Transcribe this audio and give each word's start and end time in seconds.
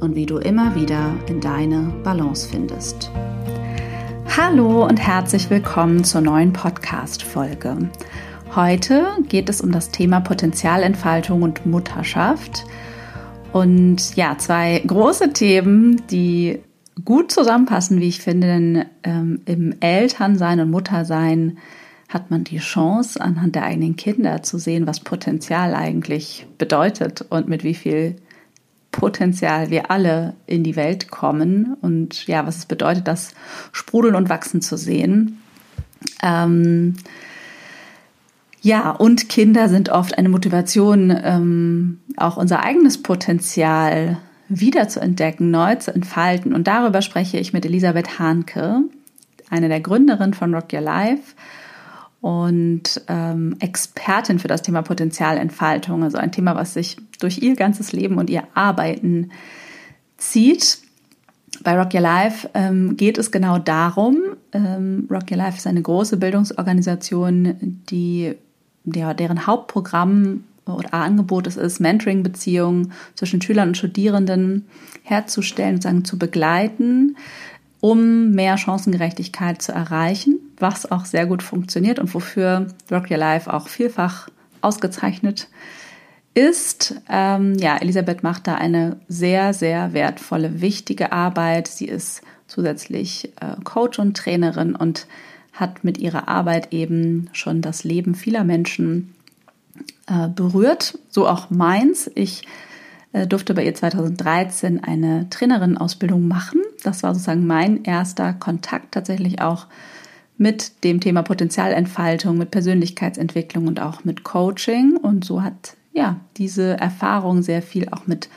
und 0.00 0.14
wie 0.14 0.26
du 0.26 0.38
immer 0.38 0.74
wieder 0.74 1.14
in 1.28 1.40
deine 1.40 1.92
Balance 2.04 2.48
findest. 2.48 3.10
Hallo 4.36 4.86
und 4.86 4.98
herzlich 4.98 5.50
willkommen 5.50 6.04
zur 6.04 6.20
neuen 6.20 6.52
Podcast-Folge. 6.52 7.76
Heute 8.54 9.06
geht 9.28 9.48
es 9.48 9.60
um 9.60 9.72
das 9.72 9.90
Thema 9.90 10.20
Potenzialentfaltung 10.20 11.42
und 11.42 11.66
Mutterschaft. 11.66 12.64
Und 13.52 14.14
ja, 14.14 14.38
zwei 14.38 14.82
große 14.86 15.32
Themen, 15.32 16.02
die 16.10 16.60
gut 17.04 17.32
zusammenpassen, 17.32 18.00
wie 18.00 18.08
ich 18.08 18.20
finde, 18.20 18.46
denn 18.46 18.84
ähm, 19.04 19.40
im 19.46 19.74
Elternsein 19.80 20.60
und 20.60 20.70
Muttersein 20.70 21.58
hat 22.08 22.30
man 22.30 22.44
die 22.44 22.58
Chance, 22.58 23.20
anhand 23.20 23.54
der 23.54 23.64
eigenen 23.64 23.96
Kinder 23.96 24.42
zu 24.42 24.58
sehen, 24.58 24.86
was 24.86 25.00
Potenzial 25.00 25.74
eigentlich 25.74 26.46
bedeutet 26.56 27.24
und 27.28 27.48
mit 27.48 27.64
wie 27.64 27.74
viel 27.74 28.16
Potenzial 28.98 29.70
wir 29.70 29.90
alle 29.92 30.34
in 30.46 30.64
die 30.64 30.74
Welt 30.74 31.10
kommen 31.10 31.76
und 31.80 32.26
ja, 32.26 32.46
was 32.46 32.58
es 32.58 32.66
bedeutet, 32.66 33.06
das 33.06 33.32
sprudeln 33.70 34.16
und 34.16 34.28
wachsen 34.28 34.60
zu 34.60 34.76
sehen. 34.76 35.40
Ähm, 36.22 36.96
ja, 38.60 38.90
und 38.90 39.28
Kinder 39.28 39.68
sind 39.68 39.88
oft 39.88 40.18
eine 40.18 40.28
Motivation, 40.28 41.16
ähm, 41.22 42.00
auch 42.16 42.36
unser 42.36 42.64
eigenes 42.64 43.00
Potenzial 43.00 44.18
wieder 44.48 44.88
zu 44.88 45.00
entdecken, 45.00 45.52
neu 45.52 45.76
zu 45.76 45.94
entfalten. 45.94 46.52
Und 46.52 46.66
darüber 46.66 47.00
spreche 47.00 47.38
ich 47.38 47.52
mit 47.52 47.64
Elisabeth 47.64 48.18
Hahnke, 48.18 48.80
eine 49.48 49.68
der 49.68 49.80
Gründerinnen 49.80 50.34
von 50.34 50.52
Rock 50.54 50.72
Your 50.72 50.80
Life 50.80 51.34
und 52.28 52.82
ähm, 53.08 53.56
Expertin 53.58 54.38
für 54.38 54.48
das 54.48 54.60
Thema 54.60 54.82
Potenzialentfaltung, 54.82 56.02
also 56.02 56.18
ein 56.18 56.30
Thema, 56.30 56.54
was 56.56 56.74
sich 56.74 56.98
durch 57.20 57.38
ihr 57.38 57.56
ganzes 57.56 57.92
Leben 57.92 58.18
und 58.18 58.28
ihr 58.28 58.42
Arbeiten 58.52 59.30
zieht. 60.18 60.76
Bei 61.64 61.74
Rock 61.74 61.94
Your 61.94 62.02
Life 62.02 62.50
ähm, 62.52 62.98
geht 62.98 63.16
es 63.16 63.30
genau 63.30 63.58
darum. 63.58 64.18
Ähm, 64.52 65.08
Rock 65.10 65.30
Your 65.30 65.38
Life 65.38 65.56
ist 65.56 65.66
eine 65.66 65.80
große 65.80 66.18
Bildungsorganisation, 66.18 67.80
die 67.88 68.34
der, 68.84 69.14
deren 69.14 69.46
Hauptprogramm 69.46 70.44
oder 70.66 70.92
Angebot 70.92 71.46
es 71.46 71.56
ist, 71.56 71.80
Mentoring-Beziehungen 71.80 72.92
zwischen 73.14 73.40
Schülern 73.40 73.68
und 73.68 73.78
Studierenden 73.78 74.66
herzustellen 75.02 75.80
sagen, 75.80 76.04
zu 76.04 76.18
begleiten, 76.18 77.16
um 77.80 78.32
mehr 78.32 78.56
Chancengerechtigkeit 78.56 79.62
zu 79.62 79.72
erreichen, 79.72 80.38
was 80.58 80.90
auch 80.90 81.04
sehr 81.04 81.26
gut 81.26 81.42
funktioniert 81.42 81.98
und 81.98 82.12
wofür 82.12 82.66
Rock 82.90 83.10
Your 83.10 83.18
Life 83.18 83.52
auch 83.52 83.68
vielfach 83.68 84.28
ausgezeichnet 84.60 85.48
ist. 86.34 86.94
Ähm, 87.08 87.54
ja, 87.58 87.76
Elisabeth 87.76 88.22
macht 88.22 88.46
da 88.46 88.54
eine 88.54 89.00
sehr, 89.08 89.54
sehr 89.54 89.92
wertvolle, 89.92 90.60
wichtige 90.60 91.12
Arbeit. 91.12 91.68
Sie 91.68 91.86
ist 91.86 92.22
zusätzlich 92.46 93.32
äh, 93.40 93.60
Coach 93.64 93.98
und 93.98 94.16
Trainerin 94.16 94.74
und 94.74 95.06
hat 95.52 95.84
mit 95.84 95.98
ihrer 95.98 96.28
Arbeit 96.28 96.72
eben 96.72 97.28
schon 97.32 97.62
das 97.62 97.84
Leben 97.84 98.14
vieler 98.14 98.44
Menschen 98.44 99.14
äh, 100.06 100.28
berührt, 100.28 100.98
so 101.08 101.28
auch 101.28 101.50
meins. 101.50 102.10
Ich 102.14 102.42
durfte 103.28 103.54
bei 103.54 103.64
ihr 103.64 103.74
2013 103.74 104.84
eine 104.84 105.28
Trainerinnenausbildung 105.30 106.28
machen. 106.28 106.60
Das 106.82 107.02
war 107.02 107.14
sozusagen 107.14 107.46
mein 107.46 107.84
erster 107.84 108.34
Kontakt 108.34 108.92
tatsächlich 108.92 109.40
auch 109.40 109.66
mit 110.36 110.84
dem 110.84 111.00
Thema 111.00 111.22
Potenzialentfaltung, 111.22 112.38
mit 112.38 112.50
Persönlichkeitsentwicklung 112.50 113.66
und 113.66 113.80
auch 113.80 114.04
mit 114.04 114.22
Coaching. 114.22 114.96
Und 114.96 115.24
so 115.24 115.42
hat 115.42 115.76
ja 115.92 116.20
diese 116.36 116.78
Erfahrung 116.78 117.42
sehr 117.42 117.60
viel 117.60 117.88
auch 117.90 118.06
mit 118.06 118.28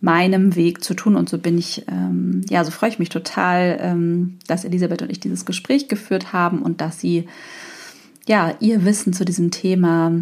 meinem 0.00 0.56
Weg 0.56 0.82
zu 0.82 0.94
tun. 0.94 1.16
Und 1.16 1.28
so 1.28 1.38
bin 1.38 1.58
ich, 1.58 1.84
ähm, 1.88 2.42
ja, 2.48 2.64
so 2.64 2.70
freue 2.70 2.90
ich 2.90 2.98
mich 2.98 3.10
total, 3.10 3.78
ähm, 3.80 4.38
dass 4.46 4.64
Elisabeth 4.64 5.02
und 5.02 5.10
ich 5.10 5.20
dieses 5.20 5.44
Gespräch 5.44 5.88
geführt 5.88 6.32
haben 6.32 6.62
und 6.62 6.80
dass 6.80 7.00
sie 7.00 7.26
ja 8.26 8.54
ihr 8.60 8.84
Wissen 8.84 9.12
zu 9.12 9.24
diesem 9.24 9.50
Thema 9.50 10.12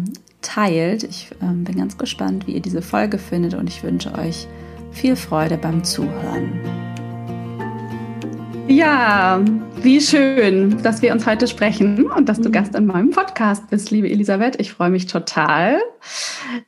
teilt. 0.47 1.03
Ich 1.03 1.29
ähm, 1.41 1.63
bin 1.63 1.77
ganz 1.77 1.97
gespannt, 1.97 2.47
wie 2.47 2.53
ihr 2.53 2.61
diese 2.61 2.81
Folge 2.81 3.17
findet 3.17 3.53
und 3.53 3.67
ich 3.67 3.83
wünsche 3.83 4.13
euch 4.15 4.47
viel 4.91 5.15
Freude 5.15 5.57
beim 5.57 5.83
Zuhören. 5.83 6.59
Ja, 8.67 9.43
wie 9.81 10.01
schön, 10.01 10.81
dass 10.83 11.01
wir 11.01 11.13
uns 11.13 11.25
heute 11.25 11.47
sprechen 11.47 12.09
und 12.11 12.27
dass 12.27 12.39
du 12.39 12.49
mhm. 12.49 12.53
Gast 12.53 12.75
in 12.75 12.85
meinem 12.85 13.11
Podcast 13.11 13.69
bist, 13.69 13.91
liebe 13.91 14.09
Elisabeth. 14.09 14.59
Ich 14.59 14.71
freue 14.71 14.89
mich 14.89 15.05
total. 15.05 15.79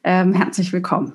Ähm, 0.04 0.34
herzlich 0.34 0.72
willkommen. 0.72 1.14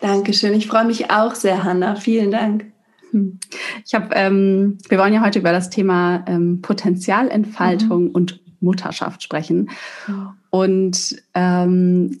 Dankeschön. 0.00 0.54
Ich 0.54 0.66
freue 0.66 0.84
mich 0.84 1.10
auch 1.10 1.34
sehr, 1.34 1.64
Hanna. 1.64 1.96
Vielen 1.96 2.30
Dank. 2.30 2.66
Hm. 3.10 3.38
Ich 3.84 3.94
habe, 3.94 4.14
ähm, 4.14 4.78
wir 4.88 4.98
wollen 4.98 5.14
ja 5.14 5.24
heute 5.24 5.38
über 5.38 5.52
das 5.52 5.70
Thema 5.70 6.24
ähm, 6.26 6.60
Potenzialentfaltung 6.62 8.04
mhm. 8.04 8.10
und 8.10 8.40
Mutterschaft 8.60 9.22
sprechen. 9.22 9.70
Mhm. 10.06 10.28
Und 10.50 11.16
ähm, 11.34 12.20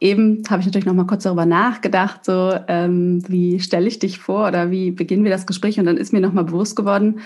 eben 0.00 0.42
habe 0.48 0.60
ich 0.60 0.66
natürlich 0.66 0.86
noch 0.86 0.94
mal 0.94 1.06
kurz 1.06 1.24
darüber 1.24 1.46
nachgedacht, 1.46 2.24
so 2.24 2.54
ähm, 2.68 3.22
wie 3.28 3.60
stelle 3.60 3.88
ich 3.88 3.98
dich 3.98 4.18
vor 4.18 4.48
oder 4.48 4.70
wie 4.70 4.90
beginnen 4.90 5.24
wir 5.24 5.30
das 5.30 5.46
Gespräch? 5.46 5.78
Und 5.78 5.86
dann 5.86 5.96
ist 5.96 6.12
mir 6.12 6.20
noch 6.20 6.32
mal 6.32 6.44
bewusst 6.44 6.76
geworden, 6.76 7.20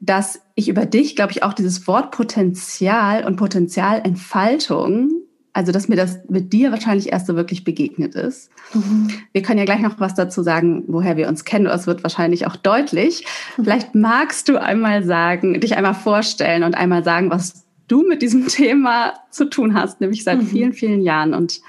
dass 0.00 0.40
ich 0.54 0.68
über 0.68 0.86
dich, 0.86 1.14
glaube 1.14 1.32
ich, 1.32 1.42
auch 1.42 1.52
dieses 1.52 1.86
Wort 1.86 2.10
Potenzial 2.10 3.24
und 3.24 3.36
Potenzialentfaltung, 3.36 5.10
also 5.52 5.72
dass 5.72 5.88
mir 5.88 5.96
das 5.96 6.20
mit 6.28 6.52
dir 6.52 6.70
wahrscheinlich 6.70 7.12
erst 7.12 7.26
so 7.26 7.34
wirklich 7.34 7.64
begegnet 7.64 8.14
ist. 8.14 8.50
Mhm. 8.72 9.10
Wir 9.32 9.42
können 9.42 9.58
ja 9.58 9.64
gleich 9.64 9.80
noch 9.80 9.98
was 9.98 10.14
dazu 10.14 10.42
sagen, 10.42 10.84
woher 10.86 11.16
wir 11.16 11.28
uns 11.28 11.44
kennen. 11.44 11.64
Das 11.64 11.86
wird 11.86 12.02
wahrscheinlich 12.02 12.46
auch 12.46 12.56
deutlich. 12.56 13.24
Mhm. 13.56 13.64
Vielleicht 13.64 13.94
magst 13.94 14.48
du 14.48 14.60
einmal 14.60 15.02
sagen, 15.02 15.60
dich 15.60 15.76
einmal 15.76 15.94
vorstellen 15.94 16.62
und 16.62 16.74
einmal 16.74 17.02
sagen, 17.02 17.30
was 17.30 17.64
du 17.88 18.06
mit 18.06 18.22
diesem 18.22 18.46
Thema 18.48 19.14
zu 19.30 19.46
tun 19.46 19.74
hast, 19.74 20.00
nämlich 20.00 20.22
seit 20.24 20.38
mhm. 20.38 20.46
vielen, 20.46 20.72
vielen 20.72 21.02
Jahren. 21.02 21.34
Und 21.34 21.60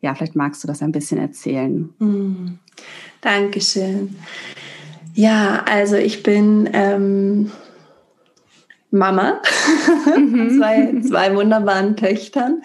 ja, 0.00 0.14
vielleicht 0.14 0.36
magst 0.36 0.64
du 0.64 0.68
das 0.68 0.82
ein 0.82 0.92
bisschen 0.92 1.18
erzählen. 1.18 1.90
Mhm. 1.98 2.58
Dankeschön. 3.20 4.16
Ja, 5.14 5.62
also 5.68 5.96
ich 5.96 6.22
bin 6.22 6.70
ähm, 6.72 7.50
Mama, 8.90 9.42
mhm. 10.16 10.58
zwei, 10.58 10.94
zwei 11.06 11.36
wunderbaren 11.36 11.96
Töchtern. 11.96 12.62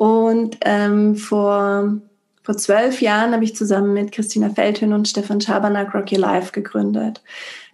Und 0.00 0.56
ähm, 0.62 1.14
vor, 1.14 2.00
vor 2.42 2.56
zwölf 2.56 3.02
Jahren 3.02 3.34
habe 3.34 3.44
ich 3.44 3.54
zusammen 3.54 3.92
mit 3.92 4.12
Christina 4.12 4.48
Feldhün 4.48 4.94
und 4.94 5.06
Stefan 5.06 5.42
Schabernack 5.42 5.94
Rocky 5.94 6.16
Life 6.16 6.52
gegründet. 6.52 7.22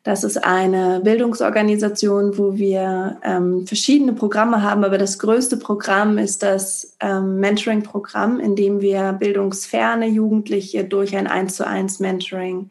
Das 0.03 0.25
ist 0.25 0.43
eine 0.43 1.01
Bildungsorganisation, 1.05 2.37
wo 2.37 2.57
wir 2.57 3.21
ähm, 3.23 3.65
verschiedene 3.65 4.13
Programme 4.13 4.61
haben, 4.65 4.83
aber 4.83 4.99
das 4.99 5.21
größte 5.21 5.57
Programm 5.57 6.19
ist 6.19 6.43
das 6.43 6.97
ähm, 6.99 7.37
Mentoring-Programm, 7.39 8.41
in 8.41 8.57
dem 8.57 8.81
wir 8.81 9.13
bildungsferne 9.13 10.09
Jugendliche 10.09 10.83
durch 10.83 11.17
ein 11.17 11.29
1 11.29 11.55
zu 11.55 11.65
1 11.65 12.01
Mentoring 12.01 12.71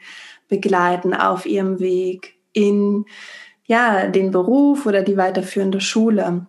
begleiten 0.50 1.14
auf 1.14 1.46
ihrem 1.46 1.80
Weg 1.80 2.34
in 2.52 3.06
ja, 3.68 4.08
den 4.08 4.32
Beruf 4.32 4.86
oder 4.86 5.02
die 5.02 5.16
weiterführende 5.16 5.80
Schule. 5.80 6.46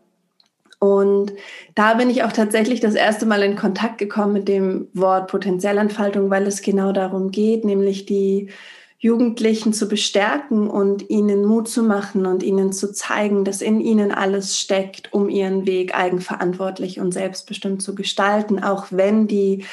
Und 0.87 1.33
da 1.75 1.95
bin 1.95 2.11
ich 2.11 2.23
auch 2.23 2.31
tatsächlich 2.31 2.79
das 2.79 2.95
erste 2.95 3.27
Mal 3.27 3.43
in 3.43 3.57
Kontakt 3.57 3.99
gekommen 3.99 4.35
mit 4.35 4.47
dem 4.47 4.87
Wort 4.95 5.29
Potenzialentfaltung, 5.29 6.31
weil 6.31 6.47
es 6.47 6.63
genau 6.63 6.93
darum 6.93 7.33
geht, 7.33 7.65
nämlich 7.65 8.07
die 8.07 8.51
Jugendlichen 8.99 9.73
zu 9.73 9.89
bestärken 9.89 10.71
und 10.71 11.11
ihnen 11.11 11.45
Mut 11.45 11.69
zu 11.69 11.83
machen 11.83 12.25
und 12.25 12.45
ihnen 12.45 12.73
zu 12.73 12.93
zeigen, 12.93 13.45
dass 13.45 13.63
in 13.63 13.81
ihnen 13.81 14.13
alles 14.13 14.59
steckt, 14.59 15.13
um 15.13 15.29
ihren 15.29 15.67
Weg 15.67 15.95
eigenverantwortlich 15.97 17.01
und 17.01 17.13
selbstbestimmt 17.13 17.83
zu 17.83 17.97
gestalten, 17.97 18.63
auch 18.63 18.87
wenn 18.91 19.27
die 19.27 19.65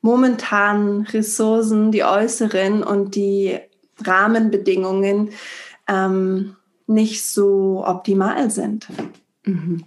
momentanen 0.00 1.02
Ressourcen, 1.02 1.92
die 1.92 2.02
äußeren 2.02 2.82
und 2.82 3.14
die 3.14 3.58
Rahmenbedingungen 4.02 5.30
ähm, 5.86 6.56
nicht 6.86 7.24
so 7.24 7.84
optimal 7.86 8.50
sind. 8.50 8.88
Mhm. 9.44 9.84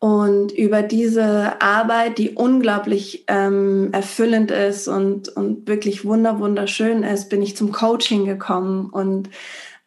Und 0.00 0.52
über 0.52 0.82
diese 0.82 1.60
Arbeit, 1.60 2.18
die 2.18 2.30
unglaublich 2.30 3.24
ähm, 3.26 3.88
erfüllend 3.92 4.52
ist 4.52 4.86
und, 4.86 5.28
und 5.28 5.66
wirklich 5.66 6.04
wunder, 6.04 6.38
wunderschön 6.38 7.02
ist, 7.02 7.28
bin 7.28 7.42
ich 7.42 7.56
zum 7.56 7.72
Coaching 7.72 8.24
gekommen 8.24 8.90
und 8.90 9.28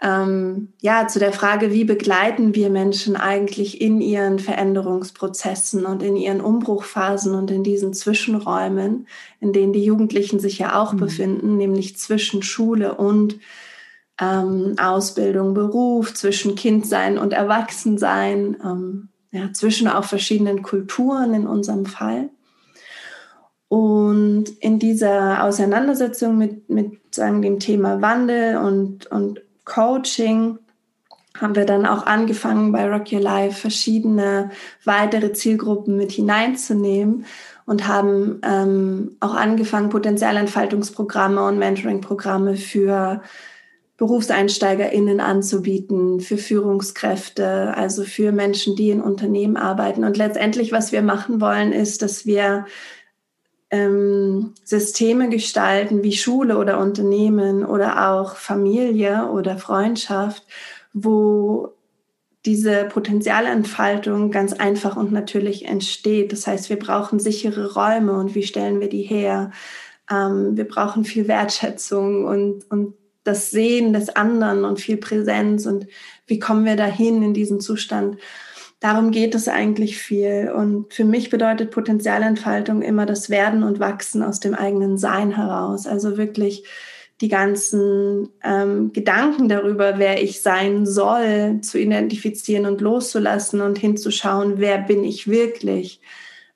ähm, 0.04 0.70
ja, 0.82 1.08
zu 1.08 1.20
der 1.20 1.32
Frage, 1.32 1.72
wie 1.72 1.84
begleiten 1.84 2.56
wir 2.56 2.72
Menschen 2.72 3.16
eigentlich 3.16 3.80
in 3.80 4.02
ihren 4.02 4.40
Veränderungsprozessen 4.40 5.86
und 5.86 6.02
in 6.02 6.16
ihren 6.16 6.42
Umbruchphasen 6.42 7.36
und 7.36 7.52
in 7.52 7.64
diesen 7.64 7.94
Zwischenräumen, 7.94 9.08
in 9.40 9.54
denen 9.54 9.74
die 9.74 9.86
Jugendlichen 9.86 10.40
sich 10.40 10.58
ja 10.58 10.82
auch 10.82 10.94
mhm. 10.94 10.98
befinden, 10.98 11.58
nämlich 11.58 11.98
zwischen 11.98 12.42
Schule 12.42 12.96
und 12.96 13.38
ähm, 14.20 14.74
Ausbildung, 14.82 15.54
Beruf, 15.54 16.16
zwischen 16.16 16.56
Kindsein 16.56 17.20
und 17.20 17.32
Erwachsensein. 17.32 18.58
Ähm, 18.64 19.10
ja, 19.32 19.52
zwischen 19.54 19.88
auch 19.88 20.04
verschiedenen 20.04 20.62
Kulturen 20.62 21.34
in 21.34 21.48
unserem 21.48 21.86
Fall. 21.86 22.30
Und 23.68 24.50
in 24.60 24.80
dieser 24.80 25.46
Auseinandersetzung 25.46 26.38
mit, 26.38 26.70
mit 26.70 27.16
sagen, 27.16 27.42
dem 27.42 27.60
Thema 27.60 28.02
Wandel 28.02 28.58
und, 28.58 29.08
und 29.08 29.42
Coaching 29.64 30.60
haben 31.40 31.56
wir 31.56 31.66
dann 31.66 31.86
auch 31.86 32.06
angefangen, 32.06 32.74
bei 32.74 32.86
Rock 32.90 33.14
Your 33.14 33.22
Life 33.22 33.62
verschiedene 33.62 34.52
weitere 34.84 35.32
Zielgruppen 35.32 35.96
mit 35.96 36.12
hineinzunehmen 36.12 37.26
und 37.66 37.88
haben 37.88 38.42
ähm, 38.44 39.16
auch 39.22 39.34
angefangen, 39.34 39.90
Potenzialentfaltungsprogramme 39.90 41.42
und 41.44 41.58
Mentoring-Programme 41.58 42.58
für 42.58 43.22
BerufseinsteigerInnen 44.02 45.20
anzubieten, 45.20 46.22
für 46.22 46.40
Führungskräfte, 46.40 47.78
also 47.78 48.04
für 48.04 48.32
Menschen, 48.32 48.76
die 48.76 48.90
in 48.90 49.00
Unternehmen 49.00 49.58
arbeiten. 49.58 50.04
Und 50.04 50.18
letztendlich, 50.18 50.72
was 50.72 50.92
wir 50.92 51.04
machen 51.04 51.40
wollen, 51.40 51.72
ist, 51.72 52.02
dass 52.02 52.26
wir 52.26 52.66
ähm, 53.70 54.56
Systeme 54.64 55.30
gestalten 55.30 56.02
wie 56.02 56.14
Schule 56.14 56.58
oder 56.58 56.80
Unternehmen 56.80 57.64
oder 57.64 58.10
auch 58.10 58.38
Familie 58.38 59.30
oder 59.32 59.60
Freundschaft, 59.60 60.48
wo 60.94 61.70
diese 62.44 62.86
Potenzialentfaltung 62.86 64.32
ganz 64.32 64.52
einfach 64.54 64.98
und 64.98 65.12
natürlich 65.12 65.66
entsteht. 65.66 66.32
Das 66.32 66.48
heißt, 66.48 66.72
wir 66.72 66.80
brauchen 66.80 67.20
sichere 67.20 67.76
Räume 67.76 68.14
und 68.14 68.34
wie 68.34 68.42
stellen 68.42 68.80
wir 68.80 68.90
die 68.90 69.04
her? 69.04 69.52
Ähm, 70.10 70.58
wir 70.58 70.68
brauchen 70.68 71.06
viel 71.06 71.28
Wertschätzung 71.28 72.26
und, 72.26 72.64
und 72.72 72.96
das 73.24 73.52
Sehen 73.52 73.94
des 73.94 74.10
anderen 74.16 74.66
und 74.66 74.80
viel 74.80 74.98
Präsenz 74.98 75.66
und 75.66 75.88
wie 76.28 76.40
kommen 76.40 76.66
wir 76.66 76.76
dahin 76.76 77.22
in 77.22 77.34
diesen 77.34 77.60
Zustand. 77.60 78.18
Darum 78.80 79.12
geht 79.12 79.36
es 79.36 79.48
eigentlich 79.48 80.00
viel. 80.00 80.52
Und 80.56 80.94
für 80.94 81.06
mich 81.06 81.30
bedeutet 81.30 81.70
Potenzialentfaltung 81.70 82.82
immer 82.82 83.06
das 83.06 83.30
Werden 83.30 83.62
und 83.62 83.80
Wachsen 83.80 84.24
aus 84.24 84.40
dem 84.40 84.56
eigenen 84.56 84.98
Sein 84.98 85.36
heraus. 85.36 85.86
Also 85.86 86.18
wirklich 86.18 86.64
die 87.22 87.28
ganzen 87.28 88.30
ähm, 88.44 88.92
Gedanken 88.92 89.48
darüber, 89.48 90.00
wer 90.00 90.24
ich 90.24 90.42
sein 90.42 90.88
soll, 90.88 91.62
zu 91.62 91.78
identifizieren 91.78 92.66
und 92.66 92.82
loszulassen 92.82 93.62
und 93.62 93.78
hinzuschauen, 93.78 94.56
wer 94.58 94.80
bin 94.80 95.04
ich 95.04 95.28
wirklich, 95.28 96.02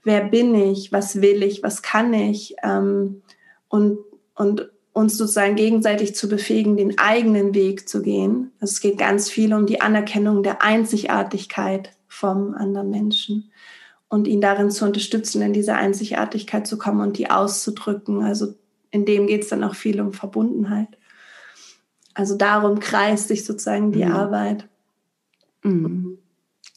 wer 0.04 0.24
bin 0.24 0.56
ich, 0.56 0.92
was 0.92 1.22
will 1.22 1.44
ich, 1.44 1.62
was 1.62 1.84
kann 1.84 2.12
ich 2.14 2.56
ähm, 2.64 3.22
und, 3.70 4.00
und 4.34 4.72
uns 4.95 5.18
sozusagen 5.18 5.57
gegenseitig 5.57 6.15
zu 6.15 6.30
befähigen, 6.30 6.77
den 6.77 6.97
eigenen 6.97 7.53
Weg 7.53 7.89
zu 7.89 8.01
gehen. 8.01 8.53
Also 8.62 8.71
es 8.71 8.80
geht 8.80 8.97
ganz 8.97 9.30
viel 9.30 9.53
um 9.53 9.65
die 9.65 9.81
Anerkennung 9.81 10.42
der 10.42 10.62
Einzigartigkeit 10.62 11.92
vom 12.07 12.53
anderen 12.53 12.92
Menschen 12.92 13.51
und 14.07 14.25
ihn 14.25 14.39
darin 14.39 14.71
zu 14.71 14.86
unterstützen, 14.86 15.42
in 15.42 15.51
diese 15.51 15.75
Einzigartigkeit 15.75 16.65
zu 16.65 16.77
kommen 16.77 17.01
und 17.01 17.18
die 17.18 17.30
auszudrücken. 17.30 18.24
Also 18.24 18.56
in 18.89 19.06
dem 19.06 19.27
geht 19.27 19.44
es 19.44 19.50
dann 19.50 19.65
auch 19.65 19.75
viel 19.75 20.00
um 20.00 20.13
Verbundenheit. 20.13 20.97
Also 22.13 22.38
darum 22.38 22.80
kreist 22.80 23.27
sich 23.27 23.44
sozusagen 23.44 23.92
die 23.92 24.06
mhm. 24.06 24.13
Arbeit. 24.13 24.69
Mhm. 25.62 26.19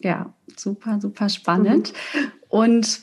Ja, 0.01 0.35
super, 0.57 0.99
super 1.01 1.29
spannend. 1.29 1.93
Mhm. 1.93 2.33
Und 2.49 3.01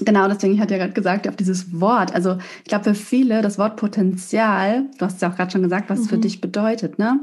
Genau, 0.00 0.28
deswegen, 0.28 0.54
ich 0.54 0.60
hatte 0.60 0.74
ja 0.74 0.78
gerade 0.78 0.92
gesagt, 0.92 1.28
auf 1.28 1.36
dieses 1.36 1.80
Wort. 1.80 2.14
Also 2.14 2.38
ich 2.58 2.68
glaube, 2.68 2.84
für 2.84 2.94
viele 2.94 3.42
das 3.42 3.58
Wort 3.58 3.76
Potenzial, 3.76 4.84
du 4.98 5.04
hast 5.04 5.22
ja 5.22 5.30
auch 5.30 5.36
gerade 5.36 5.50
schon 5.50 5.62
gesagt, 5.62 5.88
was 5.88 5.98
mhm. 5.98 6.04
es 6.04 6.10
für 6.10 6.16
mhm. 6.16 6.22
dich 6.22 6.40
bedeutet, 6.40 6.98
ne? 6.98 7.20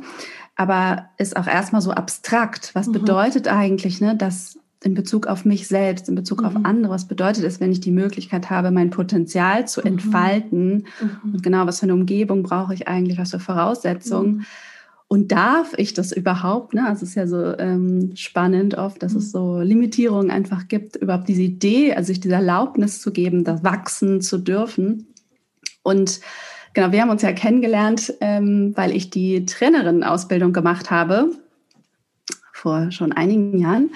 Aber 0.56 1.10
ist 1.18 1.36
auch 1.36 1.48
erstmal 1.48 1.82
so 1.82 1.92
abstrakt. 1.92 2.72
Was 2.74 2.88
mhm. 2.88 2.94
bedeutet 2.94 3.48
eigentlich, 3.48 4.02
ne, 4.02 4.16
dass 4.16 4.60
in 4.84 4.94
Bezug 4.94 5.28
auf 5.28 5.46
mich 5.46 5.68
selbst, 5.68 6.10
in 6.10 6.16
Bezug 6.16 6.42
mhm. 6.42 6.48
auf 6.48 6.56
andere, 6.64 6.94
was 6.94 7.08
bedeutet 7.08 7.44
es, 7.44 7.60
wenn 7.60 7.72
ich 7.72 7.80
die 7.80 7.92
Möglichkeit 7.92 8.50
habe, 8.50 8.70
mein 8.70 8.90
Potenzial 8.90 9.68
zu 9.68 9.82
mhm. 9.82 9.88
entfalten? 9.88 10.86
Mhm. 11.00 11.34
Und 11.34 11.44
genau, 11.44 11.66
was 11.66 11.80
für 11.80 11.84
eine 11.84 11.94
Umgebung 11.94 12.44
brauche 12.44 12.74
ich 12.74 12.88
eigentlich, 12.88 13.18
was 13.18 13.32
für 13.32 13.40
Voraussetzungen? 13.40 14.46
Und 15.14 15.32
darf 15.32 15.76
ich 15.78 15.94
das 15.94 16.12
überhaupt? 16.12 16.74
Ne? 16.74 16.88
Also 16.88 17.04
es 17.04 17.10
ist 17.10 17.16
ja 17.16 17.28
so 17.28 17.56
ähm, 17.60 18.16
spannend 18.16 18.74
oft, 18.80 19.04
dass 19.04 19.14
es 19.14 19.32
so 19.32 19.60
Limitierungen 19.62 20.32
einfach 20.32 20.68
gibt, 20.68 20.96
überhaupt 20.96 21.28
diese 21.28 21.44
Idee, 21.44 21.94
also 21.94 22.08
sich 22.08 22.20
diese 22.20 22.34
Erlaubnis 22.34 23.00
zu 23.00 23.12
geben, 23.12 23.44
das 23.44 23.64
wachsen 23.64 24.22
zu 24.22 24.40
dürfen. 24.40 25.14
Und 25.84 26.20
genau, 26.74 26.92
wir 26.92 27.00
haben 27.00 27.12
uns 27.12 27.22
ja 27.22 27.32
kennengelernt, 27.32 28.12
ähm, 28.22 28.74
weil 28.76 28.92
ich 28.92 29.12
die 29.12 29.46
Trainerin-Ausbildung 29.46 30.52
gemacht 30.52 30.90
habe 30.90 31.30
vor 32.52 32.90
schon 32.90 33.12
einigen 33.12 33.60
Jahren, 33.60 33.92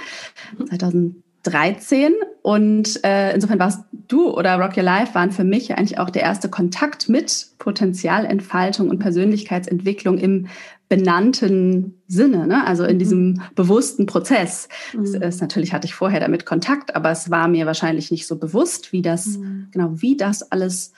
2013. 0.70 2.14
Und 2.44 3.04
äh, 3.04 3.34
insofern 3.34 3.58
warst 3.58 3.84
du 4.08 4.30
oder 4.30 4.60
Rock 4.60 4.78
Your 4.78 4.84
Life 4.84 5.16
waren 5.16 5.32
für 5.32 5.44
mich 5.44 5.76
eigentlich 5.76 5.98
auch 5.98 6.12
der 6.12 6.22
erste 6.22 6.48
Kontakt 6.48 7.10
mit 7.10 7.48
Potenzialentfaltung 7.58 8.92
und 8.92 9.00
Persönlichkeitsentwicklung 9.00 10.20
im 10.20 10.48
benannten 10.90 12.02
Sinne, 12.08 12.48
ne? 12.48 12.66
also 12.66 12.84
in 12.86 12.96
mhm. 12.96 13.00
diesem 13.00 13.42
bewussten 13.56 14.06
Prozess. 14.06 14.70
Mhm. 14.94 15.22
Es, 15.22 15.42
natürlich 15.42 15.74
hatte 15.74 15.86
ich 15.86 15.94
vorher 15.94 16.20
damit 16.20 16.46
Kontakt, 16.46 16.96
aber 16.96 17.12
es 17.12 17.30
war 17.30 17.48
mir 17.48 17.66
wahrscheinlich 17.66 18.12
nicht 18.12 18.28
so 18.28 18.38
bewusst, 18.38 18.94
wie 18.94 19.02
das, 19.02 19.38
mhm. 19.38 19.68
genau, 19.72 20.02
wie 20.02 20.16
das 20.16 20.52
alles 20.52 20.94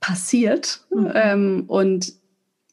passiert. 0.00 0.84
Mhm. 0.94 1.10
Ähm, 1.14 1.64
und 1.68 2.12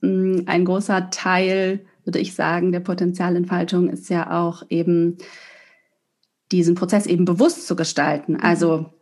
mh, 0.02 0.10
mm, 0.10 0.44
ein 0.48 0.66
großer 0.66 1.10
Teil, 1.10 1.86
würde 2.04 2.20
ich 2.20 2.36
sagen, 2.36 2.72
der 2.72 2.82
Potenzialentfaltung 2.82 3.90
ist 3.90 4.10
ja 4.10 4.42
auch 4.42 4.64
eben 4.70 5.18
diesen 6.52 6.76
Prozess 6.76 7.06
eben 7.06 7.24
bewusst 7.24 7.66
zu 7.66 7.78
gestalten. 7.78 8.34
Mhm. 8.34 8.40
Also 8.42 8.94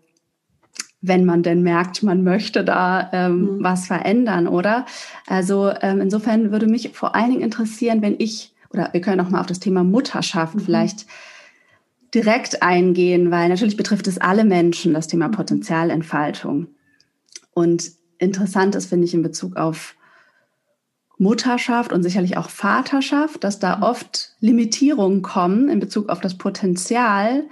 wenn 1.02 1.26
man 1.26 1.44
denn 1.44 1.64
merkt, 1.64 2.04
man 2.04 2.24
möchte 2.24 2.64
da 2.64 3.10
ähm, 3.14 3.42
mhm. 3.42 3.64
was 3.64 3.88
verändern, 3.88 4.48
oder? 4.48 4.86
Also 5.28 5.72
ähm, 5.82 6.02
insofern 6.02 6.52
würde 6.52 6.68
mich 6.68 6.92
vor 6.94 7.16
allen 7.16 7.30
Dingen 7.30 7.42
interessieren, 7.42 8.02
wenn 8.02 8.16
ich, 8.18 8.54
oder 8.72 8.90
wir 8.92 9.02
können 9.02 9.22
auch 9.22 9.30
mal 9.30 9.40
auf 9.40 9.46
das 9.46 9.60
Thema 9.60 9.84
Mutterschaft 9.84 10.56
mhm. 10.56 10.60
vielleicht 10.60 11.06
direkt 12.14 12.64
eingehen, 12.64 13.32
weil 13.32 13.50
natürlich 13.50 13.78
betrifft 13.78 14.08
es 14.08 14.18
alle 14.18 14.44
Menschen, 14.44 14.94
das 14.94 15.08
Thema 15.08 15.30
mhm. 15.30 15.34
Potenzialentfaltung. 15.34 16.68
Und 17.54 17.92
interessant 18.18 18.76
ist, 18.76 18.88
finde 18.88 19.06
ich, 19.06 19.14
in 19.14 19.24
Bezug 19.24 19.56
auf 19.56 19.96
Mutterschaft 21.18 21.92
und 21.94 22.04
sicherlich 22.04 22.38
auch 22.38 22.50
Vaterschaft, 22.50 23.44
dass 23.44 23.60
da 23.60 23.78
mhm. 23.78 23.84
oft 23.84 24.36
Limitierungen 24.42 25.22
kommen 25.22 25.70
in 25.70 25.80
Bezug 25.80 26.10
auf 26.10 26.20
das 26.20 26.38
Potenzial, 26.38 27.46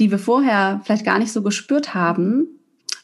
die 0.00 0.10
wir 0.10 0.18
vorher 0.18 0.80
vielleicht 0.84 1.04
gar 1.04 1.18
nicht 1.18 1.32
so 1.32 1.42
gespürt 1.42 1.94
haben, 1.94 2.59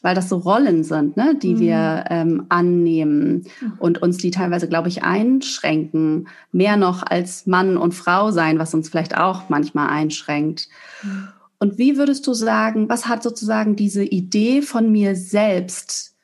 weil 0.07 0.15
das 0.15 0.29
so 0.29 0.37
Rollen 0.37 0.85
sind, 0.85 1.17
ne, 1.17 1.35
die 1.35 1.55
mhm. 1.55 1.59
wir 1.59 2.05
ähm, 2.09 2.45
annehmen 2.47 3.43
und 3.77 4.01
uns 4.01 4.15
die 4.15 4.31
teilweise, 4.31 4.69
glaube 4.69 4.87
ich, 4.87 5.03
einschränken. 5.03 6.29
Mehr 6.53 6.77
noch 6.77 7.03
als 7.05 7.45
Mann 7.45 7.75
und 7.75 7.93
Frau 7.93 8.31
sein, 8.31 8.57
was 8.57 8.73
uns 8.73 8.87
vielleicht 8.87 9.17
auch 9.17 9.49
manchmal 9.49 9.89
einschränkt. 9.89 10.69
Mhm. 11.03 11.27
Und 11.59 11.77
wie 11.77 11.97
würdest 11.97 12.25
du 12.25 12.33
sagen, 12.33 12.87
was 12.87 13.09
hat 13.09 13.21
sozusagen 13.21 13.75
diese 13.75 14.05
Idee 14.05 14.61
von 14.61 14.93
mir 14.93 15.17
selbst 15.17 16.15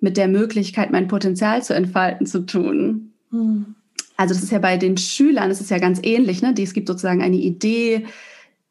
mit 0.00 0.16
der 0.16 0.26
Möglichkeit, 0.26 0.90
mein 0.90 1.06
Potenzial 1.06 1.62
zu 1.62 1.72
entfalten, 1.72 2.26
zu 2.26 2.44
tun? 2.44 3.12
Mhm. 3.30 3.76
Also 4.16 4.34
das 4.34 4.42
ist 4.42 4.50
ja 4.50 4.58
bei 4.58 4.76
den 4.76 4.96
Schülern, 4.96 5.50
das 5.50 5.60
ist 5.60 5.70
ja 5.70 5.78
ganz 5.78 6.00
ähnlich. 6.02 6.42
Ne? 6.42 6.52
Es 6.58 6.72
gibt 6.72 6.88
sozusagen 6.88 7.22
eine 7.22 7.36
Idee, 7.36 8.06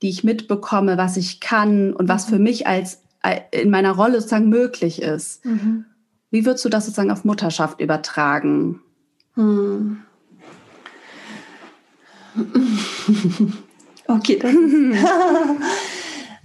die 0.01 0.09
ich 0.09 0.25
mitbekomme, 0.25 0.97
was 0.97 1.15
ich 1.15 1.39
kann 1.39 1.93
und 1.93 2.09
was 2.09 2.25
für 2.25 2.39
mhm. 2.39 2.43
mich 2.43 2.67
als 2.67 3.02
in 3.51 3.69
meiner 3.69 3.91
Rolle 3.91 4.19
sozusagen 4.19 4.49
möglich 4.49 5.01
ist. 5.01 5.45
Mhm. 5.45 5.85
Wie 6.31 6.45
würdest 6.45 6.65
du 6.65 6.69
das 6.69 6.85
sozusagen 6.85 7.11
auf 7.11 7.25
Mutterschaft 7.25 7.79
übertragen? 7.79 8.81
Hm. 9.35 10.01
okay, 14.07 14.39
das 14.39 14.51
ist 14.51 14.63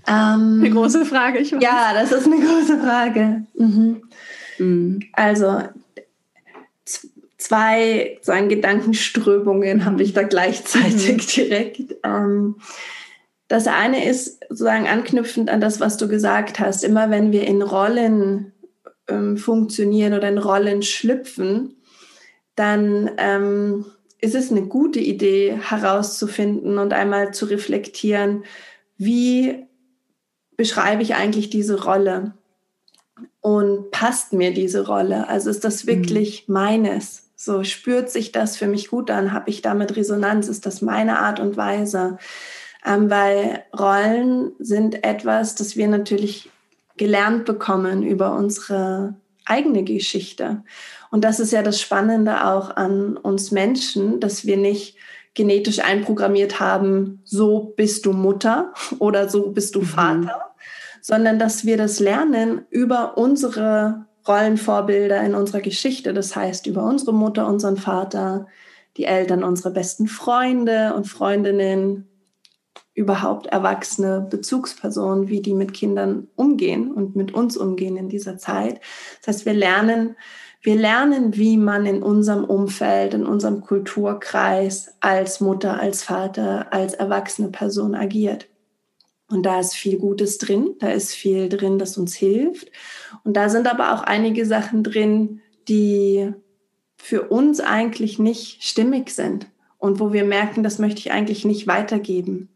ähm, 0.07 0.61
eine 0.61 0.71
große 0.71 1.07
Frage. 1.07 1.39
Ich 1.39 1.53
weiß. 1.53 1.63
Ja, 1.63 1.95
das 1.95 2.13
ist 2.13 2.27
eine 2.27 2.39
große 2.39 2.79
Frage. 2.79 3.47
Mhm. 3.55 4.03
Mhm. 4.59 5.01
Also 5.13 5.63
zwei 7.39 8.19
so 8.23 8.33
ein 8.33 8.49
Gedankenströmungen 8.49 9.85
habe 9.85 10.03
ich 10.03 10.13
da 10.13 10.23
gleichzeitig 10.25 11.09
mhm. 11.09 11.31
direkt. 11.35 11.97
Ähm, 12.05 12.57
das 13.49 13.67
eine 13.67 14.05
ist 14.05 14.45
sozusagen 14.49 14.87
anknüpfend 14.87 15.51
an 15.51 15.61
das, 15.61 15.81
was 15.81 15.97
du 15.97 16.07
gesagt 16.07 16.61
hast. 16.61 16.85
Immer 16.85 17.11
wenn 17.11 17.33
wir 17.33 17.47
in 17.47 17.63
Rollen 17.63 18.53
ähm, 19.09 19.39
funktionieren 19.39 20.13
oder 20.13 20.29
in 20.29 20.39
Rollen 20.39 20.83
schlüpfen, 20.83 21.77
dann 22.55 23.11
ähm, 23.17 23.87
ist 24.21 24.35
es 24.35 24.51
eine 24.51 24.63
gute 24.63 25.01
Idee 25.01 25.59
herauszufinden 25.61 26.79
und 26.79 26.93
einmal 26.93 27.33
zu 27.33 27.47
reflektieren, 27.47 28.45
wie 28.97 29.67
beschreibe 30.57 31.03
ich 31.03 31.15
eigentlich 31.15 31.51
diese 31.51 31.85
Rolle 31.85 32.35
und 33.41 33.91
passt 33.93 34.33
mir 34.33 34.53
diese 34.53 34.87
Rolle? 34.87 35.29
Also 35.29 35.51
ist 35.51 35.65
das 35.65 35.87
wirklich 35.87 36.49
mhm. 36.49 36.55
meines? 36.55 37.31
So 37.37 37.63
spürt 37.63 38.11
sich 38.11 38.33
das 38.33 38.57
für 38.57 38.67
mich 38.67 38.89
gut 38.89 39.11
an? 39.11 39.33
Habe 39.33 39.49
ich 39.51 39.63
damit 39.63 39.95
Resonanz? 39.97 40.49
Ist 40.49 40.67
das 40.67 40.83
meine 40.83 41.21
Art 41.21 41.39
und 41.39 41.57
Weise? 41.57 42.19
Ähm, 42.85 43.11
weil 43.11 43.65
Rollen 43.79 44.53
sind 44.59 45.05
etwas, 45.05 45.55
das 45.55 45.77
wir 45.77 45.89
natürlich 45.89 46.51
gelernt 46.97 47.45
bekommen 47.45 48.03
über 48.03 48.33
unsere 48.33 49.15
eigene 49.45 49.85
Geschichte. 49.85 50.63
Und 51.11 51.25
das 51.25 51.41
ist 51.41 51.53
ja 51.53 51.63
das 51.63 51.81
Spannende 51.81 52.45
auch 52.45 52.77
an 52.77 53.17
uns 53.17 53.51
Menschen, 53.51 54.21
dass 54.21 54.45
wir 54.45 54.57
nicht 54.57 54.97
genetisch 55.35 55.79
einprogrammiert 55.79 56.61
haben, 56.61 57.21
so 57.25 57.73
bist 57.77 58.05
du 58.07 58.13
Mutter 58.13 58.73
oder 58.99 59.29
so 59.29 59.51
bist 59.51 59.75
du 59.75 59.81
mhm. 59.81 59.87
Vater, 59.87 60.19
mhm. 60.21 61.01
sondern 61.01 61.39
dass 61.39 61.65
wir 61.65 61.77
das 61.77 62.01
lernen 62.01 62.67
über 62.71 63.17
unsere 63.17 64.07
Rollenvorbilder 64.27 65.23
in 65.23 65.35
unserer 65.35 65.61
Geschichte. 65.61 66.13
Das 66.13 66.37
heißt, 66.37 66.67
über 66.67 66.85
unsere 66.85 67.15
Mutter, 67.15 67.47
unseren 67.47 67.79
Vater, 67.79 68.47
die 68.97 69.05
Eltern, 69.05 69.45
unsere 69.45 69.71
besten 69.71 70.09
Freunde 70.09 70.93
und 70.95 71.07
Freundinnen, 71.07 72.09
überhaupt 72.99 73.47
erwachsene 73.47 74.27
Bezugspersonen, 74.29 75.29
wie 75.29 75.41
die 75.41 75.55
mit 75.55 75.73
Kindern 75.73 76.27
umgehen 76.35 76.93
und 76.93 77.15
mit 77.15 77.33
uns 77.33 77.57
umgehen 77.57 77.97
in 77.97 78.09
dieser 78.09 78.39
Zeit. 78.39 78.81
Das 79.21 79.37
heißt, 79.37 79.47
wir 79.47 79.55
lernen, 79.55 80.17
wir 80.63 80.75
lernen, 80.75 81.37
wie 81.37 81.57
man 81.57 81.87
in 81.87 82.03
unserem 82.03 82.45
Umfeld, 82.45 83.15
in 83.15 83.25
unserem 83.25 83.61
Kulturkreis 83.61 84.95
als 85.01 85.41
Mutter, 85.41 85.79
als 85.79 86.03
Vater, 86.03 86.73
als 86.73 86.95
erwachsene 86.95 87.49
Person 87.49 87.95
agiert. 87.95 88.49
Und 89.31 89.47
da 89.47 89.61
ist 89.61 89.75
viel 89.75 89.99
Gutes 89.99 90.39
drin, 90.39 90.75
da 90.81 90.89
ist 90.89 91.13
viel 91.15 91.49
drin, 91.49 91.79
das 91.79 91.97
uns 91.99 92.17
hilft. 92.17 92.73
Und 93.23 93.37
da 93.37 93.49
sind 93.49 93.69
aber 93.69 93.95
auch 93.95 94.03
einige 94.03 94.45
Sachen 94.45 94.83
drin, 94.83 95.41
die 95.69 96.33
für 96.97 97.29
uns 97.29 97.61
eigentlich 97.61 98.19
nicht 98.19 98.65
stimmig 98.65 99.11
sind 99.11 99.47
und 99.77 100.01
wo 100.01 100.13
wir 100.13 100.25
merken, 100.25 100.65
das 100.65 100.81
möchte 100.81 100.99
ich 100.99 101.13
eigentlich 101.13 101.45
nicht 101.45 101.69
weitergeben 101.69 102.49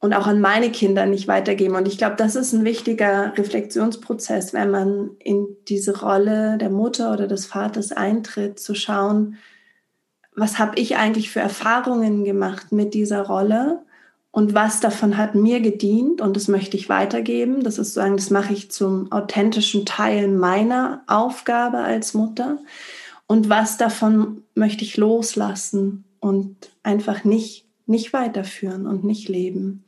und 0.00 0.14
auch 0.14 0.26
an 0.26 0.40
meine 0.40 0.70
Kinder 0.70 1.06
nicht 1.06 1.26
weitergeben. 1.26 1.74
Und 1.74 1.88
ich 1.88 1.98
glaube, 1.98 2.16
das 2.16 2.36
ist 2.36 2.52
ein 2.52 2.64
wichtiger 2.64 3.32
Reflexionsprozess, 3.36 4.52
wenn 4.52 4.70
man 4.70 5.10
in 5.18 5.48
diese 5.68 6.00
Rolle 6.00 6.56
der 6.58 6.70
Mutter 6.70 7.12
oder 7.12 7.26
des 7.26 7.46
Vaters 7.46 7.92
eintritt, 7.92 8.60
zu 8.60 8.74
schauen, 8.74 9.36
was 10.36 10.58
habe 10.60 10.78
ich 10.78 10.96
eigentlich 10.96 11.30
für 11.30 11.40
Erfahrungen 11.40 12.24
gemacht 12.24 12.70
mit 12.70 12.94
dieser 12.94 13.22
Rolle 13.22 13.82
und 14.30 14.54
was 14.54 14.78
davon 14.78 15.16
hat 15.16 15.34
mir 15.34 15.60
gedient 15.60 16.20
und 16.20 16.36
das 16.36 16.46
möchte 16.46 16.76
ich 16.76 16.88
weitergeben. 16.88 17.64
Das 17.64 17.78
ist 17.78 17.94
sozusagen, 17.94 18.16
das 18.16 18.30
mache 18.30 18.52
ich 18.52 18.70
zum 18.70 19.10
authentischen 19.10 19.84
Teil 19.84 20.28
meiner 20.28 21.02
Aufgabe 21.08 21.78
als 21.78 22.14
Mutter. 22.14 22.58
Und 23.26 23.48
was 23.48 23.78
davon 23.78 24.44
möchte 24.54 24.84
ich 24.84 24.96
loslassen 24.96 26.04
und 26.20 26.70
einfach 26.84 27.24
nicht 27.24 27.67
nicht 27.88 28.12
weiterführen 28.12 28.86
und 28.86 29.04
nicht 29.04 29.28
leben. 29.28 29.84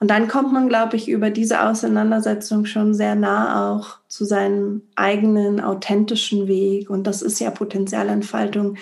Und 0.00 0.10
dann 0.10 0.28
kommt 0.28 0.52
man, 0.52 0.68
glaube 0.68 0.96
ich, 0.96 1.08
über 1.08 1.30
diese 1.30 1.62
Auseinandersetzung 1.62 2.66
schon 2.66 2.92
sehr 2.92 3.14
nah 3.14 3.72
auch 3.72 3.98
zu 4.08 4.24
seinem 4.24 4.82
eigenen 4.96 5.60
authentischen 5.60 6.48
Weg. 6.48 6.90
Und 6.90 7.06
das 7.06 7.22
ist 7.22 7.38
ja 7.38 7.50
Potenzialentfaltung, 7.50 8.76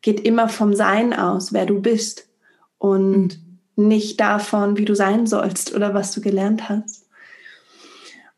geht 0.00 0.20
immer 0.20 0.48
vom 0.48 0.74
Sein 0.74 1.12
aus, 1.12 1.52
wer 1.52 1.66
du 1.66 1.80
bist 1.80 2.28
und 2.78 3.38
mhm. 3.76 3.88
nicht 3.88 4.18
davon, 4.20 4.78
wie 4.78 4.84
du 4.84 4.94
sein 4.94 5.26
sollst 5.26 5.74
oder 5.74 5.92
was 5.92 6.12
du 6.12 6.20
gelernt 6.20 6.68
hast. 6.68 7.06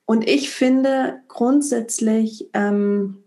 Und 0.04 0.28
ich 0.28 0.50
finde 0.50 1.20
grundsätzlich, 1.28 2.50
ähm, 2.52 3.19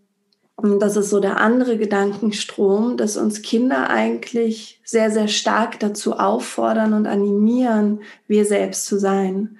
und 0.56 0.80
das 0.80 0.96
ist 0.96 1.10
so 1.10 1.20
der 1.20 1.40
andere 1.40 1.78
Gedankenstrom, 1.78 2.96
dass 2.96 3.18
uns 3.18 3.42
Kinder 3.42 3.90
eigentlich 3.90 4.80
sehr, 4.84 5.10
sehr 5.10 5.28
stark 5.28 5.80
dazu 5.80 6.14
auffordern 6.14 6.94
und 6.94 7.08
animieren, 7.08 8.02
wir 8.28 8.46
selbst 8.46 8.86
zu 8.86 9.00
sein 9.00 9.58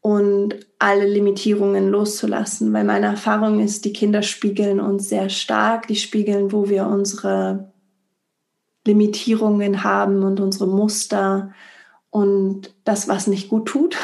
und 0.00 0.56
alle 0.78 1.06
Limitierungen 1.06 1.88
loszulassen. 1.88 2.72
Weil 2.72 2.84
meine 2.84 3.06
Erfahrung 3.06 3.60
ist, 3.60 3.84
die 3.84 3.92
Kinder 3.92 4.22
spiegeln 4.22 4.80
uns 4.80 5.08
sehr 5.08 5.30
stark, 5.30 5.86
die 5.86 5.96
spiegeln, 5.96 6.52
wo 6.52 6.68
wir 6.68 6.86
unsere 6.86 7.72
Limitierungen 8.86 9.82
haben 9.82 10.24
und 10.24 10.40
unsere 10.40 10.66
Muster 10.66 11.54
und 12.10 12.74
das, 12.84 13.08
was 13.08 13.28
nicht 13.28 13.48
gut 13.48 13.66
tut. 13.66 13.96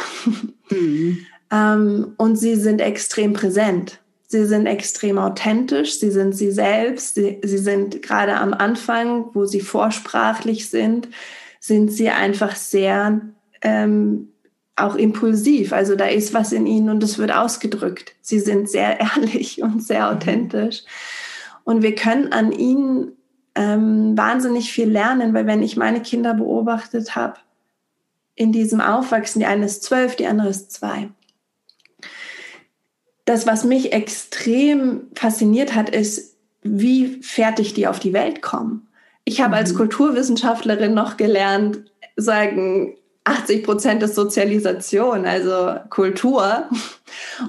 Mhm. 0.70 1.18
ähm, 1.50 2.14
und 2.16 2.36
sie 2.36 2.54
sind 2.54 2.80
extrem 2.80 3.32
präsent. 3.32 4.00
Sie 4.32 4.46
sind 4.46 4.66
extrem 4.66 5.18
authentisch, 5.18 5.98
sie 5.98 6.12
sind 6.12 6.36
sie 6.36 6.52
selbst, 6.52 7.16
sie, 7.16 7.40
sie 7.42 7.58
sind 7.58 8.00
gerade 8.00 8.36
am 8.36 8.54
Anfang, 8.54 9.24
wo 9.32 9.44
sie 9.44 9.60
vorsprachlich 9.60 10.70
sind, 10.70 11.08
sind 11.58 11.90
sie 11.90 12.10
einfach 12.10 12.54
sehr 12.54 13.22
ähm, 13.60 14.28
auch 14.76 14.94
impulsiv. 14.94 15.72
Also 15.72 15.96
da 15.96 16.04
ist 16.04 16.32
was 16.32 16.52
in 16.52 16.68
ihnen 16.68 16.90
und 16.90 17.02
es 17.02 17.18
wird 17.18 17.32
ausgedrückt. 17.32 18.14
Sie 18.20 18.38
sind 18.38 18.70
sehr 18.70 19.00
ehrlich 19.16 19.64
und 19.64 19.82
sehr 19.82 20.08
mhm. 20.08 20.16
authentisch. 20.16 20.84
Und 21.64 21.82
wir 21.82 21.96
können 21.96 22.32
an 22.32 22.52
ihnen 22.52 23.16
ähm, 23.56 24.16
wahnsinnig 24.16 24.70
viel 24.70 24.88
lernen, 24.88 25.34
weil 25.34 25.48
wenn 25.48 25.60
ich 25.60 25.76
meine 25.76 26.02
Kinder 26.02 26.34
beobachtet 26.34 27.16
habe, 27.16 27.40
in 28.36 28.52
diesem 28.52 28.80
Aufwachsen, 28.80 29.40
die 29.40 29.46
eine 29.46 29.64
ist 29.64 29.82
zwölf, 29.82 30.14
die 30.14 30.28
andere 30.28 30.50
ist 30.50 30.70
zwei 30.70 31.08
das, 33.24 33.46
was 33.46 33.64
mich 33.64 33.92
extrem 33.92 35.08
fasziniert 35.14 35.74
hat, 35.74 35.90
ist, 35.90 36.36
wie 36.62 37.22
fertig 37.22 37.74
die 37.74 37.86
auf 37.86 37.98
die 38.00 38.12
Welt 38.12 38.42
kommen. 38.42 38.88
Ich 39.24 39.40
habe 39.40 39.50
mhm. 39.50 39.54
als 39.54 39.74
Kulturwissenschaftlerin 39.74 40.94
noch 40.94 41.16
gelernt, 41.16 41.84
sagen 42.16 42.96
80 43.24 43.64
Prozent 43.64 44.02
ist 44.02 44.14
Sozialisation, 44.14 45.26
also 45.26 45.76
Kultur. 45.90 46.68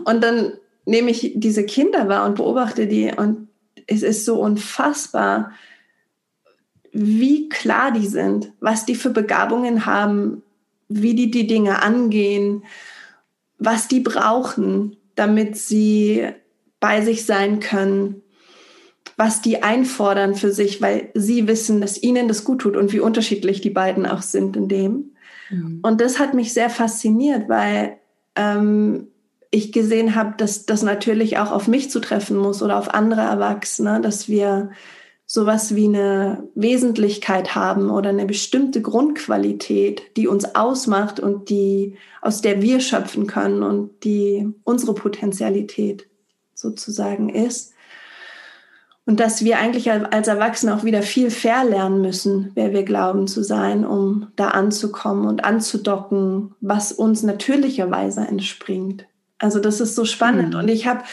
Und 0.05 0.23
dann 0.23 0.53
nehme 0.85 1.11
ich 1.11 1.33
diese 1.35 1.65
Kinder 1.65 2.07
wahr 2.07 2.25
und 2.25 2.35
beobachte 2.35 2.87
die 2.87 3.11
und 3.15 3.47
es 3.87 4.03
ist 4.03 4.25
so 4.25 4.39
unfassbar, 4.39 5.51
wie 6.91 7.49
klar 7.49 7.91
die 7.91 8.07
sind, 8.07 8.51
was 8.59 8.85
die 8.85 8.95
für 8.95 9.09
Begabungen 9.09 9.85
haben, 9.85 10.43
wie 10.87 11.15
die 11.15 11.31
die 11.31 11.47
Dinge 11.47 11.81
angehen, 11.81 12.63
was 13.57 13.87
die 13.87 14.01
brauchen 14.01 14.97
damit 15.21 15.55
sie 15.55 16.27
bei 16.79 17.01
sich 17.01 17.27
sein 17.27 17.59
können, 17.59 18.23
was 19.17 19.41
die 19.41 19.61
einfordern 19.61 20.33
für 20.33 20.51
sich, 20.51 20.81
weil 20.81 21.11
sie 21.13 21.47
wissen, 21.47 21.79
dass 21.79 22.01
ihnen 22.01 22.27
das 22.27 22.43
gut 22.43 22.61
tut 22.61 22.75
und 22.75 22.91
wie 22.91 22.99
unterschiedlich 22.99 23.61
die 23.61 23.69
beiden 23.69 24.07
auch 24.07 24.23
sind 24.23 24.57
in 24.57 24.67
dem. 24.67 25.11
Mhm. 25.51 25.79
Und 25.83 26.01
das 26.01 26.17
hat 26.17 26.33
mich 26.33 26.53
sehr 26.53 26.71
fasziniert, 26.71 27.47
weil 27.47 27.97
ähm, 28.35 29.09
ich 29.51 29.71
gesehen 29.71 30.15
habe, 30.15 30.33
dass 30.37 30.65
das 30.65 30.81
natürlich 30.81 31.37
auch 31.37 31.51
auf 31.51 31.67
mich 31.67 31.91
zu 31.91 31.99
treffen 31.99 32.35
muss 32.35 32.63
oder 32.63 32.79
auf 32.79 32.91
andere 32.91 33.21
Erwachsene, 33.21 34.01
dass 34.01 34.27
wir 34.27 34.71
sowas 35.33 35.75
wie 35.75 35.85
eine 35.85 36.43
Wesentlichkeit 36.55 37.55
haben 37.55 37.89
oder 37.89 38.09
eine 38.09 38.25
bestimmte 38.25 38.81
Grundqualität, 38.81 40.17
die 40.17 40.27
uns 40.27 40.55
ausmacht 40.55 41.21
und 41.21 41.49
die, 41.49 41.95
aus 42.21 42.41
der 42.41 42.61
wir 42.61 42.81
schöpfen 42.81 43.27
können 43.27 43.63
und 43.63 44.03
die 44.03 44.49
unsere 44.65 44.93
Potenzialität 44.93 46.05
sozusagen 46.53 47.29
ist. 47.29 47.71
Und 49.05 49.21
dass 49.21 49.45
wir 49.45 49.57
eigentlich 49.57 49.89
als 49.89 50.27
Erwachsene 50.27 50.75
auch 50.75 50.83
wieder 50.83 51.01
viel 51.01 51.31
verlernen 51.31 52.01
müssen, 52.01 52.51
wer 52.55 52.73
wir 52.73 52.83
glauben 52.83 53.25
zu 53.27 53.41
sein, 53.41 53.85
um 53.85 54.33
da 54.35 54.49
anzukommen 54.49 55.27
und 55.27 55.45
anzudocken, 55.45 56.55
was 56.59 56.91
uns 56.91 57.23
natürlicherweise 57.23 58.19
entspringt. 58.19 59.05
Also 59.37 59.61
das 59.61 59.79
ist 59.79 59.95
so 59.95 60.03
spannend. 60.03 60.55
Mhm. 60.55 60.59
Und 60.59 60.67
ich 60.67 60.87
habe 60.87 61.03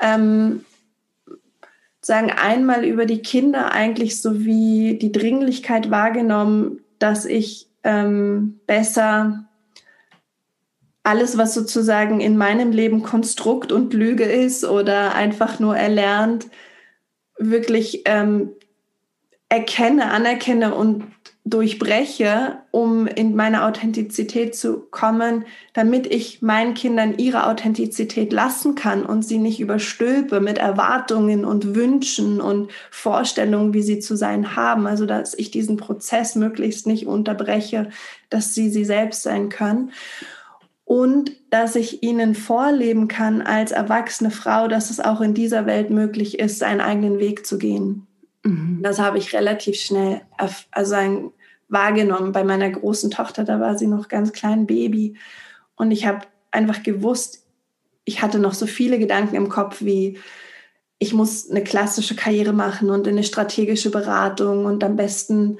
ähm, 0.00 0.64
sagen 2.02 2.30
einmal 2.30 2.84
über 2.84 3.06
die 3.06 3.22
Kinder 3.22 3.72
eigentlich 3.72 4.20
so 4.20 4.40
wie 4.44 4.98
die 4.98 5.12
Dringlichkeit 5.12 5.90
wahrgenommen, 5.90 6.80
dass 6.98 7.24
ich 7.24 7.68
ähm, 7.84 8.60
besser 8.66 9.46
alles, 11.02 11.38
was 11.38 11.54
sozusagen 11.54 12.20
in 12.20 12.36
meinem 12.36 12.72
Leben 12.72 13.02
Konstrukt 13.02 13.72
und 13.72 13.94
Lüge 13.94 14.24
ist 14.24 14.64
oder 14.64 15.14
einfach 15.14 15.58
nur 15.58 15.76
erlernt, 15.76 16.48
wirklich 17.38 18.02
ähm, 18.04 18.50
erkenne, 19.48 20.10
anerkenne 20.10 20.74
und 20.74 21.04
durchbreche, 21.50 22.58
um 22.70 23.06
in 23.06 23.34
meine 23.34 23.64
Authentizität 23.64 24.54
zu 24.54 24.78
kommen, 24.90 25.44
damit 25.72 26.06
ich 26.06 26.40
meinen 26.42 26.74
Kindern 26.74 27.18
ihre 27.18 27.46
Authentizität 27.46 28.32
lassen 28.32 28.74
kann 28.74 29.04
und 29.04 29.22
sie 29.22 29.38
nicht 29.38 29.60
überstülpe 29.60 30.40
mit 30.40 30.58
Erwartungen 30.58 31.44
und 31.44 31.74
Wünschen 31.74 32.40
und 32.40 32.70
Vorstellungen, 32.90 33.74
wie 33.74 33.82
sie 33.82 33.98
zu 33.98 34.16
sein 34.16 34.56
haben. 34.56 34.86
Also, 34.86 35.06
dass 35.06 35.34
ich 35.34 35.50
diesen 35.50 35.76
Prozess 35.76 36.36
möglichst 36.36 36.86
nicht 36.86 37.06
unterbreche, 37.06 37.90
dass 38.30 38.54
sie 38.54 38.70
sie 38.70 38.84
selbst 38.84 39.22
sein 39.22 39.48
können. 39.48 39.92
Und 40.84 41.32
dass 41.50 41.76
ich 41.76 42.02
ihnen 42.02 42.34
vorleben 42.34 43.06
kann 43.06 43.42
als 43.42 43.70
erwachsene 43.70 44.32
Frau, 44.32 44.66
dass 44.66 44.90
es 44.90 44.98
auch 44.98 45.20
in 45.20 45.34
dieser 45.34 45.66
Welt 45.66 45.90
möglich 45.90 46.40
ist, 46.40 46.58
seinen 46.58 46.80
eigenen 46.80 47.20
Weg 47.20 47.46
zu 47.46 47.58
gehen. 47.58 48.08
Mhm. 48.42 48.80
Das 48.82 48.98
habe 48.98 49.18
ich 49.18 49.32
relativ 49.34 49.76
schnell 49.76 50.22
also 50.70 50.94
ein, 50.94 51.30
wahrgenommen. 51.70 52.32
Bei 52.32 52.44
meiner 52.44 52.68
großen 52.70 53.10
Tochter, 53.10 53.44
da 53.44 53.60
war 53.60 53.78
sie 53.78 53.86
noch 53.86 54.08
ganz 54.08 54.32
klein 54.32 54.66
Baby. 54.66 55.16
Und 55.76 55.90
ich 55.90 56.06
habe 56.06 56.26
einfach 56.50 56.82
gewusst, 56.82 57.46
ich 58.04 58.22
hatte 58.22 58.38
noch 58.38 58.54
so 58.54 58.66
viele 58.66 58.98
Gedanken 58.98 59.36
im 59.36 59.48
Kopf 59.48 59.82
wie, 59.82 60.18
ich 60.98 61.14
muss 61.14 61.48
eine 61.50 61.62
klassische 61.62 62.16
Karriere 62.16 62.52
machen 62.52 62.90
und 62.90 63.08
eine 63.08 63.24
strategische 63.24 63.90
Beratung 63.90 64.66
und 64.66 64.84
am 64.84 64.96
besten 64.96 65.58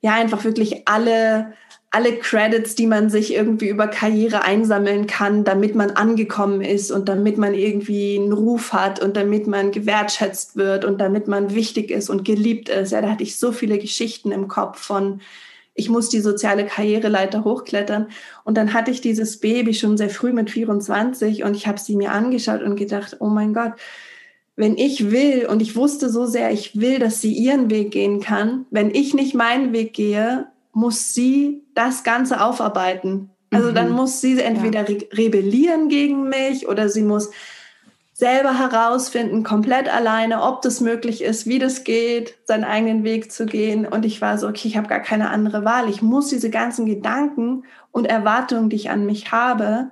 ja 0.00 0.14
einfach 0.14 0.44
wirklich 0.44 0.88
alle 0.88 1.52
alle 1.92 2.16
Credits, 2.16 2.76
die 2.76 2.86
man 2.86 3.10
sich 3.10 3.34
irgendwie 3.34 3.68
über 3.68 3.88
Karriere 3.88 4.42
einsammeln 4.42 5.08
kann, 5.08 5.42
damit 5.42 5.74
man 5.74 5.90
angekommen 5.90 6.60
ist 6.60 6.92
und 6.92 7.08
damit 7.08 7.36
man 7.36 7.52
irgendwie 7.52 8.16
einen 8.16 8.32
Ruf 8.32 8.72
hat 8.72 9.02
und 9.02 9.16
damit 9.16 9.48
man 9.48 9.72
gewertschätzt 9.72 10.56
wird 10.56 10.84
und 10.84 11.00
damit 11.00 11.26
man 11.26 11.52
wichtig 11.52 11.90
ist 11.90 12.08
und 12.08 12.24
geliebt 12.24 12.68
ist. 12.68 12.92
Ja, 12.92 13.00
da 13.00 13.10
hatte 13.10 13.24
ich 13.24 13.36
so 13.36 13.50
viele 13.50 13.78
Geschichten 13.78 14.30
im 14.30 14.46
Kopf 14.46 14.80
von, 14.80 15.20
ich 15.74 15.88
muss 15.88 16.08
die 16.08 16.20
soziale 16.20 16.66
Karriereleiter 16.66 17.44
hochklettern. 17.44 18.08
Und 18.44 18.56
dann 18.56 18.74
hatte 18.74 18.90
ich 18.90 19.00
dieses 19.00 19.38
Baby 19.38 19.74
schon 19.74 19.96
sehr 19.96 20.10
früh 20.10 20.32
mit 20.32 20.50
24 20.50 21.44
und 21.44 21.54
ich 21.54 21.66
habe 21.66 21.78
sie 21.78 21.96
mir 21.96 22.12
angeschaut 22.12 22.62
und 22.62 22.76
gedacht, 22.76 23.16
oh 23.20 23.28
mein 23.28 23.54
Gott, 23.54 23.72
wenn 24.56 24.76
ich 24.76 25.10
will 25.10 25.46
und 25.46 25.62
ich 25.62 25.76
wusste 25.76 26.10
so 26.10 26.26
sehr, 26.26 26.50
ich 26.50 26.78
will, 26.78 26.98
dass 26.98 27.20
sie 27.20 27.32
ihren 27.32 27.70
Weg 27.70 27.92
gehen 27.92 28.20
kann, 28.20 28.66
wenn 28.70 28.90
ich 28.90 29.14
nicht 29.14 29.34
meinen 29.34 29.72
Weg 29.72 29.94
gehe, 29.94 30.48
muss 30.72 31.14
sie 31.14 31.62
das 31.74 32.04
Ganze 32.04 32.42
aufarbeiten. 32.42 33.30
Also 33.50 33.70
mhm. 33.70 33.74
dann 33.74 33.90
muss 33.90 34.20
sie 34.20 34.38
entweder 34.40 34.88
ja. 34.88 34.98
rebellieren 35.12 35.88
gegen 35.88 36.28
mich 36.28 36.68
oder 36.68 36.88
sie 36.88 37.02
muss 37.02 37.30
selber 38.20 38.56
herausfinden, 38.58 39.42
komplett 39.42 39.92
alleine, 39.92 40.42
ob 40.42 40.62
das 40.62 40.80
möglich 40.80 41.24
ist, 41.24 41.46
wie 41.46 41.58
das 41.58 41.82
geht, 41.82 42.36
seinen 42.44 42.64
eigenen 42.64 43.02
Weg 43.02 43.32
zu 43.32 43.46
gehen. 43.46 43.86
Und 43.86 44.04
ich 44.04 44.20
war 44.20 44.38
so, 44.38 44.46
okay, 44.46 44.68
ich 44.68 44.76
habe 44.76 44.86
gar 44.86 45.00
keine 45.00 45.30
andere 45.30 45.64
Wahl. 45.64 45.88
Ich 45.88 46.02
muss 46.02 46.28
diese 46.28 46.50
ganzen 46.50 46.86
Gedanken 46.86 47.64
und 47.90 48.04
Erwartungen, 48.04 48.70
die 48.70 48.76
ich 48.76 48.90
an 48.90 49.06
mich 49.06 49.32
habe, 49.32 49.90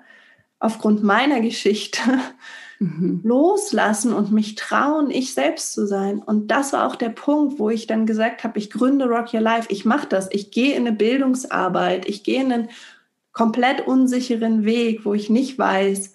aufgrund 0.61 1.03
meiner 1.03 1.41
Geschichte 1.41 2.01
mhm. 2.79 3.23
loslassen 3.25 4.13
und 4.13 4.31
mich 4.31 4.55
trauen, 4.55 5.11
ich 5.11 5.35
selbst 5.35 5.73
zu 5.73 5.87
sein. 5.87 6.19
Und 6.19 6.51
das 6.51 6.73
war 6.73 6.87
auch 6.87 6.97
der 6.97 7.09
Punkt, 7.09 7.59
wo 7.59 7.71
ich 7.71 7.87
dann 7.87 8.07
gesagt 8.07 8.45
habe, 8.45 8.59
ich 8.59 8.71
gründe 8.71 9.07
Rock 9.07 9.33
Your 9.33 9.41
Life, 9.41 9.69
ich 9.71 9.85
mache 9.85 10.07
das, 10.07 10.29
ich 10.31 10.51
gehe 10.51 10.77
in 10.77 10.87
eine 10.87 10.95
Bildungsarbeit, 10.95 12.07
ich 12.07 12.23
gehe 12.23 12.43
in 12.43 12.53
einen 12.53 12.69
komplett 13.33 13.87
unsicheren 13.87 14.65
Weg, 14.65 15.05
wo 15.05 15.15
ich 15.15 15.31
nicht 15.31 15.59
weiß, 15.59 16.13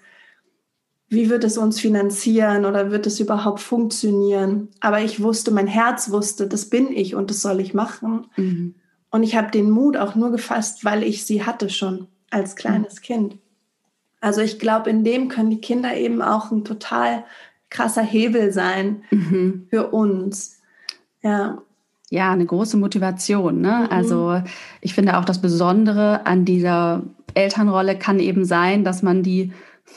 wie 1.14 1.30
wird 1.30 1.44
es 1.44 1.58
uns 1.58 1.80
finanzieren 1.80 2.66
oder 2.66 2.92
wird 2.92 3.08
es 3.08 3.20
überhaupt 3.20 3.60
funktionieren. 3.60 4.70
Aber 4.80 5.02
ich 5.02 5.22
wusste, 5.22 5.52
mein 5.52 5.68
Herz 5.68 6.12
wusste, 6.12 6.48
das 6.48 6.70
bin 6.70 6.92
ich 6.92 7.16
und 7.16 7.30
das 7.30 7.42
soll 7.42 7.60
ich 7.60 7.74
machen. 7.74 8.28
Mhm. 8.36 8.76
Und 9.10 9.24
ich 9.24 9.36
habe 9.36 9.52
den 9.52 9.70
Mut 9.70 9.96
auch 9.96 10.16
nur 10.16 10.32
gefasst, 10.32 10.84
weil 10.86 11.04
ich 11.04 11.26
sie 11.26 11.46
hatte 11.46 11.70
schon 11.70 12.08
als 12.32 12.56
kleines 12.56 12.96
mhm. 12.96 13.02
Kind. 13.02 13.38
Also 14.22 14.42
ich 14.42 14.58
glaube, 14.58 14.90
in 14.90 15.04
dem 15.04 15.28
können 15.28 15.50
die 15.50 15.62
Kinder 15.62 15.96
eben 15.96 16.22
auch 16.22 16.52
ein 16.52 16.64
total 16.64 17.26
krasser 17.70 18.04
Hebel 18.04 18.52
sein 18.52 19.04
mhm. 19.12 19.68
für 19.70 19.92
uns. 19.92 20.62
Ja. 21.22 21.62
Ja, 22.10 22.32
eine 22.32 22.46
große 22.46 22.78
Motivation. 22.78 23.62
Ne? 23.62 23.86
Mhm. 23.86 23.92
Also 23.92 24.42
ich 24.82 24.94
finde 24.94 25.18
auch 25.18 25.26
das 25.26 25.42
Besondere 25.42 26.26
an 26.26 26.46
dieser 26.46 27.04
Elternrolle 27.34 27.98
kann 27.98 28.20
eben 28.20 28.46
sein, 28.46 28.84
dass 28.84 29.02
man 29.04 29.24
die 29.24 29.52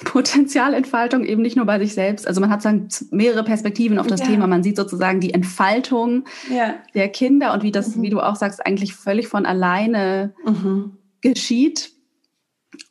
Potenzialentfaltung 0.04 1.24
eben 1.24 1.42
nicht 1.42 1.56
nur 1.56 1.64
bei 1.64 1.78
sich 1.78 1.94
selbst, 1.94 2.26
also 2.26 2.40
man 2.40 2.50
hat 2.50 2.62
sozusagen 2.62 2.88
mehrere 3.10 3.44
Perspektiven 3.44 3.98
auf 3.98 4.06
das 4.06 4.20
ja. 4.20 4.26
Thema. 4.26 4.46
Man 4.46 4.62
sieht 4.62 4.76
sozusagen 4.76 5.20
die 5.20 5.32
Entfaltung 5.32 6.24
ja. 6.50 6.74
der 6.94 7.08
Kinder 7.08 7.54
und 7.54 7.62
wie 7.62 7.72
das, 7.72 7.96
mhm. 7.96 8.02
wie 8.02 8.10
du 8.10 8.20
auch 8.20 8.36
sagst, 8.36 8.66
eigentlich 8.66 8.94
völlig 8.94 9.28
von 9.28 9.46
alleine 9.46 10.34
mhm. 10.44 10.98
geschieht 11.22 11.96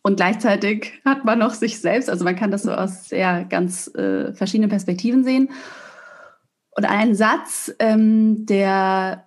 und 0.01 0.17
gleichzeitig 0.17 0.93
hat 1.03 1.25
man 1.25 1.39
noch 1.39 1.53
sich 1.53 1.79
selbst, 1.79 2.09
also 2.09 2.23
man 2.23 2.35
kann 2.35 2.51
das 2.51 2.63
so 2.63 2.71
aus 2.71 3.09
sehr 3.09 3.45
ganz 3.45 3.87
äh, 3.95 4.33
verschiedenen 4.33 4.69
Perspektiven 4.69 5.23
sehen. 5.23 5.49
Und 6.71 6.85
ein 6.85 7.15
Satz, 7.15 7.73
ähm, 7.79 8.45
der, 8.45 9.24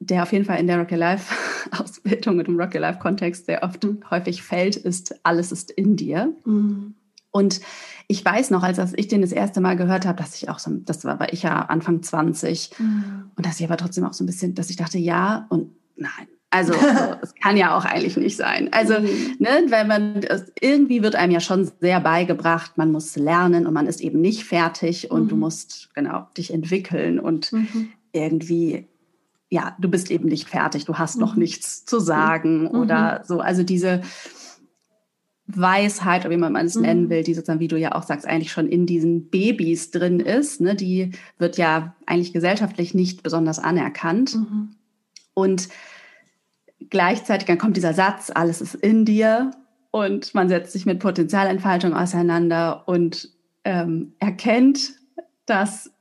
der 0.00 0.22
auf 0.22 0.32
jeden 0.32 0.44
Fall 0.44 0.58
in 0.58 0.66
der 0.66 0.78
Rocky 0.78 0.96
Life 0.96 1.34
Ausbildung 1.78 2.38
und 2.38 2.48
im 2.48 2.58
Rocky 2.58 2.78
Life 2.78 2.98
Kontext 2.98 3.46
sehr 3.46 3.62
oft 3.62 3.86
häufig 4.10 4.42
fällt, 4.42 4.76
ist, 4.76 5.14
alles 5.24 5.52
ist 5.52 5.70
in 5.70 5.96
dir. 5.96 6.32
Mhm. 6.44 6.94
Und 7.30 7.60
ich 8.06 8.24
weiß 8.24 8.50
noch, 8.50 8.62
als 8.62 8.78
ich 8.96 9.08
den 9.08 9.22
das 9.22 9.32
erste 9.32 9.60
Mal 9.60 9.76
gehört 9.76 10.06
habe, 10.06 10.22
dass 10.22 10.36
ich 10.36 10.48
auch 10.48 10.60
so, 10.60 10.70
das 10.84 11.04
war, 11.04 11.18
war 11.18 11.32
ich 11.32 11.42
ja 11.42 11.62
Anfang 11.62 12.02
20 12.02 12.70
mhm. 12.78 13.30
und 13.34 13.44
dass 13.44 13.58
ich 13.58 13.66
aber 13.66 13.76
trotzdem 13.76 14.04
auch 14.04 14.12
so 14.12 14.22
ein 14.22 14.26
bisschen, 14.26 14.54
dass 14.54 14.70
ich 14.70 14.76
dachte, 14.76 14.98
ja 14.98 15.46
und 15.48 15.72
nein, 15.96 16.28
also 16.54 16.72
es 17.22 17.34
kann 17.34 17.56
ja 17.56 17.76
auch 17.76 17.84
eigentlich 17.84 18.16
nicht 18.16 18.36
sein. 18.36 18.72
Also 18.72 19.00
mhm. 19.00 19.36
ne, 19.40 19.64
wenn 19.66 19.88
man 19.88 20.20
irgendwie 20.60 21.02
wird 21.02 21.16
einem 21.16 21.32
ja 21.32 21.40
schon 21.40 21.68
sehr 21.80 21.98
beigebracht, 21.98 22.78
man 22.78 22.92
muss 22.92 23.16
lernen 23.16 23.66
und 23.66 23.74
man 23.74 23.88
ist 23.88 24.00
eben 24.00 24.20
nicht 24.20 24.44
fertig 24.44 25.10
und 25.10 25.24
mhm. 25.24 25.28
du 25.28 25.36
musst 25.36 25.90
genau 25.94 26.28
dich 26.36 26.54
entwickeln 26.54 27.18
und 27.18 27.52
mhm. 27.52 27.88
irgendwie 28.12 28.86
ja, 29.50 29.76
du 29.78 29.88
bist 29.88 30.10
eben 30.10 30.28
nicht 30.28 30.48
fertig, 30.48 30.84
du 30.84 30.94
hast 30.94 31.18
noch 31.18 31.34
mhm. 31.34 31.42
nichts 31.42 31.84
zu 31.84 32.00
sagen 32.00 32.62
mhm. 32.62 32.68
oder 32.68 33.22
so. 33.24 33.40
Also 33.40 33.62
diese 33.62 34.02
Weisheit, 35.46 36.22
oder 36.22 36.30
wie 36.30 36.38
man 36.38 36.56
es 36.56 36.74
nennen 36.74 37.04
mhm. 37.04 37.10
will, 37.10 37.22
die 37.22 37.34
sozusagen, 37.34 37.60
wie 37.60 37.68
du 37.68 37.78
ja 37.78 37.94
auch 37.94 38.02
sagst, 38.02 38.26
eigentlich 38.26 38.50
schon 38.50 38.66
in 38.66 38.86
diesen 38.86 39.28
Babys 39.28 39.90
drin 39.90 40.20
ist, 40.20 40.60
ne, 40.60 40.74
die 40.74 41.12
wird 41.38 41.58
ja 41.58 41.94
eigentlich 42.06 42.32
gesellschaftlich 42.32 42.94
nicht 42.94 43.22
besonders 43.22 43.58
anerkannt. 43.58 44.38
Und 45.34 45.68
gleichzeitig 46.90 47.46
dann 47.46 47.58
kommt 47.58 47.76
dieser 47.76 47.94
Satz, 47.94 48.30
alles 48.34 48.60
ist 48.60 48.74
in 48.74 49.04
dir 49.04 49.50
und 49.90 50.34
man 50.34 50.48
setzt 50.48 50.72
sich 50.72 50.86
mit 50.86 50.98
Potenzialentfaltung 50.98 51.94
auseinander 51.94 52.88
und 52.88 53.30
ähm, 53.64 54.14
erkennt, 54.18 54.94
dass 55.46 55.93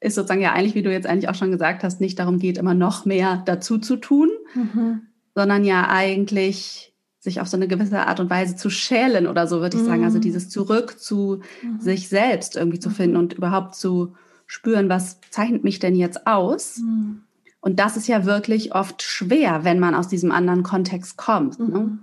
es 0.00 0.14
sozusagen 0.14 0.40
ja 0.40 0.52
eigentlich, 0.52 0.74
wie 0.74 0.82
du 0.82 0.92
jetzt 0.92 1.06
eigentlich 1.06 1.28
auch 1.28 1.34
schon 1.34 1.50
gesagt 1.50 1.82
hast, 1.82 2.00
nicht 2.00 2.18
darum 2.18 2.38
geht, 2.38 2.58
immer 2.58 2.74
noch 2.74 3.04
mehr 3.04 3.42
dazu 3.46 3.78
zu 3.78 3.96
tun, 3.96 4.30
mhm. 4.54 5.02
sondern 5.34 5.64
ja 5.64 5.88
eigentlich 5.88 6.94
sich 7.18 7.40
auf 7.40 7.48
so 7.48 7.56
eine 7.56 7.68
gewisse 7.68 8.06
Art 8.06 8.20
und 8.20 8.30
Weise 8.30 8.56
zu 8.56 8.70
schälen 8.70 9.26
oder 9.26 9.46
so, 9.46 9.60
würde 9.60 9.76
ich 9.76 9.82
mhm. 9.82 9.86
sagen. 9.86 10.04
Also 10.04 10.18
mhm. 10.18 10.22
dieses 10.22 10.48
Zurück 10.48 10.98
zu 10.98 11.40
mhm. 11.62 11.80
sich 11.80 12.08
selbst 12.08 12.56
irgendwie 12.56 12.78
zu 12.78 12.90
finden 12.90 13.16
und 13.16 13.32
überhaupt 13.32 13.74
zu 13.74 14.14
spüren, 14.46 14.88
was 14.88 15.20
zeichnet 15.30 15.64
mich 15.64 15.78
denn 15.78 15.96
jetzt 15.96 16.26
aus? 16.26 16.78
Mhm. 16.78 17.22
Und 17.60 17.80
das 17.80 17.96
ist 17.96 18.06
ja 18.06 18.24
wirklich 18.24 18.74
oft 18.74 19.02
schwer, 19.02 19.64
wenn 19.64 19.80
man 19.80 19.94
aus 19.94 20.08
diesem 20.08 20.30
anderen 20.30 20.62
Kontext 20.62 21.16
kommt. 21.16 21.58
Ne? 21.58 21.66
Mhm. 21.66 21.98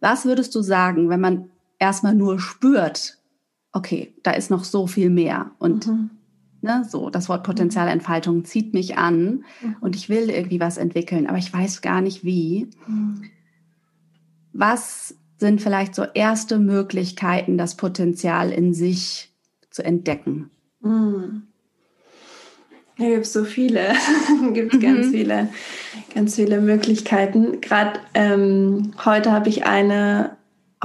Was 0.00 0.24
würdest 0.24 0.54
du 0.54 0.62
sagen, 0.62 1.10
wenn 1.10 1.20
man 1.20 1.50
erstmal 1.78 2.14
nur 2.14 2.40
spürt, 2.40 3.18
okay, 3.72 4.14
da 4.22 4.30
ist 4.32 4.50
noch 4.50 4.64
so 4.64 4.86
viel 4.86 5.10
mehr 5.10 5.50
und 5.58 5.86
mhm. 5.86 6.10
Ne, 6.66 6.86
so, 6.88 7.08
das 7.08 7.28
Wort 7.28 7.44
Potenzialentfaltung 7.44 8.44
zieht 8.44 8.74
mich 8.74 8.98
an 8.98 9.44
mhm. 9.62 9.76
und 9.80 9.96
ich 9.96 10.08
will 10.08 10.28
irgendwie 10.28 10.60
was 10.60 10.76
entwickeln, 10.76 11.26
aber 11.26 11.38
ich 11.38 11.52
weiß 11.52 11.80
gar 11.80 12.02
nicht 12.02 12.24
wie. 12.24 12.68
Mhm. 12.86 13.24
Was 14.52 15.14
sind 15.38 15.60
vielleicht 15.60 15.94
so 15.94 16.04
erste 16.04 16.58
Möglichkeiten, 16.58 17.56
das 17.56 17.76
Potenzial 17.76 18.50
in 18.50 18.74
sich 18.74 19.32
zu 19.70 19.82
entdecken? 19.82 20.50
Mhm. 20.80 21.42
Da 22.98 23.04
gibt 23.04 23.26
es 23.26 23.32
so 23.32 23.44
viele, 23.44 23.92
gibt 24.52 24.74
mhm. 24.74 24.80
ganz 24.80 25.08
viele, 25.08 25.48
ganz 26.14 26.34
viele 26.34 26.60
Möglichkeiten. 26.60 27.60
Gerade 27.60 28.00
ähm, 28.14 28.92
heute 29.04 29.32
habe 29.32 29.48
ich 29.50 29.66
eine 29.66 30.36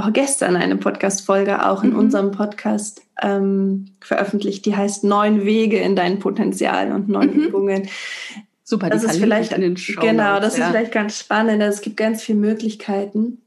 auch 0.01 0.13
gestern 0.13 0.55
eine 0.55 0.77
Podcast-Folge 0.77 1.65
auch 1.67 1.83
in 1.83 1.91
mhm. 1.91 1.99
unserem 1.99 2.31
Podcast 2.31 3.01
ähm, 3.21 3.85
veröffentlicht, 3.99 4.65
die 4.65 4.75
heißt 4.75 5.03
Neun 5.03 5.45
Wege 5.45 5.77
in 5.77 5.95
dein 5.95 6.19
Potenzial 6.19 6.91
und 6.91 7.09
neun 7.09 7.33
mhm. 7.33 7.43
Übungen. 7.43 7.89
Super, 8.63 8.89
das 8.89 9.03
ist 9.03 9.17
vielleicht 9.17 9.53
in 9.53 9.61
den 9.61 9.77
Show 9.77 10.01
Genau, 10.01 10.39
das 10.39 10.57
ja. 10.57 10.65
ist 10.65 10.71
vielleicht 10.71 10.91
ganz 10.91 11.19
spannend. 11.19 11.61
Es 11.61 11.81
gibt 11.81 11.97
ganz 11.97 12.23
viele 12.23 12.39
Möglichkeiten. 12.39 13.41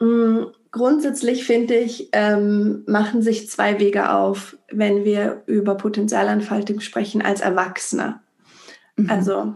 Mhm. 0.00 0.46
Grundsätzlich 0.70 1.44
finde 1.44 1.74
ich, 1.74 2.08
ähm, 2.12 2.84
machen 2.86 3.20
sich 3.20 3.50
zwei 3.50 3.78
Wege 3.78 4.10
auf, 4.10 4.56
wenn 4.70 5.04
wir 5.04 5.42
über 5.46 5.74
Potenzialentfaltung 5.74 6.80
sprechen 6.80 7.20
als 7.20 7.42
Erwachsene. 7.42 8.20
Mhm. 8.96 9.10
Also 9.10 9.54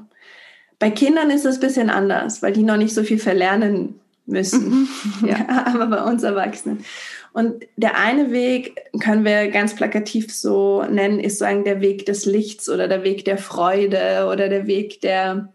bei 0.78 0.90
Kindern 0.90 1.30
ist 1.30 1.46
es 1.46 1.56
ein 1.56 1.60
bisschen 1.60 1.88
anders, 1.88 2.42
weil 2.42 2.52
die 2.52 2.64
noch 2.64 2.76
nicht 2.76 2.94
so 2.94 3.02
viel 3.02 3.18
verlernen 3.18 3.98
müssen. 4.26 4.68
Mhm. 4.68 4.88
ja, 5.28 5.66
aber 5.66 5.86
bei 5.86 6.02
uns 6.02 6.22
Erwachsenen. 6.22 6.84
Und 7.32 7.64
der 7.76 7.98
eine 7.98 8.32
Weg, 8.32 8.80
können 9.00 9.24
wir 9.24 9.48
ganz 9.48 9.74
plakativ 9.74 10.34
so 10.34 10.82
nennen, 10.84 11.20
ist 11.20 11.38
sagen 11.38 11.64
der 11.64 11.80
Weg 11.80 12.06
des 12.06 12.24
Lichts 12.24 12.68
oder 12.68 12.88
der 12.88 13.04
Weg 13.04 13.24
der 13.24 13.38
Freude 13.38 14.28
oder 14.32 14.48
der 14.48 14.66
Weg 14.66 15.00
der, 15.02 15.52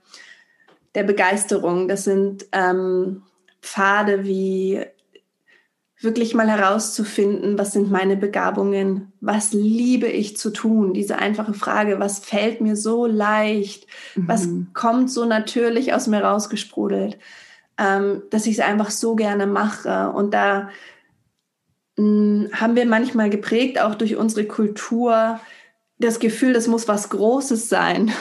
der 0.96 1.04
Begeisterung. 1.04 1.88
Das 1.88 2.04
sind 2.04 2.46
ähm, 2.52 3.24
Pfade 3.62 4.26
wie 4.26 4.86
wirklich 6.02 6.34
mal 6.34 6.50
herauszufinden, 6.50 7.60
was 7.60 7.74
sind 7.74 7.92
meine 7.92 8.18
Begabungen, 8.18 9.14
was 9.22 9.54
liebe 9.54 10.08
ich 10.08 10.36
zu 10.36 10.50
tun, 10.50 10.94
diese 10.94 11.20
einfache 11.20 11.54
Frage, 11.54 12.00
was 12.00 12.20
fällt 12.20 12.60
mir 12.60 12.76
so 12.76 13.06
leicht, 13.06 13.86
mhm. 14.16 14.28
was 14.28 14.50
kommt 14.74 15.12
so 15.12 15.26
natürlich 15.26 15.94
aus 15.94 16.08
mir 16.08 16.24
rausgesprudelt, 16.24 17.20
ähm, 17.82 18.24
dass 18.30 18.46
ich 18.46 18.54
es 18.54 18.60
einfach 18.60 18.92
so 18.92 19.16
gerne 19.16 19.48
mache. 19.48 20.12
Und 20.12 20.34
da 20.34 20.70
mh, 21.98 22.04
hm, 22.04 22.50
haben 22.54 22.76
wir 22.76 22.86
manchmal 22.86 23.30
geprägt, 23.30 23.82
auch 23.82 23.96
durch 23.96 24.16
unsere 24.16 24.46
Kultur, 24.46 25.40
das 25.98 26.20
Gefühl, 26.20 26.54
das 26.54 26.68
muss 26.68 26.88
was 26.88 27.10
Großes 27.10 27.70
sein. 27.70 28.12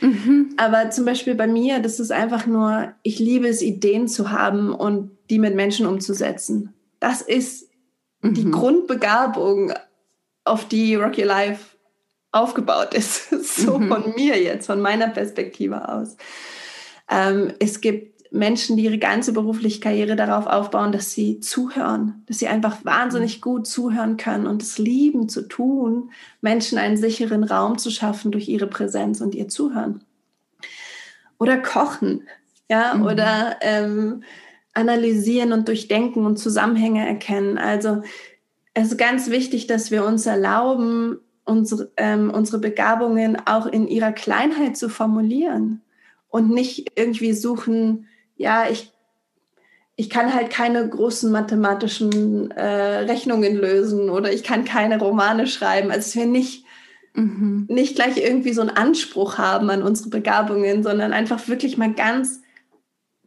Mhm. 0.00 0.54
Aber 0.56 0.90
zum 0.90 1.04
Beispiel 1.04 1.34
bei 1.34 1.46
mir, 1.46 1.80
das 1.80 1.98
ist 1.98 2.12
einfach 2.12 2.46
nur, 2.46 2.92
ich 3.02 3.18
liebe 3.18 3.48
es, 3.48 3.62
Ideen 3.62 4.06
zu 4.06 4.30
haben 4.30 4.72
und 4.72 5.10
die 5.28 5.38
mit 5.38 5.54
Menschen 5.54 5.86
umzusetzen. 5.86 6.74
Das 7.00 7.22
ist 7.22 7.68
mhm. 8.22 8.34
die 8.34 8.50
Grundbegabung, 8.50 9.72
auf 10.44 10.66
die 10.66 10.94
Rocky 10.94 11.22
Life 11.22 11.76
aufgebaut 12.32 12.94
ist. 12.94 13.30
so 13.64 13.78
mhm. 13.78 13.88
von 13.88 14.14
mir 14.14 14.40
jetzt, 14.40 14.66
von 14.66 14.80
meiner 14.80 15.08
Perspektive 15.08 15.88
aus. 15.88 16.16
Ähm, 17.10 17.52
es 17.58 17.80
gibt 17.80 18.19
Menschen, 18.30 18.76
die 18.76 18.84
ihre 18.84 18.98
ganze 18.98 19.32
berufliche 19.32 19.80
Karriere 19.80 20.14
darauf 20.14 20.46
aufbauen, 20.46 20.92
dass 20.92 21.12
sie 21.12 21.40
zuhören, 21.40 22.22
dass 22.26 22.38
sie 22.38 22.48
einfach 22.48 22.84
wahnsinnig 22.84 23.38
mhm. 23.38 23.40
gut 23.40 23.66
zuhören 23.66 24.16
können 24.16 24.46
und 24.46 24.62
es 24.62 24.78
lieben 24.78 25.28
zu 25.28 25.42
tun, 25.48 26.12
Menschen 26.40 26.78
einen 26.78 26.96
sicheren 26.96 27.44
Raum 27.44 27.78
zu 27.78 27.90
schaffen 27.90 28.30
durch 28.30 28.48
ihre 28.48 28.66
Präsenz 28.66 29.20
und 29.20 29.34
ihr 29.34 29.48
Zuhören. 29.48 30.04
Oder 31.38 31.58
kochen, 31.58 32.22
ja, 32.68 32.94
mhm. 32.94 33.06
oder 33.06 33.56
ähm, 33.62 34.22
analysieren 34.74 35.52
und 35.52 35.66
durchdenken 35.66 36.24
und 36.24 36.36
Zusammenhänge 36.36 37.06
erkennen. 37.06 37.58
Also 37.58 38.02
es 38.74 38.92
ist 38.92 38.98
ganz 38.98 39.30
wichtig, 39.30 39.66
dass 39.66 39.90
wir 39.90 40.04
uns 40.04 40.26
erlauben, 40.26 41.18
unsere, 41.44 41.90
ähm, 41.96 42.30
unsere 42.30 42.58
Begabungen 42.58 43.36
auch 43.46 43.66
in 43.66 43.88
ihrer 43.88 44.12
Kleinheit 44.12 44.76
zu 44.76 44.88
formulieren 44.88 45.82
und 46.28 46.50
nicht 46.50 46.92
irgendwie 46.94 47.32
suchen, 47.32 48.06
ja, 48.40 48.70
ich, 48.70 48.90
ich 49.96 50.08
kann 50.08 50.32
halt 50.32 50.48
keine 50.48 50.88
großen 50.88 51.30
mathematischen 51.30 52.50
äh, 52.52 53.00
Rechnungen 53.00 53.54
lösen 53.54 54.08
oder 54.08 54.32
ich 54.32 54.42
kann 54.42 54.64
keine 54.64 54.98
Romane 54.98 55.46
schreiben. 55.46 55.90
Also 55.90 56.06
dass 56.06 56.16
wir 56.16 56.24
nicht, 56.24 56.64
mhm. 57.12 57.66
nicht 57.68 57.96
gleich 57.96 58.16
irgendwie 58.16 58.54
so 58.54 58.62
einen 58.62 58.70
Anspruch 58.70 59.36
haben 59.36 59.68
an 59.68 59.82
unsere 59.82 60.08
Begabungen, 60.08 60.82
sondern 60.82 61.12
einfach 61.12 61.48
wirklich 61.48 61.76
mal 61.76 61.92
ganz 61.92 62.40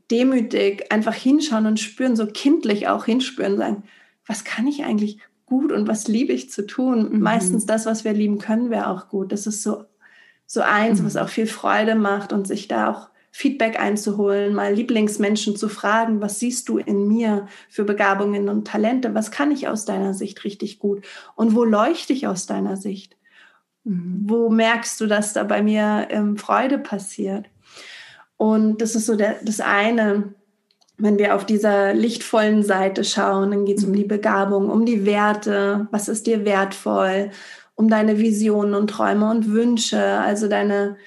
demütig 0.10 0.92
einfach 0.92 1.14
hinschauen 1.14 1.68
und 1.68 1.80
spüren, 1.80 2.16
so 2.16 2.26
kindlich 2.26 2.88
auch 2.88 3.06
hinspüren, 3.06 3.58
sagen, 3.58 3.84
was 4.26 4.44
kann 4.44 4.66
ich 4.66 4.84
eigentlich 4.84 5.20
gut 5.46 5.72
und 5.72 5.88
was 5.88 6.08
liebe 6.08 6.34
ich 6.34 6.50
zu 6.50 6.66
tun? 6.66 7.12
Mhm. 7.12 7.20
Meistens 7.20 7.68
das, 7.68 7.86
was 7.86 8.04
wir 8.04 8.14
lieben, 8.14 8.40
können 8.40 8.72
wir 8.72 8.90
auch 8.90 9.10
gut. 9.10 9.32
Das 9.32 9.46
ist 9.46 9.62
so, 9.62 9.86
so 10.48 10.62
eins, 10.62 11.02
mhm. 11.02 11.06
was 11.06 11.18
auch 11.18 11.30
viel 11.30 11.46
Freude 11.46 11.94
macht 11.94 12.34
und 12.34 12.48
sich 12.48 12.68
da 12.68 12.90
auch 12.90 13.13
Feedback 13.36 13.80
einzuholen, 13.80 14.54
mal 14.54 14.76
Lieblingsmenschen 14.76 15.56
zu 15.56 15.68
fragen, 15.68 16.22
was 16.22 16.40
siehst 16.40 16.70
du 16.70 16.78
in 16.78 17.08
mir 17.08 17.48
für 17.68 17.84
Begabungen 17.84 18.48
und 18.48 18.68
Talente? 18.68 19.16
Was 19.16 19.32
kann 19.32 19.52
ich 19.52 19.68
aus 19.68 19.86
deiner 19.86 20.14
Sicht 20.14 20.44
richtig 20.44 20.78
gut? 20.78 21.04
Und 21.36 21.56
wo 21.56 21.64
leuchte 21.64 22.14
ich 22.14 22.28
aus 22.28 22.46
deiner 22.46 22.78
Sicht? 22.78 23.18
Mhm. 23.86 24.22
Wo 24.26 24.52
merkst 24.52 25.02
du, 25.02 25.08
dass 25.08 25.34
da 25.34 25.44
bei 25.46 25.64
mir 25.64 26.10
ähm, 26.12 26.38
Freude 26.38 26.78
passiert? 26.78 27.48
Und 28.38 28.84
das 28.84 28.94
ist 28.94 29.08
so 29.08 29.16
der, 29.16 29.38
das 29.42 29.62
eine, 29.62 30.36
wenn 31.00 31.18
wir 31.18 31.34
auf 31.34 31.44
dieser 31.44 31.96
lichtvollen 31.96 32.62
Seite 32.62 33.04
schauen, 33.04 33.50
dann 33.50 33.66
geht 33.66 33.80
es 33.80 33.84
um 33.84 33.94
die 33.94 34.04
Begabung, 34.04 34.70
um 34.70 34.86
die 34.86 35.08
Werte, 35.08 35.88
was 35.90 36.08
ist 36.08 36.28
dir 36.28 36.46
wertvoll, 36.46 37.32
um 37.74 37.90
deine 37.90 38.20
Visionen 38.20 38.76
und 38.76 38.92
Träume 38.92 39.28
und 39.32 39.52
Wünsche, 39.52 40.20
also 40.20 40.48
deine, 40.48 40.98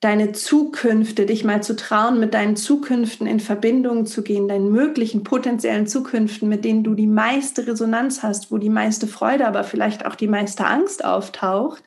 deine 0.00 0.32
Zukünfte, 0.32 1.24
dich 1.24 1.42
mal 1.42 1.62
zu 1.62 1.74
trauen, 1.74 2.20
mit 2.20 2.34
deinen 2.34 2.56
Zukünften 2.56 3.26
in 3.26 3.40
Verbindung 3.40 4.04
zu 4.04 4.22
gehen, 4.22 4.46
deinen 4.46 4.70
möglichen 4.70 5.24
potenziellen 5.24 5.86
Zukünften, 5.86 6.48
mit 6.48 6.64
denen 6.64 6.84
du 6.84 6.94
die 6.94 7.06
meiste 7.06 7.66
Resonanz 7.66 8.22
hast, 8.22 8.52
wo 8.52 8.58
die 8.58 8.68
meiste 8.68 9.06
Freude, 9.06 9.46
aber 9.46 9.64
vielleicht 9.64 10.04
auch 10.04 10.14
die 10.14 10.28
meiste 10.28 10.66
Angst 10.66 11.04
auftaucht. 11.04 11.82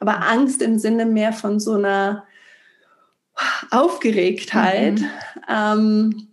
Aber 0.00 0.26
Angst 0.26 0.62
im 0.62 0.78
Sinne 0.78 1.04
mehr 1.04 1.34
von 1.34 1.60
so 1.60 1.74
einer 1.74 2.24
Aufgeregtheit. 3.70 5.00
Mhm. 5.00 5.06
Ähm, 5.48 6.28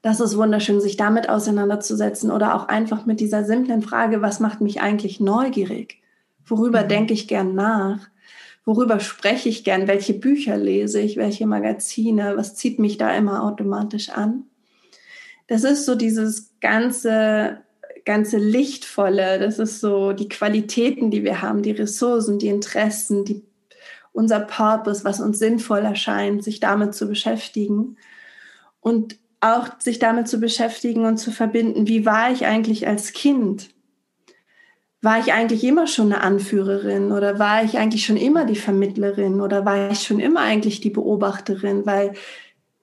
das 0.00 0.20
ist 0.20 0.36
wunderschön, 0.36 0.80
sich 0.80 0.96
damit 0.96 1.28
auseinanderzusetzen 1.28 2.30
oder 2.30 2.54
auch 2.54 2.68
einfach 2.68 3.04
mit 3.04 3.20
dieser 3.20 3.44
simplen 3.44 3.82
Frage, 3.82 4.22
was 4.22 4.40
macht 4.40 4.60
mich 4.60 4.80
eigentlich 4.80 5.20
neugierig? 5.20 6.00
Worüber 6.46 6.84
mhm. 6.84 6.88
denke 6.88 7.12
ich 7.12 7.28
gern 7.28 7.54
nach? 7.54 8.08
Worüber 8.68 9.00
spreche 9.00 9.48
ich 9.48 9.64
gern? 9.64 9.88
Welche 9.88 10.12
Bücher 10.12 10.58
lese 10.58 11.00
ich? 11.00 11.16
Welche 11.16 11.46
Magazine? 11.46 12.36
Was 12.36 12.54
zieht 12.54 12.78
mich 12.78 12.98
da 12.98 13.16
immer 13.16 13.42
automatisch 13.42 14.10
an? 14.10 14.44
Das 15.46 15.64
ist 15.64 15.86
so 15.86 15.94
dieses 15.94 16.50
ganze, 16.60 17.62
ganze 18.04 18.36
Lichtvolle. 18.36 19.38
Das 19.38 19.58
ist 19.58 19.80
so 19.80 20.12
die 20.12 20.28
Qualitäten, 20.28 21.10
die 21.10 21.24
wir 21.24 21.40
haben, 21.40 21.62
die 21.62 21.70
Ressourcen, 21.70 22.38
die 22.38 22.48
Interessen, 22.48 23.24
die 23.24 23.42
unser 24.12 24.40
Purpose, 24.40 25.02
was 25.02 25.18
uns 25.18 25.38
sinnvoll 25.38 25.78
erscheint, 25.78 26.44
sich 26.44 26.60
damit 26.60 26.94
zu 26.94 27.08
beschäftigen 27.08 27.96
und 28.82 29.16
auch 29.40 29.80
sich 29.80 29.98
damit 29.98 30.28
zu 30.28 30.40
beschäftigen 30.40 31.06
und 31.06 31.16
zu 31.16 31.30
verbinden, 31.30 31.88
wie 31.88 32.04
war 32.04 32.30
ich 32.32 32.44
eigentlich 32.44 32.86
als 32.86 33.14
Kind? 33.14 33.70
War 35.00 35.20
ich 35.20 35.32
eigentlich 35.32 35.62
immer 35.62 35.86
schon 35.86 36.12
eine 36.12 36.22
Anführerin 36.22 37.12
oder 37.12 37.38
war 37.38 37.62
ich 37.62 37.78
eigentlich 37.78 38.04
schon 38.04 38.16
immer 38.16 38.44
die 38.44 38.56
Vermittlerin 38.56 39.40
oder 39.40 39.64
war 39.64 39.92
ich 39.92 40.02
schon 40.02 40.18
immer 40.18 40.40
eigentlich 40.40 40.80
die 40.80 40.90
Beobachterin? 40.90 41.86
Weil 41.86 42.14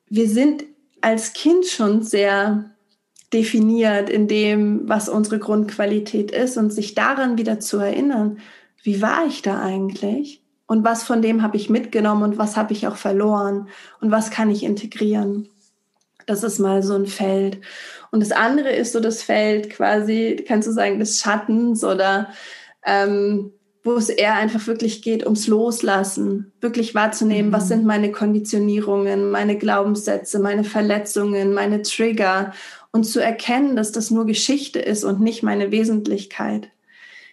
wir 0.07 0.29
sind 0.29 0.63
als 1.01 1.33
Kind 1.33 1.65
schon 1.65 2.01
sehr 2.03 2.71
definiert 3.33 4.09
in 4.09 4.27
dem, 4.27 4.87
was 4.87 5.09
unsere 5.09 5.39
Grundqualität 5.39 6.31
ist 6.31 6.57
und 6.57 6.71
sich 6.71 6.95
daran 6.95 7.37
wieder 7.37 7.59
zu 7.59 7.77
erinnern, 7.79 8.39
wie 8.81 9.01
war 9.01 9.25
ich 9.27 9.41
da 9.41 9.61
eigentlich? 9.61 10.41
Und 10.67 10.83
was 10.83 11.03
von 11.03 11.21
dem 11.21 11.41
habe 11.41 11.57
ich 11.57 11.69
mitgenommen 11.69 12.23
und 12.23 12.37
was 12.37 12.55
habe 12.55 12.73
ich 12.73 12.87
auch 12.87 12.95
verloren 12.95 13.67
und 13.99 14.09
was 14.11 14.31
kann 14.31 14.49
ich 14.49 14.63
integrieren? 14.63 15.49
Das 16.25 16.43
ist 16.43 16.59
mal 16.59 16.81
so 16.81 16.95
ein 16.95 17.05
Feld. 17.05 17.59
Und 18.15 18.21
das 18.21 18.31
andere 18.31 18.69
ist 18.69 18.93
so 18.93 19.01
das 19.01 19.21
Feld 19.21 19.69
quasi, 19.69 20.41
kannst 20.47 20.69
du 20.69 20.71
sagen, 20.71 20.99
des 20.99 21.19
Schattens 21.19 21.83
oder 21.83 22.29
ähm, 22.85 23.51
wo 23.83 23.95
es 23.95 24.07
eher 24.07 24.35
einfach 24.35 24.67
wirklich 24.67 25.01
geht 25.01 25.25
ums 25.25 25.47
Loslassen, 25.47 26.53
wirklich 26.61 26.95
wahrzunehmen, 26.95 27.49
mhm. 27.49 27.53
was 27.53 27.67
sind 27.67 27.83
meine 27.83 28.13
Konditionierungen, 28.13 29.31
meine 29.31 29.57
Glaubenssätze, 29.57 30.39
meine 30.39 30.63
Verletzungen, 30.63 31.53
meine 31.53 31.81
Trigger 31.81 32.53
und 32.93 33.03
zu 33.03 33.19
erkennen, 33.19 33.75
dass 33.75 33.91
das 33.91 34.11
nur 34.11 34.25
Geschichte 34.25 34.79
ist 34.79 35.03
und 35.03 35.19
nicht 35.19 35.43
meine 35.43 35.71
Wesentlichkeit 35.71 36.69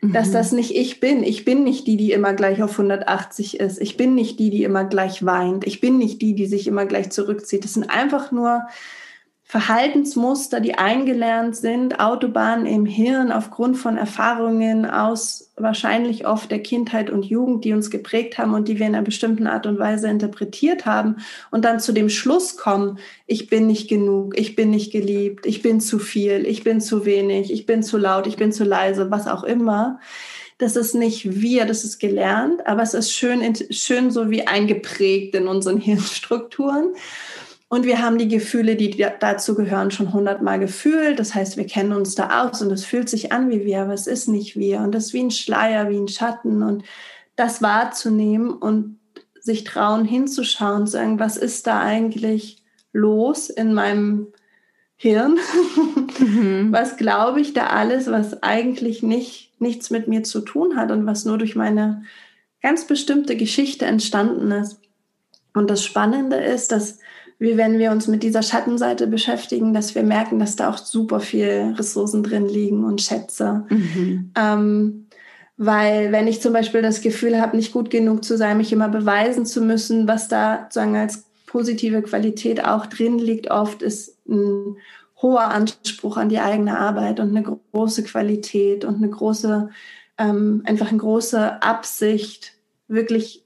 dass 0.03 0.31
mhm. 0.31 0.33
das 0.33 0.51
nicht 0.51 0.75
ich 0.75 0.99
bin. 0.99 1.23
Ich 1.23 1.45
bin 1.45 1.63
nicht 1.63 1.87
die, 1.87 1.97
die 1.97 2.11
immer 2.11 2.33
gleich 2.33 2.61
auf 2.61 2.73
180 2.73 3.61
ist. 3.61 3.81
Ich 3.81 3.97
bin 3.97 4.17
nicht 4.17 4.41
die, 4.41 4.51
die 4.51 4.65
immer 4.65 4.83
gleich 4.85 5.25
weint. 5.25 5.65
Ich 5.65 5.81
bin 5.81 5.97
nicht 5.97 6.21
die, 6.21 6.35
die 6.35 6.47
sich 6.47 6.67
immer 6.67 6.87
gleich 6.87 7.11
zurückzieht. 7.11 7.63
Das 7.63 7.75
sind 7.75 7.89
einfach 7.89 8.33
nur 8.33 8.63
Verhaltensmuster, 9.53 10.61
die 10.61 10.77
eingelernt 10.77 11.57
sind, 11.57 12.01
Autobahnen 12.01 12.65
im 12.65 12.87
Hirn 12.87 13.31
aufgrund 13.31 13.77
von 13.77 13.99
Erfahrungen 13.99 14.87
aus 14.87 15.53
wahrscheinlich 15.59 16.27
oft 16.27 16.51
der 16.51 16.63
Kindheit 16.63 17.11
und 17.11 17.27
Jugend, 17.27 17.63
die 17.67 17.75
uns 17.75 17.91
geprägt 17.91 18.39
haben 18.39 18.55
und 18.55 18.67
die 18.67 18.79
wir 18.79 18.87
in 18.87 18.95
einer 18.95 19.05
bestimmten 19.05 19.47
Art 19.47 19.67
und 19.67 19.79
Weise 19.79 20.09
interpretiert 20.09 20.87
haben 20.87 21.17
und 21.51 21.67
dann 21.67 21.81
zu 21.81 21.93
dem 21.93 22.09
Schluss 22.09 22.57
kommen, 22.57 22.99
ich 23.27 23.49
bin 23.49 23.67
nicht 23.67 23.91
genug, 23.91 24.41
ich 24.41 24.57
bin 24.57 24.71
nicht 24.71 24.91
geliebt, 24.91 25.45
ich 25.45 25.61
bin 25.61 25.83
zu 25.83 25.99
viel, 25.99 26.47
ich 26.47 26.65
bin 26.65 26.81
zu 26.81 27.05
wenig, 27.05 27.53
ich 27.53 27.67
bin 27.67 27.83
zu 27.83 27.99
laut, 27.99 28.27
ich 28.27 28.37
bin 28.37 28.53
zu 28.53 28.65
leise, 28.65 29.11
was 29.11 29.27
auch 29.27 29.45
immer. 29.45 30.01
Das 30.57 30.77
ist 30.77 30.95
nicht 30.95 31.43
wir, 31.43 31.67
das 31.67 31.85
ist 31.85 31.99
gelernt, 31.99 32.67
aber 32.67 32.81
es 32.81 32.95
ist 32.95 33.13
schön, 33.13 33.43
schön 33.69 34.11
so 34.11 34.31
wie 34.31 34.47
eingeprägt 34.47 35.35
in 35.35 35.47
unseren 35.47 35.77
Hirnstrukturen. 35.77 36.95
Und 37.73 37.87
wir 37.87 38.03
haben 38.03 38.19
die 38.19 38.29
Gefühle, 38.29 38.77
die 38.77 39.03
dazu 39.19 39.55
gehören, 39.55 39.91
schon 39.91 40.13
hundertmal 40.13 40.59
gefühlt. 40.59 41.19
Das 41.19 41.35
heißt, 41.35 41.57
wir 41.57 41.67
kennen 41.67 41.95
uns 41.95 42.15
da 42.15 42.43
aus 42.43 42.61
und 42.61 42.71
es 42.71 42.85
fühlt 42.85 43.09
sich 43.09 43.33
an 43.33 43.49
wie 43.49 43.65
wir, 43.65 43.81
aber 43.81 43.95
es 43.95 44.07
ist 44.07 44.29
nicht 44.29 44.59
wir. 44.59 44.81
Und 44.81 44.93
das 44.93 45.07
ist 45.07 45.13
wie 45.15 45.23
ein 45.23 45.31
Schleier, 45.31 45.89
wie 45.89 45.97
ein 45.97 46.07
Schatten. 46.07 46.63
Und 46.63 46.85
das 47.35 47.63
wahrzunehmen 47.63 48.51
und 48.51 48.99
sich 49.41 49.65
trauen, 49.65 50.05
hinzuschauen, 50.05 50.85
zu 50.85 50.93
sagen, 50.93 51.19
was 51.19 51.39
ist 51.39 51.67
da 51.67 51.81
eigentlich 51.81 52.63
los 52.93 53.49
in 53.49 53.73
meinem 53.73 54.27
Hirn? 54.97 55.39
Mhm. 56.19 56.69
Was 56.73 56.99
glaube 56.99 57.41
ich 57.41 57.55
da 57.55 57.69
alles, 57.69 58.07
was 58.11 58.43
eigentlich 58.43 59.03
nicht, 59.03 59.51
nichts 59.63 59.89
mit 59.89 60.09
mir 60.09 60.25
zu 60.25 60.43
tun 60.43 60.77
hat 60.77 60.91
und 60.91 61.07
was 61.07 61.25
nur 61.25 61.39
durch 61.39 61.57
meine 61.57 62.05
ganz 62.61 62.87
bestimmte 62.87 63.35
Geschichte 63.35 63.87
entstanden 63.87 64.51
ist. 64.51 64.79
Und 65.55 65.71
das 65.71 65.83
Spannende 65.83 66.37
ist, 66.37 66.71
dass 66.71 66.99
wie 67.43 67.57
wenn 67.57 67.81
wir 67.81 67.91
uns 67.91 68.07
mit 68.07 68.23
dieser 68.23 68.41
Schattenseite 68.41 69.09
beschäftigen, 69.09 69.75
dass 69.75 69.97
wir 69.97 70.05
merken, 70.05 70.39
dass 70.39 70.55
da 70.55 70.71
auch 70.71 70.79
super 70.79 71.19
viel 71.19 71.75
Ressourcen 71.77 72.23
drin 72.23 72.49
liegen 72.49 72.85
und 72.85 73.03
Schätze. 73.03 73.65
Mhm. 73.69 74.31
Ähm, 74.39 75.07
weil 75.57 76.13
wenn 76.13 76.29
ich 76.29 76.41
zum 76.41 76.53
Beispiel 76.53 76.83
das 76.83 77.01
Gefühl 77.01 77.41
habe, 77.41 77.57
nicht 77.57 77.73
gut 77.73 77.91
genug 77.91 78.25
zu 78.25 78.37
sein, 78.37 78.59
mich 78.59 78.73
immer 78.73 78.89
beweisen 78.89 79.45
zu 79.45 79.61
müssen, 79.61 80.07
was 80.07 80.29
da 80.29 80.61
sozusagen 80.63 80.95
als 80.95 81.25
positive 81.47 82.03
Qualität 82.03 82.65
auch 82.65 82.87
drin 82.87 83.19
liegt, 83.19 83.51
oft 83.51 83.83
ist 83.83 84.17
ein 84.29 84.77
hoher 85.21 85.49
Anspruch 85.49 86.19
an 86.19 86.29
die 86.29 86.39
eigene 86.39 86.79
Arbeit 86.79 87.19
und 87.19 87.37
eine 87.37 87.43
große 87.43 88.05
Qualität 88.05 88.85
und 88.85 88.99
eine 88.99 89.11
große, 89.11 89.69
ähm, 90.17 90.63
einfach 90.65 90.91
eine 90.91 90.99
große 90.99 91.61
Absicht, 91.61 92.53
wirklich 92.87 93.42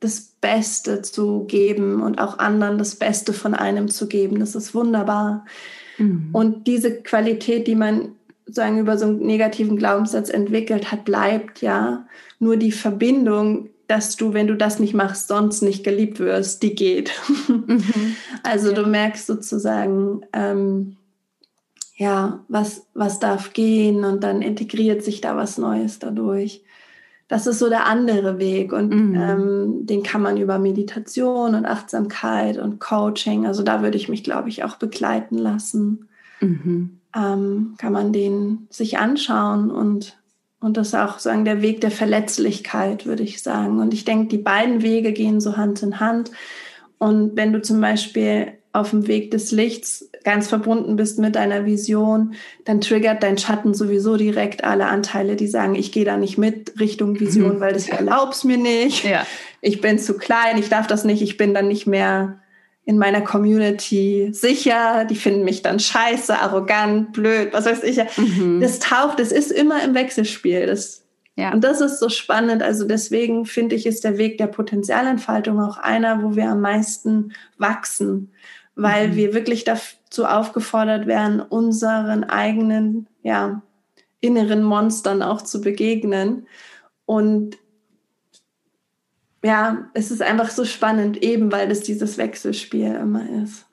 das 0.00 0.34
Beste 0.40 1.02
zu 1.02 1.44
geben 1.44 2.02
und 2.02 2.20
auch 2.20 2.38
anderen 2.38 2.78
das 2.78 2.96
Beste 2.96 3.32
von 3.32 3.54
einem 3.54 3.88
zu 3.88 4.08
geben. 4.08 4.38
Das 4.38 4.54
ist 4.54 4.74
wunderbar. 4.74 5.44
Mhm. 5.98 6.28
Und 6.32 6.66
diese 6.66 7.02
Qualität, 7.02 7.66
die 7.66 7.74
man 7.74 8.12
sagen 8.46 8.78
über 8.78 8.96
so 8.98 9.06
einen 9.06 9.20
negativen 9.20 9.76
Glaubenssatz 9.76 10.28
entwickelt 10.28 10.92
hat, 10.92 11.04
bleibt 11.04 11.62
ja. 11.62 12.06
Nur 12.38 12.56
die 12.56 12.72
Verbindung, 12.72 13.70
dass 13.88 14.16
du, 14.16 14.34
wenn 14.34 14.46
du 14.46 14.56
das 14.56 14.78
nicht 14.78 14.94
machst, 14.94 15.28
sonst 15.28 15.62
nicht 15.62 15.84
geliebt 15.84 16.20
wirst, 16.20 16.62
die 16.62 16.74
geht. 16.74 17.12
Mhm. 17.48 18.16
Also 18.42 18.70
ja. 18.70 18.74
du 18.74 18.86
merkst 18.86 19.26
sozusagen, 19.26 20.22
ähm, 20.32 20.96
ja, 21.96 22.44
was, 22.48 22.86
was 22.92 23.18
darf 23.18 23.52
gehen 23.54 24.04
und 24.04 24.22
dann 24.22 24.42
integriert 24.42 25.02
sich 25.02 25.20
da 25.20 25.36
was 25.36 25.58
Neues 25.58 25.98
dadurch 25.98 26.62
das 27.28 27.46
ist 27.46 27.58
so 27.58 27.68
der 27.68 27.86
andere 27.86 28.38
Weg 28.38 28.72
und 28.72 28.94
mhm. 28.94 29.14
ähm, 29.14 29.86
den 29.86 30.02
kann 30.02 30.22
man 30.22 30.36
über 30.36 30.58
Meditation 30.58 31.54
und 31.54 31.66
Achtsamkeit 31.66 32.56
und 32.58 32.78
Coaching, 32.78 33.46
also 33.46 33.62
da 33.62 33.82
würde 33.82 33.96
ich 33.96 34.08
mich, 34.08 34.22
glaube 34.22 34.48
ich, 34.48 34.62
auch 34.62 34.76
begleiten 34.76 35.36
lassen. 35.36 36.08
Mhm. 36.40 37.00
Ähm, 37.16 37.74
kann 37.78 37.92
man 37.92 38.12
den 38.12 38.68
sich 38.70 38.98
anschauen 38.98 39.70
und, 39.70 40.18
und 40.60 40.76
das 40.76 40.88
ist 40.88 40.94
auch 40.94 41.18
sagen 41.18 41.44
der 41.44 41.62
Weg 41.62 41.80
der 41.80 41.90
Verletzlichkeit, 41.90 43.06
würde 43.06 43.22
ich 43.22 43.42
sagen. 43.42 43.80
Und 43.80 43.94
ich 43.94 44.04
denke, 44.04 44.28
die 44.28 44.42
beiden 44.42 44.82
Wege 44.82 45.12
gehen 45.12 45.40
so 45.40 45.56
Hand 45.56 45.82
in 45.82 45.98
Hand. 45.98 46.30
Und 46.98 47.36
wenn 47.36 47.52
du 47.52 47.62
zum 47.62 47.80
Beispiel 47.80 48.55
auf 48.76 48.90
dem 48.90 49.06
Weg 49.06 49.30
des 49.30 49.52
Lichts 49.52 50.10
ganz 50.22 50.48
verbunden 50.48 50.96
bist 50.96 51.18
mit 51.18 51.36
deiner 51.36 51.64
Vision, 51.64 52.34
dann 52.64 52.80
triggert 52.80 53.22
dein 53.22 53.38
Schatten 53.38 53.74
sowieso 53.74 54.16
direkt 54.16 54.64
alle 54.64 54.86
Anteile, 54.86 55.36
die 55.36 55.46
sagen, 55.46 55.74
ich 55.74 55.92
gehe 55.92 56.04
da 56.04 56.16
nicht 56.16 56.36
mit 56.36 56.78
Richtung 56.80 57.18
Vision, 57.18 57.56
mhm. 57.56 57.60
weil 57.60 57.72
das 57.72 57.88
erlaubst 57.88 58.44
mir 58.44 58.58
nicht. 58.58 59.04
Ja. 59.04 59.26
Ich 59.60 59.80
bin 59.80 59.98
zu 59.98 60.16
klein, 60.16 60.58
ich 60.58 60.68
darf 60.68 60.86
das 60.86 61.04
nicht, 61.04 61.22
ich 61.22 61.36
bin 61.36 61.54
dann 61.54 61.68
nicht 61.68 61.86
mehr 61.86 62.40
in 62.84 62.98
meiner 62.98 63.20
Community 63.20 64.28
sicher, 64.32 65.06
die 65.06 65.16
finden 65.16 65.44
mich 65.44 65.62
dann 65.62 65.80
scheiße, 65.80 66.38
arrogant, 66.38 67.12
blöd, 67.12 67.48
was 67.52 67.66
weiß 67.66 67.82
ich. 67.82 67.98
Mhm. 68.16 68.60
Das 68.60 68.78
taucht, 68.78 69.18
es 69.20 69.32
ist 69.32 69.50
immer 69.50 69.82
im 69.82 69.94
Wechselspiel. 69.94 70.66
Das, 70.66 71.04
ja. 71.34 71.52
Und 71.52 71.64
das 71.64 71.80
ist 71.80 71.98
so 71.98 72.08
spannend. 72.08 72.62
Also 72.62 72.84
deswegen 72.84 73.44
finde 73.44 73.74
ich, 73.74 73.86
ist 73.86 74.04
der 74.04 74.18
Weg 74.18 74.38
der 74.38 74.46
Potenzialentfaltung 74.46 75.60
auch 75.60 75.78
einer, 75.78 76.22
wo 76.22 76.36
wir 76.36 76.48
am 76.48 76.60
meisten 76.60 77.32
wachsen 77.58 78.32
weil 78.76 79.08
mhm. 79.08 79.16
wir 79.16 79.34
wirklich 79.34 79.64
dazu 79.64 80.26
aufgefordert 80.26 81.06
werden, 81.06 81.40
unseren 81.40 82.24
eigenen, 82.24 83.08
ja, 83.22 83.62
inneren 84.20 84.62
Monstern 84.62 85.22
auch 85.22 85.42
zu 85.42 85.60
begegnen. 85.60 86.46
Und 87.06 87.56
ja, 89.42 89.88
es 89.94 90.10
ist 90.10 90.22
einfach 90.22 90.50
so 90.50 90.64
spannend, 90.64 91.22
eben 91.22 91.50
weil 91.50 91.70
es 91.70 91.82
dieses 91.82 92.18
Wechselspiel 92.18 92.94
immer 92.94 93.42
ist. 93.42 93.66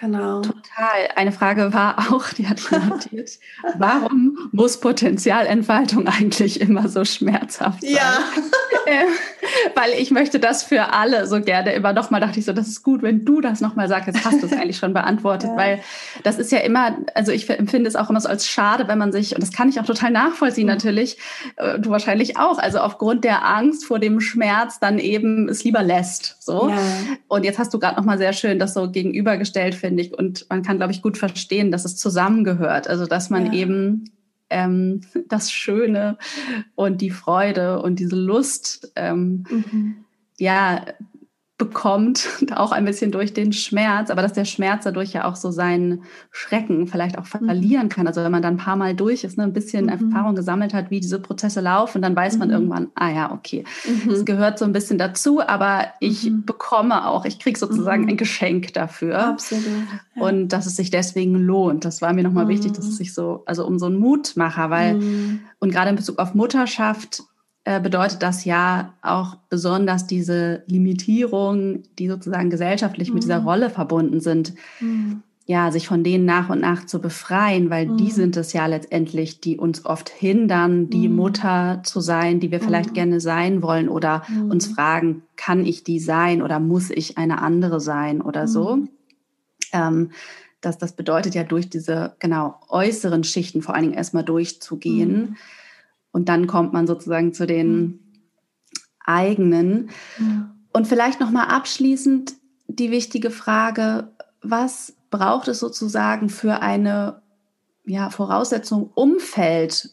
Genau. 0.00 0.40
Total. 0.40 1.08
Eine 1.14 1.30
Frage 1.30 1.74
war 1.74 2.10
auch, 2.10 2.30
die 2.30 2.42
ich 2.42 2.70
notiert. 2.70 3.38
Warum 3.78 4.48
muss 4.50 4.80
Potenzialentfaltung 4.80 6.08
eigentlich 6.08 6.60
immer 6.62 6.88
so 6.88 7.04
schmerzhaft 7.04 7.82
sein? 7.82 7.90
Ja. 7.90 8.24
Weil 9.74 9.92
ich 9.98 10.10
möchte 10.10 10.38
das 10.38 10.62
für 10.62 10.92
alle 10.92 11.26
so 11.26 11.40
gerne 11.40 11.72
immer 11.72 11.92
nochmal, 11.92 12.20
dachte 12.20 12.38
ich 12.38 12.44
so, 12.44 12.52
das 12.52 12.68
ist 12.68 12.82
gut, 12.82 13.02
wenn 13.02 13.24
du 13.24 13.40
das 13.40 13.60
nochmal 13.60 13.88
sagst, 13.88 14.06
jetzt 14.08 14.24
hast 14.24 14.42
du 14.42 14.46
es 14.46 14.52
eigentlich 14.52 14.78
schon 14.78 14.92
beantwortet, 14.92 15.50
ja. 15.52 15.56
weil 15.56 15.80
das 16.22 16.38
ist 16.38 16.52
ja 16.52 16.58
immer, 16.58 16.96
also 17.14 17.32
ich 17.32 17.48
empfinde 17.48 17.88
es 17.88 17.96
auch 17.96 18.10
immer 18.10 18.20
so 18.20 18.28
als 18.28 18.46
schade, 18.48 18.88
wenn 18.88 18.98
man 18.98 19.12
sich, 19.12 19.34
und 19.34 19.42
das 19.42 19.52
kann 19.52 19.68
ich 19.68 19.80
auch 19.80 19.84
total 19.84 20.10
nachvollziehen 20.10 20.66
mhm. 20.66 20.72
natürlich, 20.72 21.18
äh, 21.56 21.78
du 21.78 21.90
wahrscheinlich 21.90 22.38
auch, 22.38 22.58
also 22.58 22.78
aufgrund 22.78 23.24
der 23.24 23.46
Angst 23.46 23.84
vor 23.84 23.98
dem 23.98 24.20
Schmerz 24.20 24.80
dann 24.80 24.98
eben 24.98 25.48
es 25.48 25.64
lieber 25.64 25.82
lässt, 25.82 26.36
so. 26.40 26.68
Ja. 26.68 26.78
Und 27.28 27.44
jetzt 27.44 27.58
hast 27.58 27.72
du 27.74 27.78
gerade 27.78 27.96
nochmal 27.96 28.18
sehr 28.18 28.32
schön 28.32 28.58
das 28.58 28.74
so 28.74 28.90
gegenübergestellt, 28.90 29.74
finde 29.74 30.02
ich, 30.02 30.16
und 30.16 30.46
man 30.48 30.62
kann, 30.62 30.78
glaube 30.78 30.92
ich, 30.92 31.02
gut 31.02 31.18
verstehen, 31.18 31.70
dass 31.70 31.84
es 31.84 31.96
zusammengehört, 31.96 32.88
also 32.88 33.06
dass 33.06 33.30
man 33.30 33.46
ja. 33.46 33.52
eben 33.52 34.04
ähm, 34.50 35.00
das 35.28 35.50
Schöne 35.50 36.18
und 36.74 37.00
die 37.00 37.10
Freude 37.10 37.80
und 37.80 37.98
diese 37.98 38.16
Lust 38.16 38.92
ähm, 38.96 39.44
mhm. 39.48 40.04
ja 40.38 40.84
bekommt, 41.60 42.26
auch 42.56 42.72
ein 42.72 42.84
bisschen 42.84 43.12
durch 43.12 43.32
den 43.32 43.52
Schmerz, 43.52 44.10
aber 44.10 44.22
dass 44.22 44.32
der 44.32 44.46
Schmerz 44.46 44.84
dadurch 44.84 45.12
ja 45.12 45.26
auch 45.26 45.36
so 45.36 45.52
seinen 45.52 46.02
Schrecken 46.32 46.88
vielleicht 46.88 47.18
auch 47.18 47.26
mhm. 47.40 47.46
verlieren 47.46 47.88
kann. 47.88 48.08
Also 48.08 48.24
wenn 48.24 48.32
man 48.32 48.42
dann 48.42 48.54
ein 48.54 48.56
paar 48.56 48.74
Mal 48.74 48.96
durch 48.96 49.22
ist, 49.22 49.38
ne, 49.38 49.44
ein 49.44 49.52
bisschen 49.52 49.84
mhm. 49.84 49.90
Erfahrung 49.90 50.34
gesammelt 50.34 50.74
hat, 50.74 50.90
wie 50.90 50.98
diese 50.98 51.20
Prozesse 51.20 51.60
laufen, 51.60 52.02
dann 52.02 52.16
weiß 52.16 52.38
man 52.38 52.48
mhm. 52.48 52.54
irgendwann, 52.54 52.88
ah 52.96 53.10
ja, 53.10 53.32
okay, 53.32 53.64
mhm. 53.86 54.10
es 54.10 54.24
gehört 54.24 54.58
so 54.58 54.64
ein 54.64 54.72
bisschen 54.72 54.98
dazu, 54.98 55.40
aber 55.46 55.88
ich 56.00 56.30
mhm. 56.30 56.44
bekomme 56.44 57.06
auch, 57.06 57.24
ich 57.24 57.38
kriege 57.38 57.58
sozusagen 57.58 58.08
ein 58.08 58.16
Geschenk 58.16 58.72
dafür. 58.72 59.18
Absolut. 59.28 59.66
Ja. 60.16 60.22
Und 60.22 60.48
dass 60.48 60.66
es 60.66 60.76
sich 60.76 60.90
deswegen 60.90 61.34
lohnt. 61.34 61.84
Das 61.84 62.02
war 62.02 62.12
mir 62.12 62.24
nochmal 62.24 62.48
wichtig, 62.48 62.72
dass 62.72 62.86
es 62.86 62.96
sich 62.96 63.14
so, 63.14 63.42
also 63.46 63.66
um 63.66 63.78
so 63.78 63.86
einen 63.86 63.98
Mutmacher, 63.98 64.70
weil, 64.70 65.00
und 65.58 65.70
gerade 65.70 65.90
in 65.90 65.96
Bezug 65.96 66.18
auf 66.18 66.34
Mutterschaft, 66.34 67.22
bedeutet 67.78 68.22
das 68.22 68.44
ja 68.44 68.94
auch 69.02 69.36
besonders 69.48 70.06
diese 70.06 70.62
Limitierung, 70.66 71.82
die 71.98 72.08
sozusagen 72.08 72.50
gesellschaftlich 72.50 73.08
mhm. 73.08 73.14
mit 73.14 73.22
dieser 73.24 73.40
mhm. 73.40 73.46
Rolle 73.46 73.70
verbunden 73.70 74.20
sind, 74.20 74.54
mhm. 74.80 75.22
ja, 75.46 75.70
sich 75.70 75.86
von 75.86 76.02
denen 76.02 76.24
nach 76.24 76.48
und 76.48 76.60
nach 76.60 76.86
zu 76.86 77.00
befreien, 77.00 77.70
weil 77.70 77.86
mhm. 77.86 77.96
die 77.98 78.10
sind 78.10 78.36
es 78.36 78.52
ja 78.52 78.66
letztendlich, 78.66 79.40
die 79.40 79.58
uns 79.58 79.84
oft 79.84 80.08
hindern, 80.08 80.90
die 80.90 81.08
mhm. 81.08 81.16
Mutter 81.16 81.82
zu 81.84 82.00
sein, 82.00 82.40
die 82.40 82.50
wir 82.50 82.60
vielleicht 82.60 82.90
mhm. 82.90 82.94
gerne 82.94 83.20
sein 83.20 83.62
wollen 83.62 83.88
oder 83.88 84.22
uns 84.48 84.66
fragen, 84.66 85.22
kann 85.36 85.64
ich 85.64 85.84
die 85.84 86.00
sein 86.00 86.42
oder 86.42 86.58
muss 86.58 86.90
ich 86.90 87.18
eine 87.18 87.42
andere 87.42 87.80
sein 87.80 88.20
oder 88.20 88.48
so. 88.48 88.78
Ähm, 89.72 90.10
das, 90.60 90.78
das 90.78 90.92
bedeutet 90.92 91.34
ja 91.34 91.44
durch 91.44 91.70
diese 91.70 92.16
genau 92.18 92.56
äußeren 92.68 93.24
Schichten 93.24 93.62
vor 93.62 93.74
allen 93.74 93.84
Dingen 93.84 93.94
erstmal 93.94 94.24
durchzugehen. 94.24 95.36
Und 96.12 96.28
dann 96.28 96.46
kommt 96.46 96.72
man 96.72 96.86
sozusagen 96.86 97.32
zu 97.32 97.46
den 97.46 97.80
mhm. 97.80 98.00
eigenen. 99.04 99.90
Mhm. 100.18 100.50
Und 100.72 100.86
vielleicht 100.86 101.20
noch 101.20 101.30
mal 101.30 101.44
abschließend 101.44 102.34
die 102.68 102.90
wichtige 102.90 103.30
Frage, 103.30 104.12
was 104.42 104.94
braucht 105.10 105.48
es 105.48 105.58
sozusagen 105.58 106.28
für 106.28 106.62
eine 106.62 107.22
ja, 107.84 108.10
Voraussetzung, 108.10 108.90
Umfeld, 108.94 109.90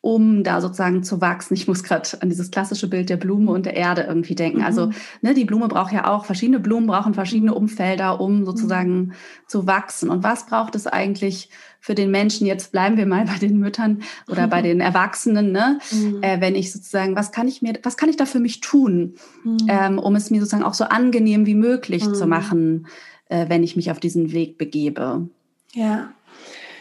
um 0.00 0.44
da 0.44 0.60
sozusagen 0.60 1.02
zu 1.02 1.20
wachsen. 1.20 1.54
Ich 1.54 1.66
muss 1.66 1.82
gerade 1.82 2.08
an 2.20 2.28
dieses 2.28 2.52
klassische 2.52 2.88
Bild 2.88 3.10
der 3.10 3.16
Blume 3.16 3.50
und 3.50 3.66
der 3.66 3.74
Erde 3.74 4.02
irgendwie 4.02 4.36
denken. 4.36 4.62
Also, 4.62 4.86
mhm. 4.86 4.88
Also 4.88 5.00
ne, 5.22 5.34
die 5.34 5.44
Blume 5.44 5.66
braucht 5.66 5.92
ja 5.92 6.06
auch, 6.06 6.24
verschiedene 6.24 6.60
Blumen 6.60 6.86
brauchen 6.86 7.14
verschiedene 7.14 7.52
Umfelder, 7.52 8.20
um 8.20 8.44
sozusagen 8.44 8.98
mhm. 8.98 9.12
zu 9.48 9.66
wachsen. 9.66 10.08
Und 10.08 10.22
was 10.22 10.46
braucht 10.46 10.76
es 10.76 10.86
eigentlich 10.86 11.50
für 11.80 11.96
den 11.96 12.12
Menschen? 12.12 12.46
Jetzt 12.46 12.70
bleiben 12.70 12.96
wir 12.96 13.06
mal 13.06 13.24
bei 13.26 13.38
den 13.38 13.58
Müttern 13.58 14.02
oder 14.28 14.46
bei 14.46 14.62
den 14.62 14.80
Erwachsenen, 14.80 15.50
ne? 15.50 15.80
Mhm. 15.90 16.22
Äh, 16.22 16.40
wenn 16.40 16.54
ich 16.54 16.72
sozusagen, 16.72 17.16
was 17.16 17.32
kann 17.32 17.48
ich 17.48 17.60
mir, 17.60 17.74
was 17.82 17.96
kann 17.96 18.08
ich 18.08 18.16
da 18.16 18.24
für 18.24 18.40
mich 18.40 18.60
tun, 18.60 19.14
mhm. 19.42 19.58
ähm, 19.68 19.98
um 19.98 20.14
es 20.14 20.30
mir 20.30 20.38
sozusagen 20.38 20.64
auch 20.64 20.74
so 20.74 20.84
angenehm 20.84 21.44
wie 21.44 21.56
möglich 21.56 22.04
zu 22.04 22.24
mhm. 22.24 22.30
machen, 22.30 22.86
äh, 23.28 23.48
wenn 23.48 23.64
ich 23.64 23.74
mich 23.74 23.90
auf 23.90 23.98
diesen 23.98 24.30
Weg 24.30 24.58
begebe? 24.58 25.28
Ja. 25.72 26.10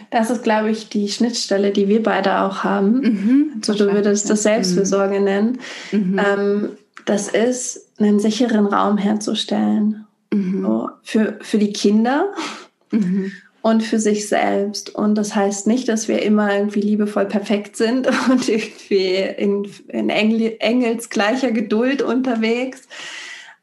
Das 0.09 0.29
ist, 0.29 0.43
glaube 0.43 0.71
ich, 0.71 0.89
die 0.89 1.09
Schnittstelle, 1.09 1.71
die 1.71 1.87
wir 1.87 2.01
beide 2.01 2.41
auch 2.41 2.63
haben. 2.63 2.99
Mhm, 2.99 3.53
also 3.57 3.73
du 3.73 3.91
würdest 3.93 4.29
das 4.29 4.43
Selbstfürsorge 4.43 5.19
mhm. 5.19 5.25
nennen. 5.25 5.59
Mhm. 5.91 6.19
Ähm, 6.25 6.69
das 7.05 7.27
ist, 7.29 7.87
einen 7.99 8.19
sicheren 8.19 8.67
Raum 8.67 8.97
herzustellen. 8.97 10.05
Mhm. 10.31 10.61
So, 10.61 10.89
für, 11.03 11.39
für 11.41 11.57
die 11.57 11.73
Kinder 11.73 12.33
mhm. 12.91 13.31
und 13.61 13.81
für 13.81 13.99
sich 13.99 14.27
selbst. 14.27 14.93
Und 14.93 15.15
das 15.15 15.35
heißt 15.35 15.67
nicht, 15.67 15.87
dass 15.89 16.07
wir 16.07 16.21
immer 16.21 16.53
irgendwie 16.53 16.81
liebevoll 16.81 17.25
perfekt 17.25 17.75
sind 17.75 18.07
und 18.29 18.47
irgendwie 18.47 19.15
in, 19.15 19.67
in 19.87 20.09
Engel, 20.09 20.55
engelsgleicher 20.59 21.51
Geduld 21.51 22.01
unterwegs. 22.01 22.87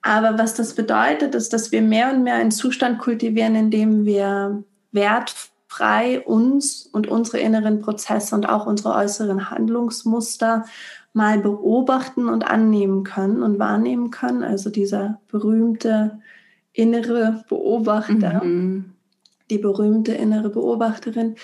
Aber 0.03 0.39
was 0.39 0.55
das 0.55 0.75
bedeutet, 0.75 1.35
ist, 1.35 1.55
dass 1.55 1.73
wir 1.73 1.81
mehr 1.81 2.13
und 2.13 2.25
mehr 2.25 2.35
einen 2.35 2.51
Zustand 2.51 2.99
kultivieren, 2.99 3.55
in 3.55 3.71
dem 3.71 4.05
wir 4.05 4.63
wertvoll 4.93 5.54
frei 5.75 6.21
uns 6.21 6.89
und 6.93 7.09
unsere 7.09 7.39
inneren 7.39 7.81
Prozesse 7.81 8.35
und 8.35 8.49
auch 8.49 8.67
unsere 8.67 8.95
äußeren 8.95 9.51
Handlungsmuster 9.51 10.67
mal 11.13 11.39
beobachten 11.39 12.29
und 12.29 12.47
annehmen 12.47 13.03
können 13.03 13.43
und 13.43 13.59
wahrnehmen 13.59 14.11
können. 14.13 14.45
Also 14.45 14.71
dieser 14.71 15.21
berühmte 15.29 16.21
innere 16.73 17.45
Beobachter, 17.49 18.45
mhm. 18.45 18.93
die 19.51 19.59
berühmte 19.59 20.13
innere 20.13 20.49
Beobachterin. 20.49 21.35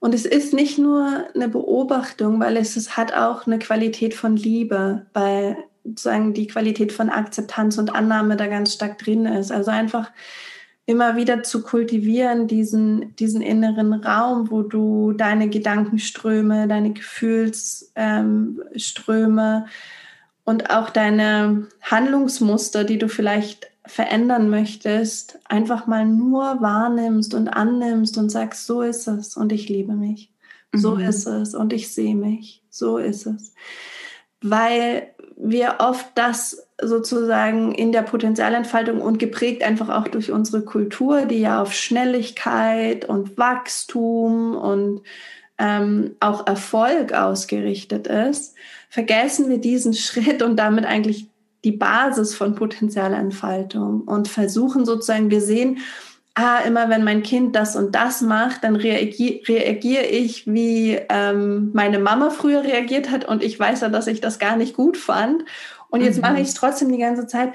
Und 0.00 0.12
es 0.12 0.26
ist 0.26 0.52
nicht 0.52 0.78
nur 0.78 1.26
eine 1.34 1.48
Beobachtung, 1.48 2.40
weil 2.40 2.56
es, 2.56 2.76
es 2.76 2.96
hat 2.96 3.14
auch 3.14 3.46
eine 3.46 3.60
Qualität 3.60 4.14
von 4.14 4.36
Liebe, 4.36 5.06
weil 5.12 5.56
sozusagen 5.84 6.34
die 6.34 6.48
Qualität 6.48 6.92
von 6.92 7.10
Akzeptanz 7.10 7.78
und 7.78 7.94
Annahme 7.94 8.36
da 8.36 8.48
ganz 8.48 8.74
stark 8.74 8.98
drin 8.98 9.24
ist. 9.26 9.52
Also 9.52 9.70
einfach 9.70 10.10
immer 10.88 11.16
wieder 11.16 11.42
zu 11.42 11.62
kultivieren, 11.62 12.46
diesen, 12.46 13.14
diesen 13.16 13.42
inneren 13.42 13.92
Raum, 13.92 14.50
wo 14.50 14.62
du 14.62 15.12
deine 15.12 15.50
Gedankenströme, 15.50 16.66
deine 16.66 16.94
Gefühlsströme 16.94 17.86
ähm, 17.94 19.70
und 20.44 20.70
auch 20.70 20.88
deine 20.88 21.66
Handlungsmuster, 21.82 22.84
die 22.84 22.96
du 22.96 23.10
vielleicht 23.10 23.70
verändern 23.84 24.48
möchtest, 24.48 25.38
einfach 25.44 25.86
mal 25.86 26.06
nur 26.06 26.62
wahrnimmst 26.62 27.34
und 27.34 27.48
annimmst 27.48 28.16
und 28.16 28.30
sagst, 28.30 28.64
so 28.64 28.80
ist 28.80 29.08
es 29.08 29.36
und 29.36 29.52
ich 29.52 29.68
liebe 29.68 29.92
mich. 29.92 30.32
So 30.72 30.94
mhm. 30.94 31.02
ist 31.02 31.26
es 31.26 31.54
und 31.54 31.74
ich 31.74 31.92
sehe 31.92 32.16
mich. 32.16 32.62
So 32.70 32.96
ist 32.96 33.26
es. 33.26 33.52
Weil 34.40 35.08
wir 35.40 35.76
oft 35.78 36.06
das 36.16 36.68
sozusagen 36.80 37.72
in 37.72 37.92
der 37.92 38.02
Potenzialentfaltung 38.02 39.00
und 39.00 39.18
geprägt 39.18 39.62
einfach 39.62 39.88
auch 39.88 40.08
durch 40.08 40.32
unsere 40.32 40.62
Kultur, 40.64 41.26
die 41.26 41.40
ja 41.40 41.62
auf 41.62 41.72
Schnelligkeit 41.72 43.04
und 43.04 43.38
Wachstum 43.38 44.56
und 44.56 45.02
ähm, 45.58 46.16
auch 46.20 46.46
Erfolg 46.46 47.12
ausgerichtet 47.12 48.06
ist, 48.06 48.54
vergessen 48.88 49.48
wir 49.48 49.58
diesen 49.58 49.94
Schritt 49.94 50.42
und 50.42 50.56
damit 50.56 50.84
eigentlich 50.84 51.28
die 51.64 51.72
Basis 51.72 52.34
von 52.34 52.54
Potenzialentfaltung 52.54 54.02
und 54.02 54.28
versuchen 54.28 54.84
sozusagen, 54.84 55.30
wir 55.30 55.40
sehen, 55.40 55.78
ah, 56.38 56.60
immer 56.60 56.88
wenn 56.88 57.02
mein 57.02 57.22
Kind 57.24 57.56
das 57.56 57.74
und 57.74 57.94
das 57.96 58.20
macht, 58.20 58.62
dann 58.62 58.76
reagiere 58.76 59.40
reagier 59.48 60.08
ich, 60.08 60.46
wie 60.46 60.96
ähm, 61.08 61.70
meine 61.74 61.98
Mama 61.98 62.30
früher 62.30 62.62
reagiert 62.62 63.10
hat 63.10 63.24
und 63.24 63.42
ich 63.42 63.58
weiß 63.58 63.80
ja, 63.80 63.88
dass 63.88 64.06
ich 64.06 64.20
das 64.20 64.38
gar 64.38 64.56
nicht 64.56 64.76
gut 64.76 64.96
fand. 64.96 65.44
Und 65.90 66.02
jetzt 66.02 66.16
mhm. 66.16 66.22
mache 66.22 66.40
ich 66.40 66.48
es 66.48 66.54
trotzdem 66.54 66.92
die 66.92 66.98
ganze 66.98 67.26
Zeit. 67.26 67.54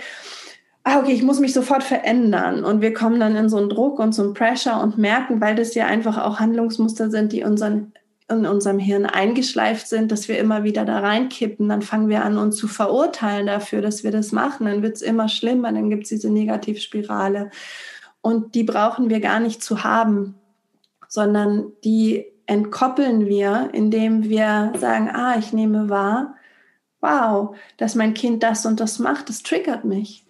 Ah, 0.84 1.00
okay, 1.00 1.14
ich 1.14 1.24
muss 1.24 1.40
mich 1.40 1.54
sofort 1.54 1.84
verändern. 1.84 2.66
Und 2.66 2.82
wir 2.82 2.94
kommen 2.94 3.22
dann 3.22 3.38
in 3.38 3.48
so 3.48 3.56
einen 3.58 3.70
Druck 3.70 4.00
und 4.00 4.14
so 4.14 4.22
einen 4.22 4.34
Pressure 4.34 4.82
und 4.82 4.98
merken, 4.98 5.40
weil 5.40 5.56
das 5.56 5.76
ja 5.76 5.86
einfach 5.86 6.18
auch 6.18 6.42
Handlungsmuster 6.42 7.10
sind, 7.10 7.32
die 7.32 7.44
unseren, 7.46 7.94
in 8.30 8.46
unserem 8.46 8.80
Hirn 8.80 9.06
eingeschleift 9.06 9.88
sind, 9.88 10.12
dass 10.12 10.28
wir 10.28 10.40
immer 10.40 10.66
wieder 10.66 10.84
da 10.84 11.00
reinkippen. 11.00 11.70
Dann 11.70 11.84
fangen 11.84 12.10
wir 12.10 12.26
an, 12.26 12.38
uns 12.38 12.58
zu 12.58 12.68
verurteilen 12.68 13.48
dafür, 13.48 13.82
dass 13.82 14.04
wir 14.04 14.12
das 14.12 14.34
machen. 14.34 14.66
Dann 14.66 14.82
wird 14.82 14.98
es 14.98 15.02
immer 15.02 15.30
schlimmer, 15.30 15.72
dann 15.72 15.90
gibt 15.90 16.04
es 16.04 16.10
diese 16.10 16.30
Negativspirale. 16.30 17.50
Und 18.24 18.56
die 18.56 18.64
brauchen 18.64 19.10
wir 19.10 19.20
gar 19.20 19.42
nicht 19.42 19.62
zu 19.62 19.84
haben, 19.84 20.36
sondern 21.10 21.74
die 21.84 22.26
entkoppeln 22.46 23.28
wir, 23.28 23.70
indem 23.74 24.24
wir 24.24 24.72
sagen, 24.78 25.10
ah, 25.14 25.38
ich 25.38 25.52
nehme 25.52 25.90
wahr, 25.90 26.36
wow, 27.02 27.54
dass 27.76 27.96
mein 27.96 28.14
Kind 28.14 28.42
das 28.42 28.66
und 28.66 28.80
das 28.80 28.98
macht, 28.98 29.28
das 29.28 29.44
triggert 29.44 29.84
mich. 29.84 30.26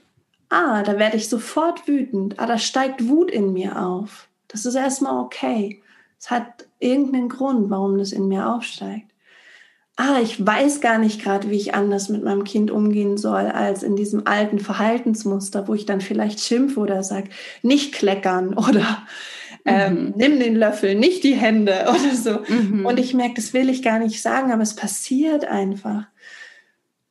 Ah, 0.49 0.81
da 0.81 0.97
werde 0.97 1.17
ich 1.17 1.29
sofort 1.29 1.87
wütend. 1.87 2.39
Ah, 2.39 2.47
da 2.47 2.57
steigt 2.57 3.07
Wut 3.07 3.29
in 3.29 3.53
mir 3.53 3.79
auf. 3.79 4.27
Das 4.47 4.65
ist 4.65 4.75
erstmal 4.75 5.19
okay. 5.19 5.83
Es 6.19 6.31
hat 6.31 6.67
irgendeinen 6.79 7.29
Grund, 7.29 7.69
warum 7.69 7.99
das 7.99 8.11
in 8.11 8.27
mir 8.27 8.49
aufsteigt. 8.49 9.12
Ah, 9.95 10.19
ich 10.21 10.43
weiß 10.43 10.81
gar 10.81 10.97
nicht 10.97 11.21
gerade, 11.21 11.49
wie 11.51 11.57
ich 11.57 11.75
anders 11.75 12.09
mit 12.09 12.23
meinem 12.23 12.43
Kind 12.43 12.71
umgehen 12.71 13.17
soll, 13.17 13.45
als 13.45 13.83
in 13.83 13.95
diesem 13.95 14.25
alten 14.25 14.59
Verhaltensmuster, 14.59 15.67
wo 15.67 15.75
ich 15.75 15.85
dann 15.85 16.01
vielleicht 16.01 16.39
schimpfe 16.39 16.79
oder 16.79 17.03
sage, 17.03 17.29
nicht 17.61 17.93
kleckern 17.93 18.53
oder 18.57 19.05
ähm, 19.65 20.05
mhm. 20.05 20.13
nimm 20.15 20.39
den 20.39 20.55
Löffel, 20.55 20.95
nicht 20.95 21.23
die 21.23 21.35
Hände 21.35 21.85
oder 21.89 22.15
so. 22.15 22.39
Mhm. 22.51 22.85
Und 22.85 22.99
ich 22.99 23.13
merke, 23.13 23.35
das 23.35 23.53
will 23.53 23.69
ich 23.69 23.83
gar 23.83 23.99
nicht 23.99 24.21
sagen, 24.21 24.51
aber 24.51 24.63
es 24.63 24.75
passiert 24.75 25.45
einfach 25.45 26.05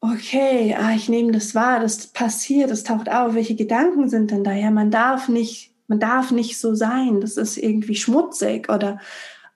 okay, 0.02 0.74
ah, 0.76 0.94
ich 0.94 1.08
nehme 1.08 1.32
das 1.32 1.54
wahr, 1.54 1.80
das 1.80 2.08
passiert, 2.08 2.70
das 2.70 2.82
taucht 2.82 3.08
auf, 3.08 3.34
welche 3.34 3.54
Gedanken 3.54 4.08
sind 4.08 4.32
denn 4.32 4.42
da? 4.42 4.52
Ja, 4.52 4.70
man 4.70 4.90
darf 4.90 5.28
nicht, 5.28 5.72
man 5.86 6.00
darf 6.00 6.32
nicht 6.32 6.58
so 6.58 6.74
sein, 6.74 7.20
das 7.20 7.36
ist 7.36 7.56
irgendwie 7.56 7.94
schmutzig 7.94 8.68
oder 8.68 8.98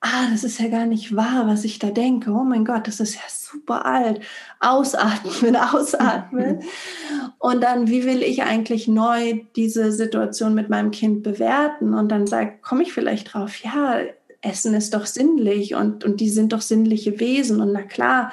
ah, 0.01 0.29
das 0.31 0.45
ist 0.45 0.61
ja 0.61 0.69
gar 0.69 0.87
nicht 0.87 1.17
wahr, 1.17 1.47
was 1.47 1.65
ich 1.65 1.79
da 1.79 1.91
denke. 1.91 2.31
Oh 2.31 2.45
mein 2.45 2.65
Gott, 2.65 2.87
das 2.87 3.01
ist 3.01 3.15
ja 3.15 3.23
super 3.29 3.87
alt. 3.87 4.21
Ausatmen, 4.61 5.57
ausatmen. 5.75 6.61
Und 7.39 7.63
dann, 7.63 7.89
wie 7.89 8.05
will 8.05 8.23
ich 8.23 8.43
eigentlich 8.43 8.89
neu 8.89 9.41
diese 9.57 9.93
Situation 9.93 10.55
mit 10.55 10.69
meinem 10.69 10.91
Kind 10.91 11.23
bewerten? 11.23 11.95
Und 11.95 12.11
dann 12.11 12.27
sag, 12.27 12.63
komme 12.63 12.83
ich 12.83 12.93
vielleicht 12.93 13.35
drauf, 13.35 13.57
ja, 13.63 14.01
Essen 14.43 14.75
ist 14.75 14.95
doch 14.95 15.07
sinnlich 15.07 15.75
und, 15.75 16.05
und 16.05 16.21
die 16.21 16.29
sind 16.29 16.53
doch 16.53 16.61
sinnliche 16.61 17.19
Wesen. 17.19 17.61
Und 17.61 17.73
na 17.73 17.83
klar, 17.83 18.31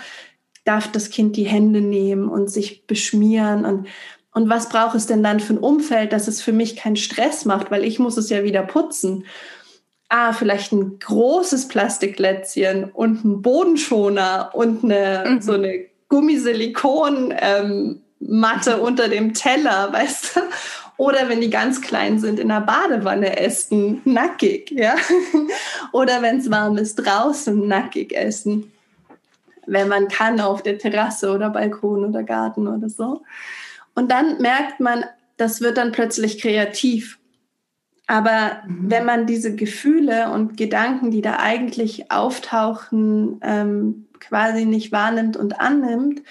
darf 0.64 0.92
das 0.92 1.10
Kind 1.10 1.36
die 1.38 1.48
Hände 1.48 1.82
nehmen 1.82 2.30
und 2.30 2.50
sich 2.50 2.86
beschmieren 2.86 3.66
und 3.66 3.88
und 4.36 4.50
was 4.50 4.70
braucht 4.70 4.96
es 4.96 5.06
denn 5.06 5.22
dann 5.22 5.40
für 5.40 5.54
ein 5.54 5.60
Umfeld, 5.60 6.12
dass 6.12 6.28
es 6.28 6.42
für 6.42 6.54
mich 6.54 6.76
keinen 6.76 6.96
Stress 6.96 7.46
macht, 7.46 7.70
weil 7.70 7.84
ich 7.84 8.00
muss 8.00 8.18
es 8.18 8.32
ja 8.32 8.44
wieder 8.44 8.64
putzen. 8.64 9.26
Ah, 10.16 10.32
vielleicht 10.32 10.72
ein 10.72 11.00
großes 11.00 11.68
Plastiklätzchen 11.70 12.92
und 12.92 13.26
ein 13.26 13.42
Bodenschoner 13.42 14.52
und 14.54 14.84
eine, 14.84 15.24
mhm. 15.28 15.42
so 15.42 15.54
eine 15.54 15.86
Gummisilikon 16.08 17.34
ähm, 17.36 18.04
Matte 18.20 18.78
unter 18.78 19.10
dem 19.10 19.34
Teller, 19.34 19.90
weißt 19.92 20.36
du? 20.36 20.40
Oder 20.98 21.30
wenn 21.30 21.42
die 21.42 21.50
ganz 21.50 21.82
klein 21.82 22.20
sind, 22.20 22.40
in 22.40 22.50
der 22.50 22.62
Badewanne 22.62 23.40
essen, 23.40 24.04
nackig, 24.06 24.70
ja? 24.70 24.94
Oder 25.92 26.22
wenn 26.22 26.38
es 26.38 26.52
warm 26.52 26.78
ist, 26.78 26.98
draußen 26.98 27.68
nackig 27.68 28.16
essen 28.16 28.72
wenn 29.66 29.88
man 29.88 30.10
kann, 30.10 30.42
auf 30.42 30.62
der 30.62 30.78
Terrasse 30.78 31.32
oder 31.32 31.50
Balkon 31.50 32.04
oder 32.04 32.22
Garten 32.22 32.68
oder 32.68 32.90
so. 32.90 33.24
Und 33.96 34.12
dann 34.12 34.42
merkt 34.42 34.82
man, 34.82 35.06
das 35.38 35.62
wird 35.62 35.78
dann 35.78 35.94
plötzlich 35.94 36.42
kreativ. 36.42 37.18
Aber 38.08 38.62
mhm. 38.68 38.92
wenn 38.92 39.06
man 39.06 39.26
diese 39.26 39.56
Gefühle 39.56 40.32
und 40.32 40.58
Gedanken, 40.58 41.12
die 41.12 41.22
da 41.22 41.38
eigentlich 41.38 42.12
auftauchen, 42.12 43.40
ähm, 43.42 44.08
quasi 44.20 44.66
nicht 44.66 44.92
wahrnimmt 44.92 45.38
und 45.38 45.60
annimmt, 45.60 46.22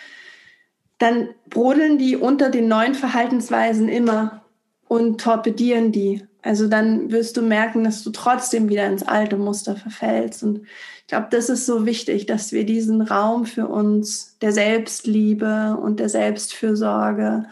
dann 0.98 1.28
brodeln 1.48 1.98
die 1.98 2.16
unter 2.16 2.50
den 2.50 2.68
neuen 2.68 2.94
Verhaltensweisen 2.94 3.88
immer 3.88 4.42
und 4.87 5.20
torpedieren 5.20 5.90
die. 5.90 6.22
Also 6.42 6.68
dann 6.68 7.11
wirst 7.11 7.37
du 7.37 7.42
merken, 7.42 7.85
dass 7.85 8.02
du 8.02 8.11
trotzdem 8.11 8.68
wieder 8.68 8.87
ins 8.87 9.02
alte 9.02 9.37
Muster 9.37 9.76
verfällst. 9.76 10.42
Und 10.42 10.62
ich 11.00 11.06
glaube, 11.06 11.28
das 11.30 11.48
ist 11.48 11.66
so 11.66 11.87
wichtig, 11.87 12.26
dass 12.26 12.53
wir 12.53 12.66
diesen 12.66 13.01
Raum 13.01 13.47
für 13.47 13.68
uns 13.68 14.38
der 14.40 14.53
Selbstliebe 14.53 15.76
und 15.80 16.01
der 16.01 16.09
Selbstfürsorge 16.09 17.47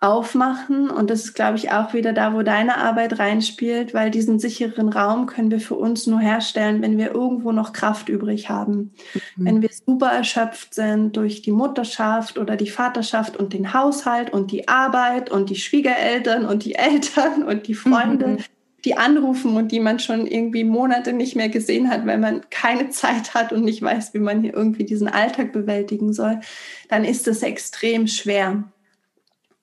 aufmachen. 0.00 0.90
Und 0.90 1.08
das 1.08 1.24
ist, 1.24 1.34
glaube 1.34 1.56
ich, 1.56 1.70
auch 1.70 1.94
wieder 1.94 2.12
da, 2.12 2.34
wo 2.34 2.42
deine 2.42 2.76
Arbeit 2.76 3.18
reinspielt, 3.18 3.94
weil 3.94 4.10
diesen 4.10 4.38
sicheren 4.38 4.90
Raum 4.90 5.26
können 5.26 5.50
wir 5.50 5.60
für 5.60 5.74
uns 5.74 6.06
nur 6.06 6.20
herstellen, 6.20 6.82
wenn 6.82 6.98
wir 6.98 7.14
irgendwo 7.14 7.50
noch 7.52 7.72
Kraft 7.72 8.08
übrig 8.08 8.50
haben. 8.50 8.92
Mhm. 9.36 9.44
Wenn 9.44 9.62
wir 9.62 9.70
super 9.70 10.08
erschöpft 10.08 10.74
sind 10.74 11.16
durch 11.16 11.40
die 11.40 11.52
Mutterschaft 11.52 12.36
oder 12.36 12.56
die 12.56 12.68
Vaterschaft 12.68 13.36
und 13.38 13.54
den 13.54 13.72
Haushalt 13.72 14.30
und 14.30 14.50
die 14.52 14.68
Arbeit 14.68 15.30
und 15.30 15.48
die 15.48 15.56
Schwiegereltern 15.56 16.44
und 16.44 16.64
die 16.64 16.74
Eltern 16.76 17.42
und 17.42 17.66
die 17.66 17.74
Freunde. 17.74 18.26
Mhm. 18.26 18.38
Die 18.84 18.96
anrufen 18.96 19.56
und 19.56 19.72
die 19.72 19.80
man 19.80 19.98
schon 19.98 20.28
irgendwie 20.28 20.62
Monate 20.62 21.12
nicht 21.12 21.34
mehr 21.34 21.48
gesehen 21.48 21.90
hat, 21.90 22.06
weil 22.06 22.18
man 22.18 22.42
keine 22.50 22.88
Zeit 22.90 23.34
hat 23.34 23.50
und 23.50 23.64
nicht 23.64 23.82
weiß, 23.82 24.14
wie 24.14 24.20
man 24.20 24.42
hier 24.42 24.54
irgendwie 24.54 24.84
diesen 24.84 25.08
Alltag 25.08 25.52
bewältigen 25.52 26.12
soll, 26.12 26.38
dann 26.88 27.04
ist 27.04 27.26
es 27.26 27.42
extrem 27.42 28.06
schwer. 28.06 28.62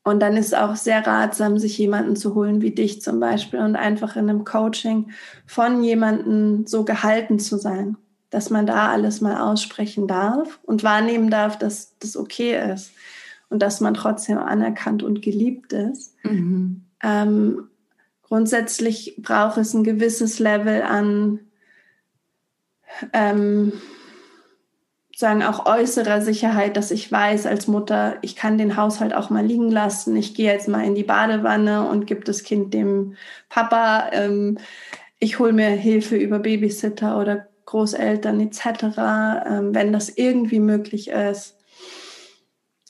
Und 0.04 0.20
dann 0.20 0.36
ist 0.36 0.56
auch 0.56 0.76
sehr 0.76 1.06
ratsam, 1.08 1.58
sich 1.58 1.78
jemanden 1.78 2.16
zu 2.16 2.36
holen 2.36 2.62
wie 2.62 2.72
dich 2.72 3.02
zum 3.02 3.20
Beispiel 3.20 3.60
und 3.60 3.78
einfach 3.78 4.18
in 4.18 4.30
einem 4.30 4.44
Coaching 4.44 5.12
von 5.46 5.82
jemandem 5.82 6.68
so 6.68 6.84
gehalten 6.84 7.40
zu 7.40 7.58
sein, 7.58 7.96
dass 8.30 8.50
man 8.50 8.66
da 8.66 8.92
alles 8.92 9.22
mal 9.22 9.40
aussprechen 9.40 10.08
darf 10.08 10.60
und 10.64 10.84
wahrnehmen 10.84 11.30
darf, 11.30 11.58
dass 11.58 11.98
das 12.00 12.18
okay 12.18 12.74
ist 12.74 12.92
und 13.50 13.62
dass 13.62 13.80
man 13.80 13.94
trotzdem 13.94 14.40
anerkannt 14.40 15.04
und 15.04 15.22
geliebt 15.22 15.72
ist. 15.72 16.16
Mhm. 16.24 16.84
Ähm, 17.02 17.70
grundsätzlich 18.24 19.16
braucht 19.20 19.58
es 19.58 19.74
ein 19.74 19.86
gewisses 19.86 20.40
Level 20.40 20.82
an 20.82 21.40
ähm, 23.14 23.74
sagen 25.16 25.44
auch 25.44 25.66
äußerer 25.66 26.22
Sicherheit, 26.22 26.76
dass 26.76 26.92
ich 26.92 27.12
weiß 27.12 27.46
als 27.46 27.68
Mutter, 27.68 28.18
ich 28.22 28.36
kann 28.36 28.58
den 28.58 28.78
Haushalt 28.78 29.14
auch 29.14 29.30
mal 29.30 29.46
liegen 29.46 29.70
lassen. 29.70 30.16
Ich 30.16 30.34
gehe 30.34 30.52
jetzt 30.52 30.68
mal 30.68 30.84
in 30.84 30.96
die 30.96 31.04
Badewanne 31.04 31.88
und 31.88 32.08
gebe 32.08 32.24
das 32.24 32.44
Kind 32.44 32.74
dem 32.74 33.16
Papa. 33.50 34.10
Ähm, 34.12 34.58
ich 35.20 35.40
hole 35.40 35.54
mir 35.54 35.70
Hilfe 35.70 36.16
über 36.16 36.40
Babysitter 36.40 37.20
oder 37.20 37.48
Großeltern 37.66 38.40
etc., 38.42 38.66
ähm, 39.48 39.76
wenn 39.76 39.94
das 39.94 40.10
irgendwie 40.10 40.60
möglich 40.60 41.10
ist. 41.10 41.58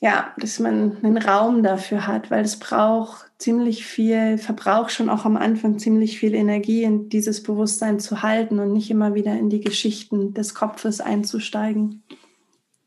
Ja, 0.04 0.34
dass 0.36 0.60
man 0.60 0.98
einen 1.02 1.18
Raum 1.18 1.64
dafür 1.64 2.08
hat, 2.08 2.30
weil 2.30 2.44
es 2.44 2.60
braucht 2.60 3.32
ziemlich 3.38 3.86
viel, 3.86 4.38
verbraucht 4.38 4.92
schon 4.92 5.08
auch 5.08 5.24
am 5.24 5.38
Anfang 5.38 5.80
ziemlich 5.80 6.20
viel 6.20 6.34
Energie, 6.34 6.84
in 6.84 7.08
dieses 7.08 7.42
Bewusstsein 7.42 8.02
zu 8.02 8.22
halten 8.22 8.60
und 8.60 8.74
nicht 8.74 8.92
immer 8.92 9.14
wieder 9.16 9.32
in 9.32 9.50
die 9.50 9.62
Geschichten 9.62 10.34
des 10.34 10.56
Kopfes 10.56 11.00
einzusteigen. 11.00 12.04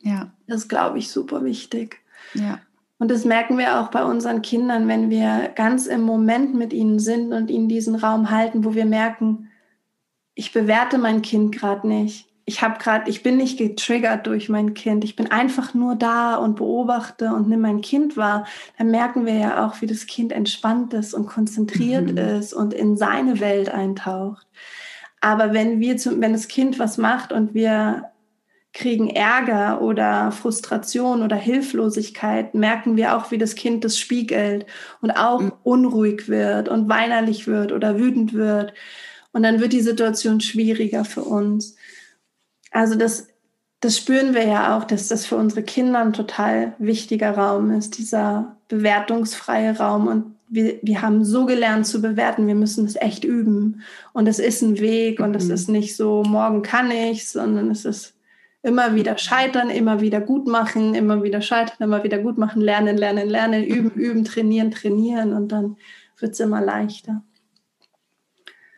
Ja. 0.02 0.30
Das 0.46 0.64
ist, 0.64 0.68
glaube 0.68 0.98
ich, 0.98 1.08
super 1.08 1.42
wichtig. 1.42 2.02
Ja. 2.34 2.58
Und 2.98 3.10
das 3.10 3.24
merken 3.24 3.56
wir 3.56 3.80
auch 3.80 3.88
bei 3.88 4.04
unseren 4.04 4.42
Kindern, 4.42 4.86
wenn 4.86 5.08
wir 5.08 5.52
ganz 5.54 5.86
im 5.86 6.02
Moment 6.02 6.54
mit 6.54 6.74
ihnen 6.74 6.98
sind 6.98 7.32
und 7.32 7.48
ihnen 7.48 7.70
diesen 7.70 7.94
Raum 7.94 8.30
halten, 8.30 8.62
wo 8.62 8.74
wir 8.74 8.84
merken, 8.84 9.48
ich 10.34 10.52
bewerte 10.52 10.98
mein 10.98 11.22
Kind 11.22 11.52
gerade 11.52 11.88
nicht. 11.88 12.28
Ich 12.49 12.62
habe 12.62 12.78
gerade, 12.78 13.11
ich 13.11 13.24
bin 13.24 13.36
nicht 13.36 13.59
getriggert 13.59 14.26
durch 14.28 14.49
mein 14.49 14.72
Kind. 14.74 15.03
Ich 15.03 15.16
bin 15.16 15.30
einfach 15.30 15.74
nur 15.74 15.97
da 15.97 16.36
und 16.36 16.55
beobachte 16.55 17.30
und 17.30 17.49
nehme 17.49 17.62
mein 17.62 17.80
Kind 17.80 18.16
wahr. 18.16 18.47
Dann 18.78 18.92
merken 18.92 19.26
wir 19.26 19.34
ja 19.34 19.66
auch, 19.66 19.82
wie 19.82 19.86
das 19.86 20.07
Kind 20.07 20.32
entspannt 20.32 20.94
ist 20.94 21.12
und 21.12 21.26
konzentriert 21.26 22.12
mhm. 22.12 22.18
ist 22.18 22.55
und 22.55 22.72
in 22.72 22.97
seine 22.97 23.40
Welt 23.40 23.68
eintaucht. 23.68 24.47
Aber 25.20 25.53
wenn 25.53 25.80
wir, 25.80 25.97
zum, 25.97 26.20
wenn 26.20 26.32
das 26.32 26.47
Kind 26.47 26.78
was 26.78 26.99
macht 26.99 27.32
und 27.32 27.53
wir 27.53 28.12
kriegen 28.72 29.09
Ärger 29.09 29.80
oder 29.80 30.30
Frustration 30.30 31.22
oder 31.22 31.34
Hilflosigkeit, 31.34 32.55
merken 32.55 32.97
wir 32.97 33.16
auch, 33.16 33.30
wie 33.30 33.38
das 33.38 33.55
Kind 33.55 33.84
das 33.84 33.99
spiegelt 33.99 34.66
und 35.01 35.12
auch 35.12 35.40
mhm. 35.40 35.53
unruhig 35.64 36.28
wird 36.28 36.68
und 36.68 36.88
weinerlich 36.88 37.49
wird 37.49 37.72
oder 37.72 37.99
wütend 37.99 38.34
wird. 38.34 38.74
Und 39.32 39.42
dann 39.42 39.61
wird 39.61 39.72
die 39.72 39.80
Situation 39.80 40.40
schwieriger 40.40 41.05
für 41.05 41.22
uns. 41.22 41.76
Also 42.77 42.95
das, 42.95 43.29
das 43.81 43.97
spüren 43.97 44.35
wir 44.35 44.47
ja 44.47 44.77
auch, 44.77 44.85
dass 44.85 45.09
das 45.09 45.24
für 45.24 45.37
unsere 45.37 45.62
Kinder 45.62 46.01
ein 46.01 46.12
total 46.12 46.74
wichtiger 46.79 47.31
Raum 47.31 47.70
ist, 47.70 47.97
dieser 47.97 48.57
bewertungsfreie 48.68 49.79
Raum. 49.79 50.07
Und 50.09 50.37
wir, 50.49 50.79
wir 50.83 51.01
haben 51.01 51.24
so 51.24 51.47
gelernt 51.47 51.87
zu 51.87 52.03
bewerten, 52.03 52.47
wir 52.47 52.55
müssen 52.55 52.85
es 52.85 52.97
echt 52.97 53.24
üben. 53.24 53.81
Und 54.12 54.29
es 54.29 54.39
ist 54.39 54.61
ein 54.61 54.79
Weg 54.79 55.20
und 55.20 55.35
es 55.35 55.47
mhm. 55.47 55.53
ist 55.53 55.68
nicht 55.70 55.97
so, 55.97 56.22
morgen 56.22 56.61
kann 56.61 56.91
ich, 56.91 57.29
sondern 57.29 57.70
es 57.70 57.87
ist 57.87 58.12
Immer 58.62 58.97
wieder 58.97 59.16
scheitern, 59.16 59.70
immer 59.70 60.01
wieder 60.01 60.20
gut 60.20 60.49
machen, 60.49 60.97
immer 60.97 61.22
wieder 61.22 61.41
scheitern, 61.41 61.77
immer 61.79 62.03
wieder 62.03 62.18
gut 62.18 62.37
machen, 62.37 62.61
lernen, 62.61 62.97
lernen, 62.97 63.29
lernen, 63.29 63.62
üben, 63.62 63.93
üben, 63.93 64.24
trainieren, 64.24 64.72
trainieren 64.72 65.35
und 65.35 65.53
dann 65.53 65.77
wird 66.18 66.33
es 66.33 66.41
immer 66.41 66.61
leichter. 66.61 67.22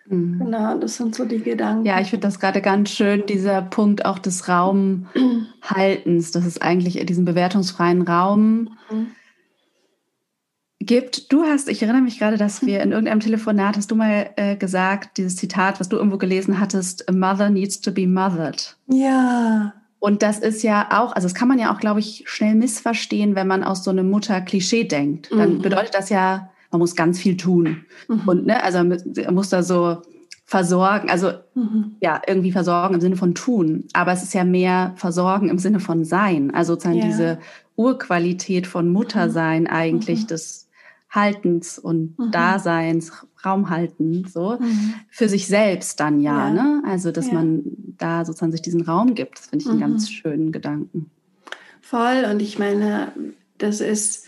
Mhm. 0.08 0.38
Genau, 0.38 0.78
das 0.78 0.96
sind 0.96 1.14
so 1.14 1.24
die 1.24 1.38
Gedanken. 1.38 1.84
Ja, 1.84 2.00
ich 2.00 2.08
finde 2.08 2.26
das 2.26 2.40
gerade 2.40 2.60
ganz 2.60 2.90
schön, 2.90 3.26
dieser 3.26 3.62
Punkt 3.62 4.04
auch 4.04 4.18
des 4.18 4.48
Raumhaltens, 4.48 6.32
dass 6.32 6.46
es 6.46 6.60
eigentlich 6.60 7.04
diesen 7.06 7.24
bewertungsfreien 7.24 8.02
Raum 8.02 8.70
mhm 8.90 9.08
gibt. 10.80 11.32
Du 11.32 11.44
hast, 11.44 11.68
ich 11.68 11.82
erinnere 11.82 12.02
mich 12.02 12.18
gerade, 12.18 12.36
dass 12.36 12.64
wir 12.64 12.80
in 12.80 12.90
irgendeinem 12.92 13.20
Telefonat 13.20 13.76
hast 13.76 13.90
du 13.90 13.94
mal 13.94 14.30
äh, 14.36 14.56
gesagt, 14.56 15.18
dieses 15.18 15.36
Zitat, 15.36 15.78
was 15.78 15.88
du 15.88 15.96
irgendwo 15.96 16.18
gelesen 16.18 16.58
hattest, 16.58 17.08
a 17.08 17.12
mother 17.12 17.50
needs 17.50 17.80
to 17.80 17.92
be 17.92 18.08
mothered. 18.08 18.76
Ja. 18.86 19.74
Und 20.00 20.22
das 20.22 20.38
ist 20.38 20.62
ja 20.62 20.88
auch, 20.90 21.12
also 21.12 21.26
das 21.26 21.34
kann 21.34 21.48
man 21.48 21.58
ja 21.58 21.72
auch, 21.72 21.80
glaube 21.80 22.00
ich, 22.00 22.24
schnell 22.26 22.54
missverstehen, 22.54 23.34
wenn 23.34 23.48
man 23.48 23.64
aus 23.64 23.82
so 23.82 23.90
einem 23.90 24.10
Mutter-Klischee 24.10 24.84
denkt. 24.84 25.30
Dann 25.30 25.54
mhm. 25.54 25.62
bedeutet 25.62 25.94
das 25.94 26.08
ja, 26.08 26.50
man 26.70 26.80
muss 26.80 26.94
ganz 26.94 27.18
viel 27.18 27.36
tun. 27.36 27.84
Mhm. 28.08 28.22
Und 28.26 28.46
ne, 28.46 28.62
also 28.62 28.78
man 28.82 29.34
muss 29.34 29.48
da 29.48 29.62
so 29.62 30.02
versorgen, 30.44 31.10
also 31.10 31.32
mhm. 31.54 31.96
ja, 32.00 32.22
irgendwie 32.26 32.52
versorgen 32.52 32.94
im 32.94 33.00
Sinne 33.00 33.16
von 33.16 33.34
tun. 33.34 33.84
Aber 33.92 34.12
es 34.12 34.22
ist 34.22 34.34
ja 34.34 34.44
mehr 34.44 34.94
versorgen 34.96 35.50
im 35.50 35.58
Sinne 35.58 35.80
von 35.80 36.04
sein. 36.04 36.54
Also 36.54 36.72
sozusagen 36.72 36.98
ja. 36.98 37.06
diese 37.06 37.38
Urqualität 37.76 38.66
von 38.66 38.88
Muttersein 38.88 39.66
eigentlich, 39.66 40.22
mhm. 40.22 40.26
das 40.28 40.68
Haltens 41.10 41.78
und 41.78 42.18
mhm. 42.18 42.30
Daseins, 42.30 43.12
Raum 43.44 43.70
halten, 43.70 44.26
so 44.26 44.58
mhm. 44.58 44.94
für 45.10 45.28
sich 45.28 45.46
selbst 45.46 46.00
dann 46.00 46.20
ja, 46.20 46.48
ja. 46.48 46.50
ne? 46.50 46.82
Also 46.86 47.12
dass 47.12 47.28
ja. 47.28 47.34
man 47.34 47.62
da 47.98 48.24
sozusagen 48.24 48.52
sich 48.52 48.62
diesen 48.62 48.82
Raum 48.82 49.14
gibt, 49.14 49.38
das 49.38 49.46
finde 49.46 49.64
ich 49.64 49.70
einen 49.70 49.80
ganz 49.80 50.08
mhm. 50.08 50.12
schönen 50.12 50.52
Gedanken. 50.52 51.10
Voll 51.80 52.26
und 52.30 52.40
ich 52.40 52.58
meine, 52.58 53.12
das 53.58 53.80
ist 53.80 54.26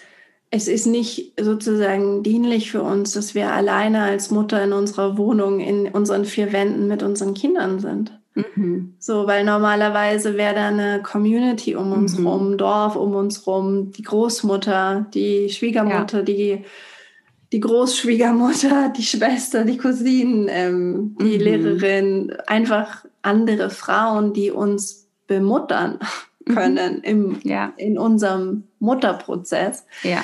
es 0.50 0.66
ist 0.66 0.86
nicht 0.86 1.32
sozusagen 1.40 2.22
dienlich 2.22 2.72
für 2.72 2.82
uns, 2.82 3.12
dass 3.12 3.34
wir 3.34 3.52
alleine 3.52 4.02
als 4.02 4.30
Mutter 4.30 4.62
in 4.62 4.72
unserer 4.72 5.16
Wohnung 5.16 5.60
in 5.60 5.88
unseren 5.88 6.24
vier 6.24 6.52
Wänden 6.52 6.88
mit 6.88 7.02
unseren 7.04 7.34
Kindern 7.34 7.78
sind. 7.78 8.18
Mhm. 8.34 8.94
So, 8.98 9.26
weil 9.28 9.44
normalerweise 9.44 10.36
wäre 10.36 10.54
da 10.54 10.68
eine 10.68 11.02
Community 11.02 11.76
um 11.76 11.92
uns 11.92 12.18
mhm. 12.18 12.26
rum, 12.26 12.58
Dorf 12.58 12.96
um 12.96 13.14
uns 13.14 13.46
rum, 13.46 13.92
die 13.92 14.02
Großmutter, 14.02 15.06
die 15.14 15.48
Schwiegermutter, 15.50 16.18
ja. 16.18 16.24
die, 16.24 16.64
die 17.52 17.60
Großschwiegermutter, 17.60 18.92
die 18.96 19.04
Schwester, 19.04 19.64
die 19.64 19.76
Cousinen, 19.76 20.48
ähm, 20.48 21.16
die 21.20 21.38
mhm. 21.38 21.44
Lehrerin, 21.44 22.32
einfach 22.46 23.04
andere 23.22 23.70
Frauen, 23.70 24.32
die 24.32 24.50
uns 24.50 25.08
bemuttern 25.28 26.00
mhm. 26.44 26.54
können 26.54 27.02
im, 27.02 27.40
ja. 27.42 27.72
in 27.76 27.98
unserem 27.98 28.64
Mutterprozess. 28.78 29.84
Ja. 30.02 30.22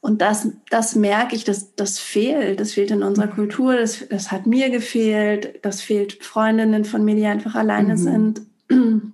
Und 0.00 0.22
das, 0.22 0.48
das 0.70 0.94
merke 0.94 1.34
ich, 1.34 1.44
das, 1.44 1.74
das 1.74 1.98
fehlt. 1.98 2.60
Das 2.60 2.74
fehlt 2.74 2.90
in 2.92 3.02
unserer 3.02 3.28
Kultur. 3.28 3.76
Das, 3.76 4.06
das 4.08 4.30
hat 4.30 4.46
mir 4.46 4.70
gefehlt. 4.70 5.58
Das 5.62 5.80
fehlt 5.80 6.22
Freundinnen 6.22 6.84
von 6.84 7.04
mir, 7.04 7.16
die 7.16 7.26
einfach 7.26 7.54
alleine 7.54 7.94
mhm. 7.94 7.98
sind. 7.98 8.40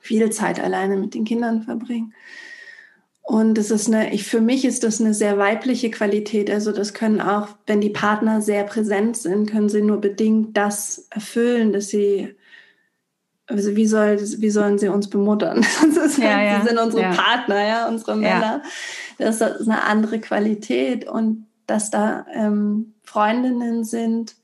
Viel 0.00 0.30
Zeit 0.30 0.58
alleine 0.58 0.96
mit 0.96 1.14
den 1.14 1.24
Kindern 1.24 1.62
verbringen. 1.62 2.14
Und 3.20 3.58
das 3.58 3.72
ist 3.72 3.88
eine, 3.88 4.14
ich, 4.14 4.22
für 4.22 4.40
mich 4.40 4.64
ist 4.64 4.84
das 4.84 5.00
eine 5.00 5.12
sehr 5.12 5.36
weibliche 5.36 5.90
Qualität. 5.90 6.48
Also 6.48 6.70
das 6.70 6.94
können 6.94 7.20
auch, 7.20 7.48
wenn 7.66 7.80
die 7.80 7.90
Partner 7.90 8.40
sehr 8.40 8.62
präsent 8.62 9.16
sind, 9.16 9.50
können 9.50 9.68
sie 9.68 9.82
nur 9.82 10.00
bedingt 10.00 10.56
das 10.56 11.08
erfüllen, 11.10 11.72
dass 11.72 11.88
sie 11.88 12.36
also 13.48 13.76
wie, 13.76 13.86
soll, 13.86 14.18
wie 14.20 14.50
sollen 14.50 14.78
sie 14.78 14.88
uns 14.88 15.08
bemuttern? 15.08 15.64
Das 15.94 16.16
ja, 16.16 16.36
halt, 16.36 16.50
ja. 16.50 16.64
sind 16.66 16.78
unsere 16.78 17.02
ja. 17.02 17.12
Partner, 17.12 17.66
ja, 17.66 17.88
unsere 17.88 18.16
Männer. 18.16 18.62
Das 19.18 19.40
ist 19.40 19.68
eine 19.68 19.84
andere 19.84 20.20
Qualität 20.20 21.08
und 21.08 21.46
dass 21.66 21.90
da 21.90 22.26
ähm, 22.32 22.94
Freundinnen 23.02 23.84
sind, 23.84 24.36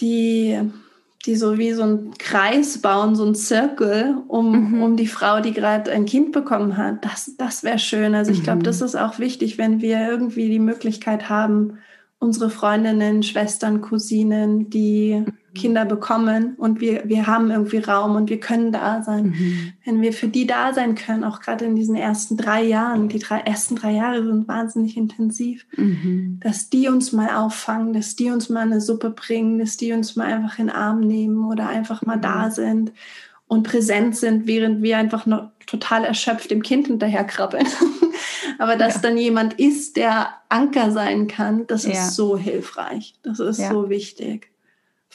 die, 0.00 0.60
die 1.24 1.36
so 1.36 1.58
wie 1.58 1.72
so 1.72 1.82
einen 1.82 2.14
Kreis 2.18 2.78
bauen, 2.78 3.16
so 3.16 3.24
einen 3.24 3.34
Zirkel 3.34 4.18
um, 4.28 4.70
mhm. 4.70 4.82
um 4.82 4.96
die 4.96 5.06
Frau, 5.06 5.40
die 5.40 5.52
gerade 5.52 5.90
ein 5.90 6.06
Kind 6.06 6.32
bekommen 6.32 6.76
hat. 6.76 7.04
Das, 7.04 7.32
das 7.38 7.64
wäre 7.64 7.78
schön. 7.78 8.14
Also 8.14 8.30
ich 8.30 8.42
glaube, 8.42 8.60
mhm. 8.60 8.64
das 8.64 8.80
ist 8.80 8.96
auch 8.96 9.18
wichtig, 9.18 9.58
wenn 9.58 9.80
wir 9.80 10.08
irgendwie 10.08 10.48
die 10.48 10.58
Möglichkeit 10.58 11.28
haben, 11.28 11.78
unsere 12.18 12.50
Freundinnen, 12.50 13.22
Schwestern, 13.22 13.80
Cousinen, 13.80 14.70
die 14.70 15.24
Kinder 15.56 15.84
bekommen 15.84 16.54
und 16.56 16.80
wir, 16.80 17.02
wir 17.06 17.26
haben 17.26 17.50
irgendwie 17.50 17.78
Raum 17.78 18.16
und 18.16 18.30
wir 18.30 18.38
können 18.38 18.72
da 18.72 19.02
sein. 19.02 19.26
Mhm. 19.26 19.72
Wenn 19.84 20.02
wir 20.02 20.12
für 20.12 20.28
die 20.28 20.46
da 20.46 20.72
sein 20.72 20.94
können, 20.94 21.24
auch 21.24 21.40
gerade 21.40 21.64
in 21.64 21.74
diesen 21.74 21.96
ersten 21.96 22.36
drei 22.36 22.62
Jahren, 22.62 23.08
die 23.08 23.18
drei, 23.18 23.40
ersten 23.40 23.76
drei 23.76 23.92
Jahre 23.92 24.24
sind 24.24 24.46
wahnsinnig 24.46 24.96
intensiv, 24.96 25.66
mhm. 25.76 26.38
dass 26.42 26.70
die 26.70 26.88
uns 26.88 27.12
mal 27.12 27.30
auffangen, 27.30 27.92
dass 27.92 28.16
die 28.16 28.30
uns 28.30 28.48
mal 28.48 28.60
eine 28.60 28.80
Suppe 28.80 29.10
bringen, 29.10 29.58
dass 29.58 29.76
die 29.76 29.92
uns 29.92 30.16
mal 30.16 30.26
einfach 30.26 30.58
in 30.58 30.66
den 30.66 30.76
Arm 30.76 31.00
nehmen 31.00 31.44
oder 31.44 31.68
einfach 31.68 32.02
mal 32.02 32.16
mhm. 32.18 32.22
da 32.22 32.50
sind 32.50 32.92
und 33.48 33.62
präsent 33.62 34.16
sind, 34.16 34.46
während 34.46 34.82
wir 34.82 34.98
einfach 34.98 35.26
noch 35.26 35.50
total 35.66 36.04
erschöpft 36.04 36.50
dem 36.50 36.62
Kind 36.62 36.86
hinterherkrabbeln. 36.86 37.66
Aber 38.58 38.76
dass 38.76 38.96
ja. 38.96 39.00
dann 39.02 39.18
jemand 39.18 39.54
ist, 39.54 39.96
der 39.96 40.28
Anker 40.48 40.90
sein 40.90 41.26
kann, 41.26 41.66
das 41.66 41.84
ja. 41.84 41.92
ist 41.92 42.14
so 42.14 42.36
hilfreich. 42.36 43.14
Das 43.22 43.40
ist 43.40 43.58
ja. 43.58 43.70
so 43.70 43.90
wichtig. 43.90 44.50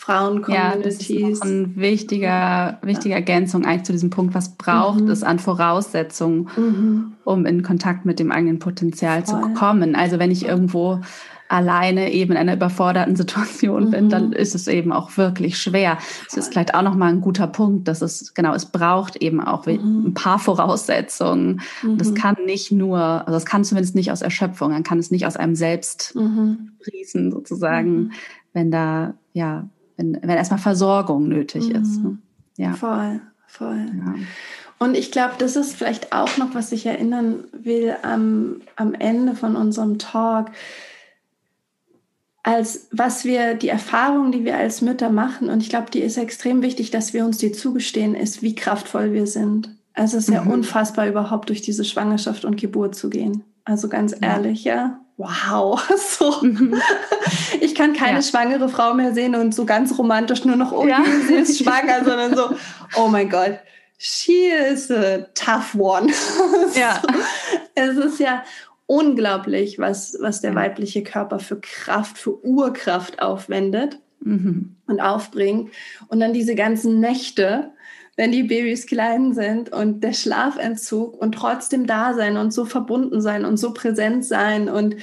Frauen-Communities. 0.01 1.07
Ja, 1.09 1.19
das 1.19 1.31
ist 1.31 1.45
ein 1.45 1.75
wichtiger, 1.75 2.79
wichtige 2.81 3.13
Ergänzung 3.13 3.65
eigentlich 3.65 3.83
zu 3.83 3.91
diesem 3.91 4.09
Punkt, 4.09 4.33
was 4.33 4.55
braucht 4.55 5.01
mhm. 5.01 5.11
es 5.11 5.21
an 5.21 5.37
Voraussetzungen, 5.37 6.49
mhm. 6.55 7.13
um 7.23 7.45
in 7.45 7.61
Kontakt 7.61 8.03
mit 8.03 8.17
dem 8.17 8.31
eigenen 8.31 8.57
Potenzial 8.57 9.23
Voll. 9.23 9.41
zu 9.41 9.53
kommen. 9.53 9.93
Also 9.93 10.17
wenn 10.17 10.31
ich 10.31 10.47
irgendwo 10.47 11.01
alleine 11.49 12.11
eben 12.13 12.31
in 12.31 12.37
einer 12.37 12.55
überforderten 12.55 13.15
Situation 13.15 13.85
mhm. 13.85 13.91
bin, 13.91 14.09
dann 14.09 14.27
mhm. 14.27 14.33
ist 14.33 14.55
es 14.55 14.67
eben 14.67 14.91
auch 14.91 15.17
wirklich 15.17 15.59
schwer. 15.59 15.99
Es 16.27 16.35
ist 16.35 16.51
vielleicht 16.51 16.73
auch 16.73 16.81
nochmal 16.81 17.09
ein 17.09 17.21
guter 17.21 17.45
Punkt, 17.45 17.87
dass 17.87 18.01
es, 18.01 18.33
genau, 18.33 18.55
es 18.55 18.65
braucht 18.65 19.17
eben 19.17 19.39
auch 19.39 19.67
mhm. 19.67 20.07
ein 20.07 20.13
paar 20.15 20.39
Voraussetzungen. 20.39 21.61
Mhm. 21.83 21.99
Das 21.99 22.15
kann 22.15 22.37
nicht 22.47 22.71
nur, 22.71 22.97
also 22.97 23.35
es 23.35 23.45
kann 23.45 23.63
zumindest 23.63 23.93
nicht 23.93 24.11
aus 24.11 24.23
Erschöpfung, 24.23 24.71
dann 24.71 24.83
kann 24.83 24.97
es 24.97 25.11
nicht 25.11 25.27
aus 25.27 25.37
einem 25.37 25.53
selbst 25.53 26.15
mhm. 26.15 26.71
riechen 26.91 27.31
sozusagen, 27.31 27.91
mhm. 27.91 28.11
wenn 28.53 28.71
da, 28.71 29.13
ja, 29.33 29.69
wenn, 30.01 30.19
wenn 30.21 30.37
erstmal 30.37 30.59
Versorgung 30.59 31.27
nötig 31.27 31.69
ist. 31.69 32.03
Ne? 32.03 32.17
Ja. 32.57 32.73
Voll, 32.73 33.21
voll. 33.47 33.85
Ja. 33.93 34.15
Und 34.79 34.97
ich 34.97 35.11
glaube, 35.11 35.35
das 35.37 35.55
ist 35.55 35.75
vielleicht 35.75 36.11
auch 36.11 36.37
noch, 36.37 36.55
was 36.55 36.71
ich 36.71 36.85
erinnern 36.85 37.43
will 37.51 37.95
am, 38.01 38.61
am 38.75 38.93
Ende 38.95 39.35
von 39.35 39.55
unserem 39.55 39.99
Talk 39.99 40.51
als 42.43 42.87
was 42.91 43.23
wir, 43.23 43.53
die 43.53 43.69
Erfahrung, 43.69 44.31
die 44.31 44.45
wir 44.45 44.57
als 44.57 44.81
Mütter 44.81 45.11
machen, 45.11 45.49
und 45.49 45.61
ich 45.61 45.69
glaube, 45.69 45.91
die 45.91 45.99
ist 45.99 46.17
extrem 46.17 46.63
wichtig, 46.63 46.89
dass 46.89 47.13
wir 47.13 47.23
uns 47.23 47.37
die 47.37 47.51
zugestehen, 47.51 48.15
ist, 48.15 48.41
wie 48.41 48.55
kraftvoll 48.55 49.13
wir 49.13 49.27
sind. 49.27 49.69
Also 49.93 50.17
es 50.17 50.27
ist 50.27 50.33
ja 50.33 50.41
mhm. 50.41 50.51
unfassbar, 50.51 51.07
überhaupt 51.07 51.49
durch 51.49 51.61
diese 51.61 51.85
Schwangerschaft 51.85 52.43
und 52.43 52.57
Geburt 52.57 52.95
zu 52.95 53.11
gehen. 53.11 53.43
Also 53.63 53.89
ganz 53.89 54.13
ja. 54.13 54.17
ehrlich, 54.21 54.63
ja, 54.63 55.00
wow. 55.17 55.81
So. 55.97 56.41
Mhm. 56.41 56.81
Ich 57.59 57.75
kann 57.75 57.93
keine 57.93 58.17
ja. 58.17 58.21
schwangere 58.21 58.69
Frau 58.69 58.93
mehr 58.93 59.13
sehen 59.13 59.35
und 59.35 59.53
so 59.53 59.65
ganz 59.65 59.97
romantisch 59.97 60.45
nur 60.45 60.55
noch, 60.55 60.71
oh, 60.71 60.87
ja. 60.87 61.03
sie 61.27 61.35
ist 61.35 61.63
schwanger, 61.63 62.03
sondern 62.03 62.35
so, 62.35 62.55
oh 62.95 63.07
mein 63.07 63.29
Gott, 63.29 63.59
she 63.97 64.47
is 64.47 64.91
a 64.91 65.19
tough 65.33 65.75
one. 65.75 66.11
Ja. 66.75 67.01
so. 67.01 67.07
Es 67.75 67.97
ist 67.97 68.19
ja, 68.19 68.43
unglaublich, 68.91 69.79
was, 69.79 70.17
was 70.19 70.41
der 70.41 70.53
weibliche 70.53 71.01
Körper 71.01 71.39
für 71.39 71.61
Kraft, 71.61 72.17
für 72.17 72.43
Urkraft 72.43 73.21
aufwendet 73.21 73.99
mhm. 74.19 74.75
und 74.85 74.99
aufbringt. 74.99 75.71
Und 76.09 76.19
dann 76.19 76.33
diese 76.33 76.55
ganzen 76.55 76.99
Nächte, 76.99 77.71
wenn 78.21 78.31
die 78.31 78.43
Babys 78.43 78.85
klein 78.85 79.33
sind 79.33 79.73
und 79.73 80.03
der 80.03 80.13
Schlafentzug 80.13 81.19
und 81.19 81.31
trotzdem 81.31 81.87
da 81.87 82.13
sein 82.13 82.37
und 82.37 82.53
so 82.53 82.65
verbunden 82.65 83.19
sein 83.19 83.45
und 83.45 83.57
so 83.57 83.73
präsent 83.73 84.25
sein. 84.25 84.69
Und 84.69 84.97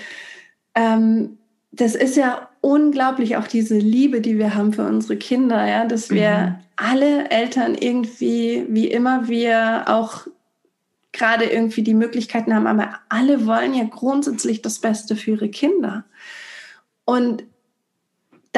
ähm, 0.76 1.36
das 1.72 1.96
ist 1.96 2.16
ja 2.16 2.48
unglaublich, 2.60 3.36
auch 3.36 3.48
diese 3.48 3.76
Liebe, 3.76 4.20
die 4.20 4.38
wir 4.38 4.54
haben 4.54 4.72
für 4.72 4.86
unsere 4.86 5.16
Kinder, 5.16 5.66
ja, 5.66 5.84
dass 5.84 6.10
wir 6.10 6.30
mhm. 6.30 6.54
alle 6.76 7.28
Eltern 7.30 7.74
irgendwie, 7.74 8.64
wie 8.68 8.86
immer 8.86 9.26
wir 9.26 9.86
auch 9.88 10.28
gerade 11.10 11.46
irgendwie 11.46 11.82
die 11.82 11.94
Möglichkeiten 11.94 12.54
haben, 12.54 12.68
aber 12.68 13.00
alle 13.08 13.46
wollen 13.46 13.74
ja 13.74 13.82
grundsätzlich 13.82 14.62
das 14.62 14.78
Beste 14.78 15.16
für 15.16 15.32
ihre 15.32 15.48
Kinder. 15.48 16.04
Und 17.04 17.42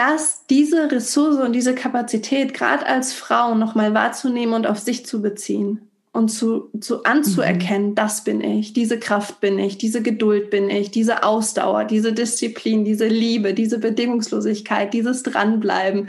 dass 0.00 0.46
diese 0.46 0.90
Ressource 0.90 1.36
und 1.36 1.52
diese 1.52 1.74
Kapazität 1.74 2.54
gerade 2.54 2.86
als 2.86 3.12
Frau 3.12 3.54
nochmal 3.54 3.92
wahrzunehmen 3.92 4.54
und 4.54 4.66
auf 4.66 4.78
sich 4.78 5.04
zu 5.04 5.20
beziehen 5.20 5.90
und 6.10 6.30
zu, 6.30 6.70
zu 6.80 7.04
anzuerkennen, 7.04 7.90
mhm. 7.90 7.94
das 7.96 8.24
bin 8.24 8.40
ich, 8.40 8.72
diese 8.72 8.98
Kraft 8.98 9.40
bin 9.40 9.58
ich, 9.58 9.76
diese 9.76 10.00
Geduld 10.00 10.48
bin 10.48 10.70
ich, 10.70 10.90
diese 10.90 11.22
Ausdauer, 11.22 11.84
diese 11.84 12.14
Disziplin, 12.14 12.82
diese 12.86 13.08
Liebe, 13.08 13.52
diese 13.52 13.78
Bedingungslosigkeit, 13.78 14.94
dieses 14.94 15.22
Dranbleiben. 15.22 16.08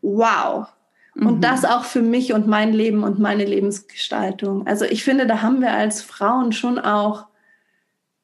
Wow, 0.00 0.68
und 1.16 1.36
mhm. 1.36 1.40
das 1.40 1.64
auch 1.64 1.84
für 1.84 2.02
mich 2.02 2.34
und 2.34 2.46
mein 2.46 2.72
Leben 2.72 3.02
und 3.02 3.18
meine 3.18 3.44
Lebensgestaltung. 3.44 4.64
Also 4.68 4.84
ich 4.84 5.02
finde, 5.02 5.26
da 5.26 5.42
haben 5.42 5.60
wir 5.60 5.72
als 5.72 6.02
Frauen 6.02 6.52
schon 6.52 6.78
auch 6.78 7.26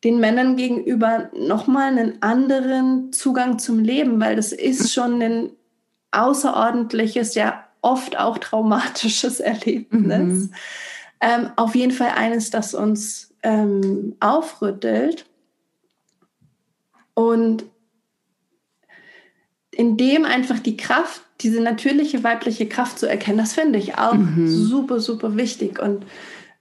den 0.05 0.19
Männern 0.19 0.57
gegenüber 0.57 1.31
nochmal 1.37 1.89
einen 1.89 2.23
anderen 2.23 3.13
Zugang 3.13 3.59
zum 3.59 3.81
Leben, 3.81 4.21
weil 4.21 4.37
das 4.37 4.53
ist 4.53 4.83
mhm. 4.83 4.89
schon 4.89 5.23
ein 5.23 5.51
außerordentliches, 6.13 7.35
ja 7.35 7.65
oft 7.83 8.19
auch 8.19 8.39
traumatisches 8.39 9.41
Erlebnis. 9.41 10.49
Mhm. 10.49 10.55
Ähm, 11.21 11.51
auf 11.57 11.75
jeden 11.75 11.93
Fall 11.93 12.13
eines, 12.17 12.51
das 12.51 12.75
uns 12.75 13.35
ähm, 13.43 14.17
aufrüttelt. 14.21 15.27
Und 17.15 17.65
in 19.71 19.97
dem 19.97 20.25
einfach 20.25 20.59
die 20.59 20.77
Kraft 20.77 21.23
diese 21.41 21.61
natürliche 21.61 22.23
weibliche 22.23 22.69
Kraft 22.69 22.99
zu 22.99 23.07
erkennen, 23.07 23.39
das 23.39 23.55
finde 23.55 23.79
ich 23.79 23.97
auch 23.97 24.15
mhm. 24.15 24.49
super, 24.49 25.01
super 25.01 25.37
wichtig. 25.37 25.79
Und 25.79 26.05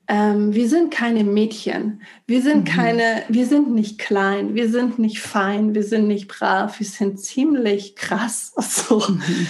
ähm, 0.09 0.55
wir 0.55 0.67
sind 0.67 0.91
keine 0.91 1.23
Mädchen. 1.23 2.01
Wir 2.25 2.41
sind 2.41 2.61
mhm. 2.61 2.65
keine, 2.65 3.23
wir 3.29 3.45
sind 3.45 3.71
nicht 3.71 3.99
klein, 3.99 4.55
wir 4.55 4.67
sind 4.67 4.97
nicht 4.97 5.19
fein, 5.19 5.75
wir 5.75 5.83
sind 5.83 6.07
nicht 6.07 6.27
brav, 6.27 6.79
wir 6.79 6.87
sind 6.87 7.19
ziemlich 7.19 7.95
krass. 7.95 8.53
So. 8.59 8.99
Mhm. 9.07 9.47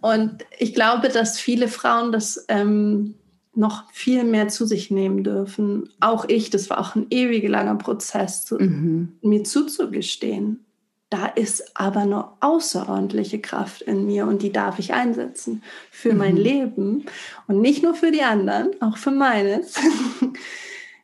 Und 0.00 0.44
ich 0.58 0.74
glaube, 0.74 1.08
dass 1.08 1.38
viele 1.38 1.68
Frauen 1.68 2.12
das 2.12 2.44
ähm, 2.48 3.14
noch 3.54 3.90
viel 3.92 4.24
mehr 4.24 4.48
zu 4.48 4.66
sich 4.66 4.90
nehmen 4.90 5.24
dürfen. 5.24 5.90
Auch 6.00 6.26
ich, 6.26 6.48
das 6.48 6.70
war 6.70 6.78
auch 6.80 6.94
ein 6.94 7.06
ewig 7.10 7.46
langer 7.48 7.76
Prozess, 7.76 8.44
zu, 8.44 8.56
mhm. 8.56 9.18
mir 9.20 9.44
zuzugestehen 9.44 10.64
da 11.10 11.26
ist 11.26 11.72
aber 11.74 12.00
eine 12.00 12.28
außerordentliche 12.40 13.40
Kraft 13.40 13.80
in 13.82 14.06
mir 14.06 14.26
und 14.26 14.42
die 14.42 14.52
darf 14.52 14.78
ich 14.78 14.92
einsetzen 14.92 15.62
für 15.90 16.12
mhm. 16.12 16.18
mein 16.18 16.36
Leben 16.36 17.06
und 17.46 17.60
nicht 17.60 17.82
nur 17.82 17.94
für 17.94 18.10
die 18.10 18.22
anderen, 18.22 18.70
auch 18.80 18.98
für 18.98 19.10
meines. 19.10 19.76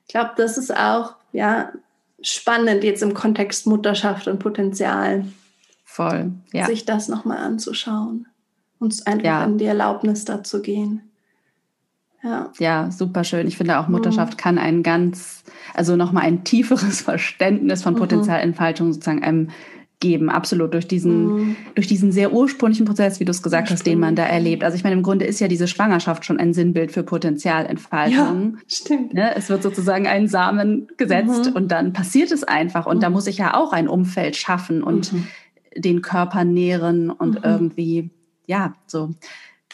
ich 0.06 0.08
glaube, 0.08 0.32
das 0.36 0.58
ist 0.58 0.76
auch 0.76 1.14
ja 1.32 1.72
spannend 2.20 2.84
jetzt 2.84 3.02
im 3.02 3.14
Kontext 3.14 3.66
Mutterschaft 3.66 4.28
und 4.28 4.38
Potenzial. 4.38 5.26
Voll, 5.84 6.32
ja. 6.52 6.66
Sich 6.66 6.84
das 6.84 7.08
nochmal 7.08 7.38
anzuschauen 7.38 8.26
und 8.78 9.06
einfach 9.06 9.24
ja. 9.24 9.44
in 9.44 9.58
die 9.58 9.64
Erlaubnis 9.64 10.24
dazu 10.24 10.60
gehen. 10.60 11.10
Ja. 12.22 12.50
ja, 12.58 12.90
super 12.90 13.22
schön. 13.22 13.46
Ich 13.46 13.58
finde 13.58 13.78
auch 13.78 13.88
Mutterschaft 13.88 14.34
mhm. 14.34 14.36
kann 14.38 14.58
ein 14.58 14.82
ganz, 14.82 15.44
also 15.74 15.94
nochmal 15.94 16.24
ein 16.24 16.42
tieferes 16.42 17.00
Verständnis 17.02 17.82
von 17.82 17.94
mhm. 17.94 17.98
Potenzialentfaltung 17.98 18.92
sozusagen 18.92 19.22
einem 19.22 19.50
geben, 20.04 20.28
absolut, 20.28 20.74
durch 20.74 20.86
diesen, 20.86 21.26
mhm. 21.26 21.56
durch 21.74 21.86
diesen 21.86 22.12
sehr 22.12 22.34
ursprünglichen 22.34 22.84
Prozess, 22.84 23.20
wie 23.20 23.24
du 23.24 23.30
es 23.30 23.42
gesagt 23.42 23.70
hast, 23.70 23.86
den 23.86 23.98
man 23.98 24.14
da 24.14 24.26
erlebt. 24.26 24.62
Also 24.62 24.76
ich 24.76 24.84
meine, 24.84 24.96
im 24.96 25.02
Grunde 25.02 25.24
ist 25.24 25.40
ja 25.40 25.48
diese 25.48 25.66
Schwangerschaft 25.66 26.26
schon 26.26 26.38
ein 26.38 26.52
Sinnbild 26.52 26.92
für 26.92 27.02
Potenzialentfaltung. 27.02 28.58
Ja, 28.58 28.62
stimmt. 28.68 29.14
Ne? 29.14 29.34
Es 29.34 29.48
wird 29.48 29.62
sozusagen 29.62 30.06
ein 30.06 30.28
Samen 30.28 30.88
gesetzt 30.98 31.46
mhm. 31.50 31.56
und 31.56 31.72
dann 31.72 31.94
passiert 31.94 32.32
es 32.32 32.44
einfach. 32.44 32.84
Und 32.84 32.98
mhm. 32.98 33.00
da 33.00 33.10
muss 33.10 33.26
ich 33.26 33.38
ja 33.38 33.54
auch 33.54 33.72
ein 33.72 33.88
Umfeld 33.88 34.36
schaffen 34.36 34.82
und 34.82 35.14
mhm. 35.14 35.26
den 35.74 36.02
Körper 36.02 36.44
nähren 36.44 37.10
und 37.10 37.36
mhm. 37.36 37.44
irgendwie, 37.44 38.10
ja, 38.46 38.74
so. 38.86 39.14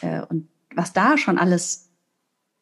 Äh, 0.01 0.21
und 0.29 0.47
was 0.73 0.93
da 0.93 1.17
schon 1.17 1.37
alles 1.37 1.89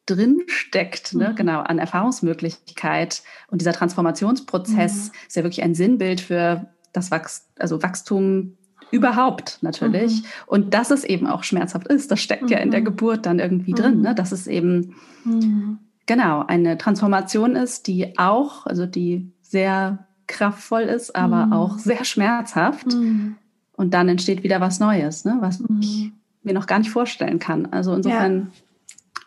drin 0.06 0.42
steckt, 0.48 1.14
ne? 1.14 1.28
Mhm. 1.30 1.36
genau, 1.36 1.60
an 1.60 1.78
Erfahrungsmöglichkeit. 1.78 3.22
Und 3.48 3.60
dieser 3.60 3.72
Transformationsprozess 3.72 5.12
ist 5.28 5.36
ja 5.36 5.44
wirklich 5.44 5.62
ein 5.62 5.76
Sinnbild 5.76 6.20
für 6.20 6.66
das 6.92 7.10
Wachs 7.10 7.48
also 7.58 7.82
Wachstum 7.82 8.56
überhaupt 8.90 9.58
natürlich. 9.62 10.22
Mhm. 10.22 10.26
Und 10.46 10.74
dass 10.74 10.90
es 10.90 11.04
eben 11.04 11.26
auch 11.26 11.44
schmerzhaft 11.44 11.86
ist, 11.88 12.10
das 12.10 12.20
steckt 12.20 12.44
mhm. 12.44 12.48
ja 12.48 12.58
in 12.58 12.70
der 12.70 12.80
mhm. 12.80 12.86
Geburt 12.86 13.26
dann 13.26 13.38
irgendwie 13.38 13.72
drin, 13.72 13.98
mhm. 13.98 14.02
ne? 14.02 14.14
dass 14.14 14.32
es 14.32 14.46
eben 14.46 14.96
mhm. 15.24 15.78
genau 16.06 16.44
eine 16.46 16.78
Transformation 16.78 17.56
ist, 17.56 17.86
die 17.86 18.18
auch, 18.18 18.66
also 18.66 18.86
die 18.86 19.32
sehr 19.42 20.06
kraftvoll 20.26 20.82
ist, 20.82 21.14
aber 21.16 21.46
mhm. 21.46 21.52
auch 21.52 21.78
sehr 21.78 22.04
schmerzhaft. 22.04 22.86
Und 22.86 23.94
dann 23.94 24.08
entsteht 24.08 24.42
wieder 24.42 24.60
was 24.60 24.78
Neues, 24.78 25.24
ne? 25.24 25.38
was 25.40 25.62
ich 25.80 26.12
mir 26.42 26.54
noch 26.54 26.66
gar 26.66 26.78
nicht 26.78 26.90
vorstellen 26.90 27.38
kann. 27.38 27.66
Also 27.66 27.94
insofern, 27.94 28.52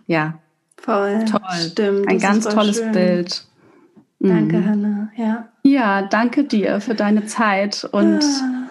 ja, 0.08 0.18
ja 0.18 0.40
voll 0.78 1.26
toll. 1.26 1.42
Stimmt. 1.72 2.08
Ein 2.08 2.20
ganz 2.20 2.46
tolles 2.46 2.78
schön. 2.78 2.92
Bild. 2.92 3.46
Danke, 4.20 4.58
mhm. 4.58 4.66
Hanna. 4.66 5.12
Ja. 5.18 5.50
Ja, 5.64 6.02
danke 6.02 6.44
dir 6.44 6.82
für 6.82 6.94
deine 6.94 7.26
Zeit 7.26 7.88
und 7.92 8.22
ja. 8.22 8.70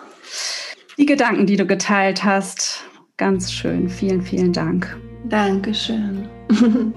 die 0.98 1.06
Gedanken, 1.06 1.46
die 1.46 1.56
du 1.56 1.66
geteilt 1.66 2.22
hast. 2.24 2.84
ganz 3.16 3.52
schön. 3.52 3.88
Vielen, 3.88 4.22
vielen 4.22 4.52
Dank. 4.52 4.96
Dankeschön. 5.24 6.28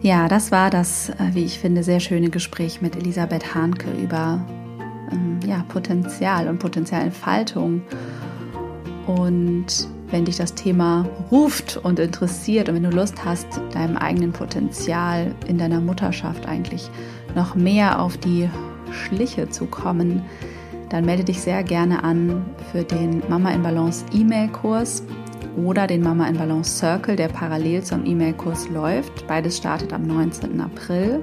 ja, 0.00 0.28
das 0.28 0.50
war 0.52 0.70
das, 0.70 1.10
äh, 1.10 1.34
wie 1.34 1.44
ich 1.44 1.58
finde, 1.58 1.82
sehr 1.82 2.00
schöne 2.00 2.30
Gespräch 2.30 2.80
mit 2.80 2.96
Elisabeth 2.96 3.54
Hahnke 3.54 3.90
über 4.02 4.44
ähm, 5.10 5.40
ja, 5.46 5.64
Potenzial 5.68 6.48
und 6.48 6.58
Potenzialentfaltung. 6.58 7.82
Und 9.06 9.88
wenn 10.12 10.26
dich 10.26 10.36
das 10.36 10.54
Thema 10.54 11.06
ruft 11.30 11.78
und 11.78 11.98
interessiert 11.98 12.68
und 12.68 12.76
wenn 12.76 12.82
du 12.84 12.90
Lust 12.90 13.24
hast, 13.24 13.46
deinem 13.72 13.96
eigenen 13.96 14.32
Potenzial 14.32 15.34
in 15.48 15.58
deiner 15.58 15.80
Mutterschaft 15.80 16.46
eigentlich 16.46 16.88
noch 17.34 17.54
mehr 17.54 18.00
auf 18.00 18.18
die 18.18 18.48
Schliche 18.92 19.48
zu 19.48 19.66
kommen, 19.66 20.22
dann 20.90 21.06
melde 21.06 21.24
dich 21.24 21.40
sehr 21.40 21.62
gerne 21.64 22.04
an 22.04 22.44
für 22.70 22.84
den 22.84 23.22
Mama 23.30 23.50
in 23.52 23.62
Balance 23.62 24.04
E-Mail-Kurs 24.12 25.02
oder 25.56 25.86
den 25.86 26.02
Mama 26.02 26.28
in 26.28 26.36
Balance 26.36 26.76
Circle, 26.76 27.16
der 27.16 27.28
parallel 27.28 27.82
zum 27.82 28.04
E-Mail-Kurs 28.04 28.68
läuft. 28.68 29.26
Beides 29.26 29.56
startet 29.56 29.94
am 29.94 30.06
19. 30.06 30.60
April. 30.60 31.22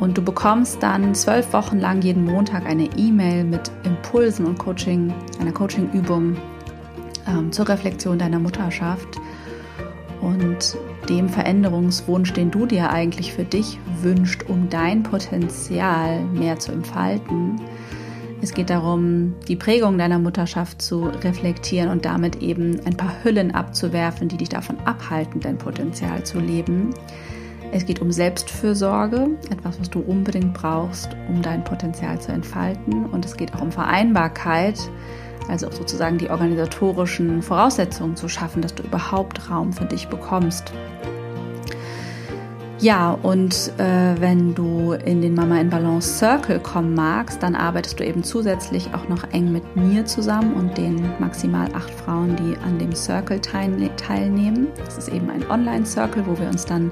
Und 0.00 0.18
du 0.18 0.22
bekommst 0.22 0.82
dann 0.82 1.14
zwölf 1.14 1.52
Wochen 1.52 1.78
lang 1.78 2.02
jeden 2.02 2.24
Montag 2.24 2.66
eine 2.66 2.88
E-Mail 2.96 3.44
mit 3.44 3.70
Impulsen 3.84 4.46
und 4.46 4.58
Coaching, 4.58 5.14
einer 5.40 5.52
Coaching-Übung 5.52 6.36
ähm, 7.26 7.52
zur 7.52 7.68
Reflexion 7.68 8.18
deiner 8.18 8.38
Mutterschaft 8.38 9.18
und 10.20 10.76
dem 11.08 11.28
Veränderungswunsch, 11.28 12.32
den 12.32 12.50
du 12.50 12.66
dir 12.66 12.90
eigentlich 12.90 13.32
für 13.32 13.44
dich 13.44 13.78
wünscht, 14.00 14.44
um 14.48 14.68
dein 14.68 15.02
Potenzial 15.02 16.22
mehr 16.24 16.58
zu 16.58 16.72
entfalten. 16.72 17.60
Es 18.40 18.54
geht 18.54 18.70
darum, 18.70 19.34
die 19.46 19.54
Prägung 19.54 19.98
deiner 19.98 20.18
Mutterschaft 20.18 20.82
zu 20.82 21.04
reflektieren 21.04 21.90
und 21.90 22.04
damit 22.04 22.42
eben 22.42 22.80
ein 22.84 22.96
paar 22.96 23.14
Hüllen 23.22 23.52
abzuwerfen, 23.52 24.28
die 24.28 24.36
dich 24.36 24.48
davon 24.48 24.78
abhalten, 24.84 25.40
dein 25.40 25.58
Potenzial 25.58 26.24
zu 26.24 26.40
leben. 26.40 26.90
Es 27.70 27.86
geht 27.86 28.02
um 28.02 28.10
Selbstfürsorge, 28.10 29.30
etwas, 29.48 29.78
was 29.80 29.90
du 29.90 30.00
unbedingt 30.00 30.54
brauchst, 30.54 31.16
um 31.28 31.40
dein 31.40 31.62
Potenzial 31.64 32.20
zu 32.20 32.32
entfalten. 32.32 33.06
Und 33.06 33.24
es 33.24 33.36
geht 33.36 33.54
auch 33.54 33.62
um 33.62 33.70
Vereinbarkeit, 33.70 34.78
also 35.48 35.70
sozusagen 35.70 36.18
die 36.18 36.30
organisatorischen 36.30 37.42
Voraussetzungen 37.42 38.16
zu 38.16 38.28
schaffen, 38.28 38.62
dass 38.62 38.74
du 38.74 38.82
überhaupt 38.82 39.50
Raum 39.50 39.72
für 39.72 39.84
dich 39.84 40.08
bekommst. 40.08 40.72
Ja, 42.82 43.16
und 43.22 43.72
äh, 43.78 44.20
wenn 44.20 44.56
du 44.56 44.94
in 44.94 45.20
den 45.20 45.36
Mama 45.36 45.60
in 45.60 45.70
Balance 45.70 46.18
Circle 46.18 46.58
kommen 46.58 46.94
magst, 46.94 47.40
dann 47.40 47.54
arbeitest 47.54 48.00
du 48.00 48.04
eben 48.04 48.24
zusätzlich 48.24 48.92
auch 48.92 49.08
noch 49.08 49.22
eng 49.30 49.52
mit 49.52 49.76
mir 49.76 50.04
zusammen 50.04 50.54
und 50.54 50.76
den 50.76 51.00
maximal 51.20 51.68
acht 51.74 51.94
Frauen, 51.94 52.34
die 52.34 52.56
an 52.64 52.80
dem 52.80 52.92
Circle 52.92 53.40
teilnehmen. 53.40 54.66
Das 54.84 54.98
ist 54.98 55.10
eben 55.10 55.30
ein 55.30 55.48
Online-Circle, 55.48 56.26
wo 56.26 56.36
wir 56.36 56.48
uns 56.48 56.64
dann 56.64 56.90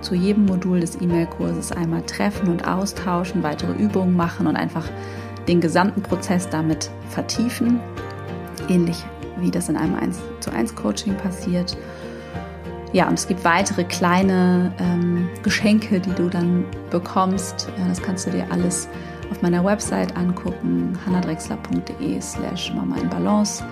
zu 0.00 0.16
jedem 0.16 0.46
Modul 0.46 0.80
des 0.80 1.00
E-Mail-Kurses 1.00 1.70
einmal 1.70 2.02
treffen 2.02 2.48
und 2.48 2.66
austauschen, 2.66 3.44
weitere 3.44 3.74
Übungen 3.74 4.16
machen 4.16 4.48
und 4.48 4.56
einfach 4.56 4.86
den 5.48 5.60
gesamten 5.60 6.02
Prozess 6.02 6.48
damit 6.48 6.90
vertiefen. 7.08 7.80
Ähnlich 8.68 9.04
wie 9.38 9.50
das 9.50 9.68
in 9.68 9.76
einem 9.76 9.94
1 9.94 10.18
zu 10.40 10.52
1 10.52 10.74
Coaching 10.74 11.16
passiert. 11.16 11.76
Ja, 12.92 13.06
und 13.08 13.14
es 13.14 13.26
gibt 13.26 13.44
weitere 13.44 13.84
kleine 13.84 14.72
ähm, 14.78 15.28
Geschenke, 15.42 16.00
die 16.00 16.12
du 16.12 16.28
dann 16.28 16.64
bekommst. 16.90 17.68
Ja, 17.78 17.86
das 17.88 18.00
kannst 18.00 18.26
du 18.26 18.30
dir 18.30 18.46
alles 18.50 18.88
auf 19.30 19.42
meiner 19.42 19.64
Website 19.64 20.16
angucken, 20.16 20.98
hannadrexler.de 21.04 22.20
slash 22.20 22.72
mama 22.74 22.96
in 22.96 23.08
balance. 23.08 23.62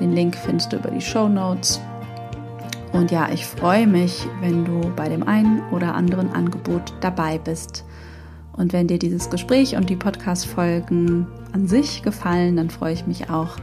Den 0.00 0.12
Link 0.12 0.34
findest 0.36 0.72
du 0.72 0.76
über 0.76 0.90
die 0.90 1.00
Show 1.00 1.28
Notes. 1.28 1.80
Und 2.92 3.10
ja, 3.10 3.28
ich 3.30 3.44
freue 3.44 3.86
mich, 3.86 4.26
wenn 4.40 4.64
du 4.64 4.80
bei 4.96 5.08
dem 5.08 5.28
einen 5.28 5.62
oder 5.70 5.94
anderen 5.94 6.32
Angebot 6.32 6.94
dabei 7.00 7.38
bist. 7.38 7.84
Und 8.58 8.72
wenn 8.72 8.88
dir 8.88 8.98
dieses 8.98 9.30
Gespräch 9.30 9.76
und 9.76 9.88
die 9.88 9.96
Podcast-Folgen 9.96 11.26
an 11.52 11.68
sich 11.68 12.02
gefallen, 12.02 12.56
dann 12.56 12.70
freue 12.70 12.92
ich 12.92 13.06
mich 13.06 13.30
auch, 13.30 13.56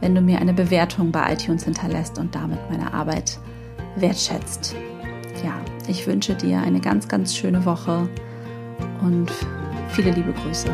wenn 0.00 0.16
du 0.16 0.20
mir 0.20 0.40
eine 0.40 0.52
Bewertung 0.52 1.12
bei 1.12 1.32
iTunes 1.32 1.64
hinterlässt 1.64 2.18
und 2.18 2.34
damit 2.34 2.58
meine 2.68 2.92
Arbeit 2.92 3.38
wertschätzt. 3.96 4.74
Ja, 5.44 5.54
ich 5.86 6.06
wünsche 6.08 6.34
dir 6.34 6.58
eine 6.58 6.80
ganz, 6.80 7.06
ganz 7.06 7.36
schöne 7.36 7.64
Woche 7.64 8.08
und 9.00 9.30
viele 9.90 10.10
liebe 10.10 10.32
Grüße. 10.32 10.70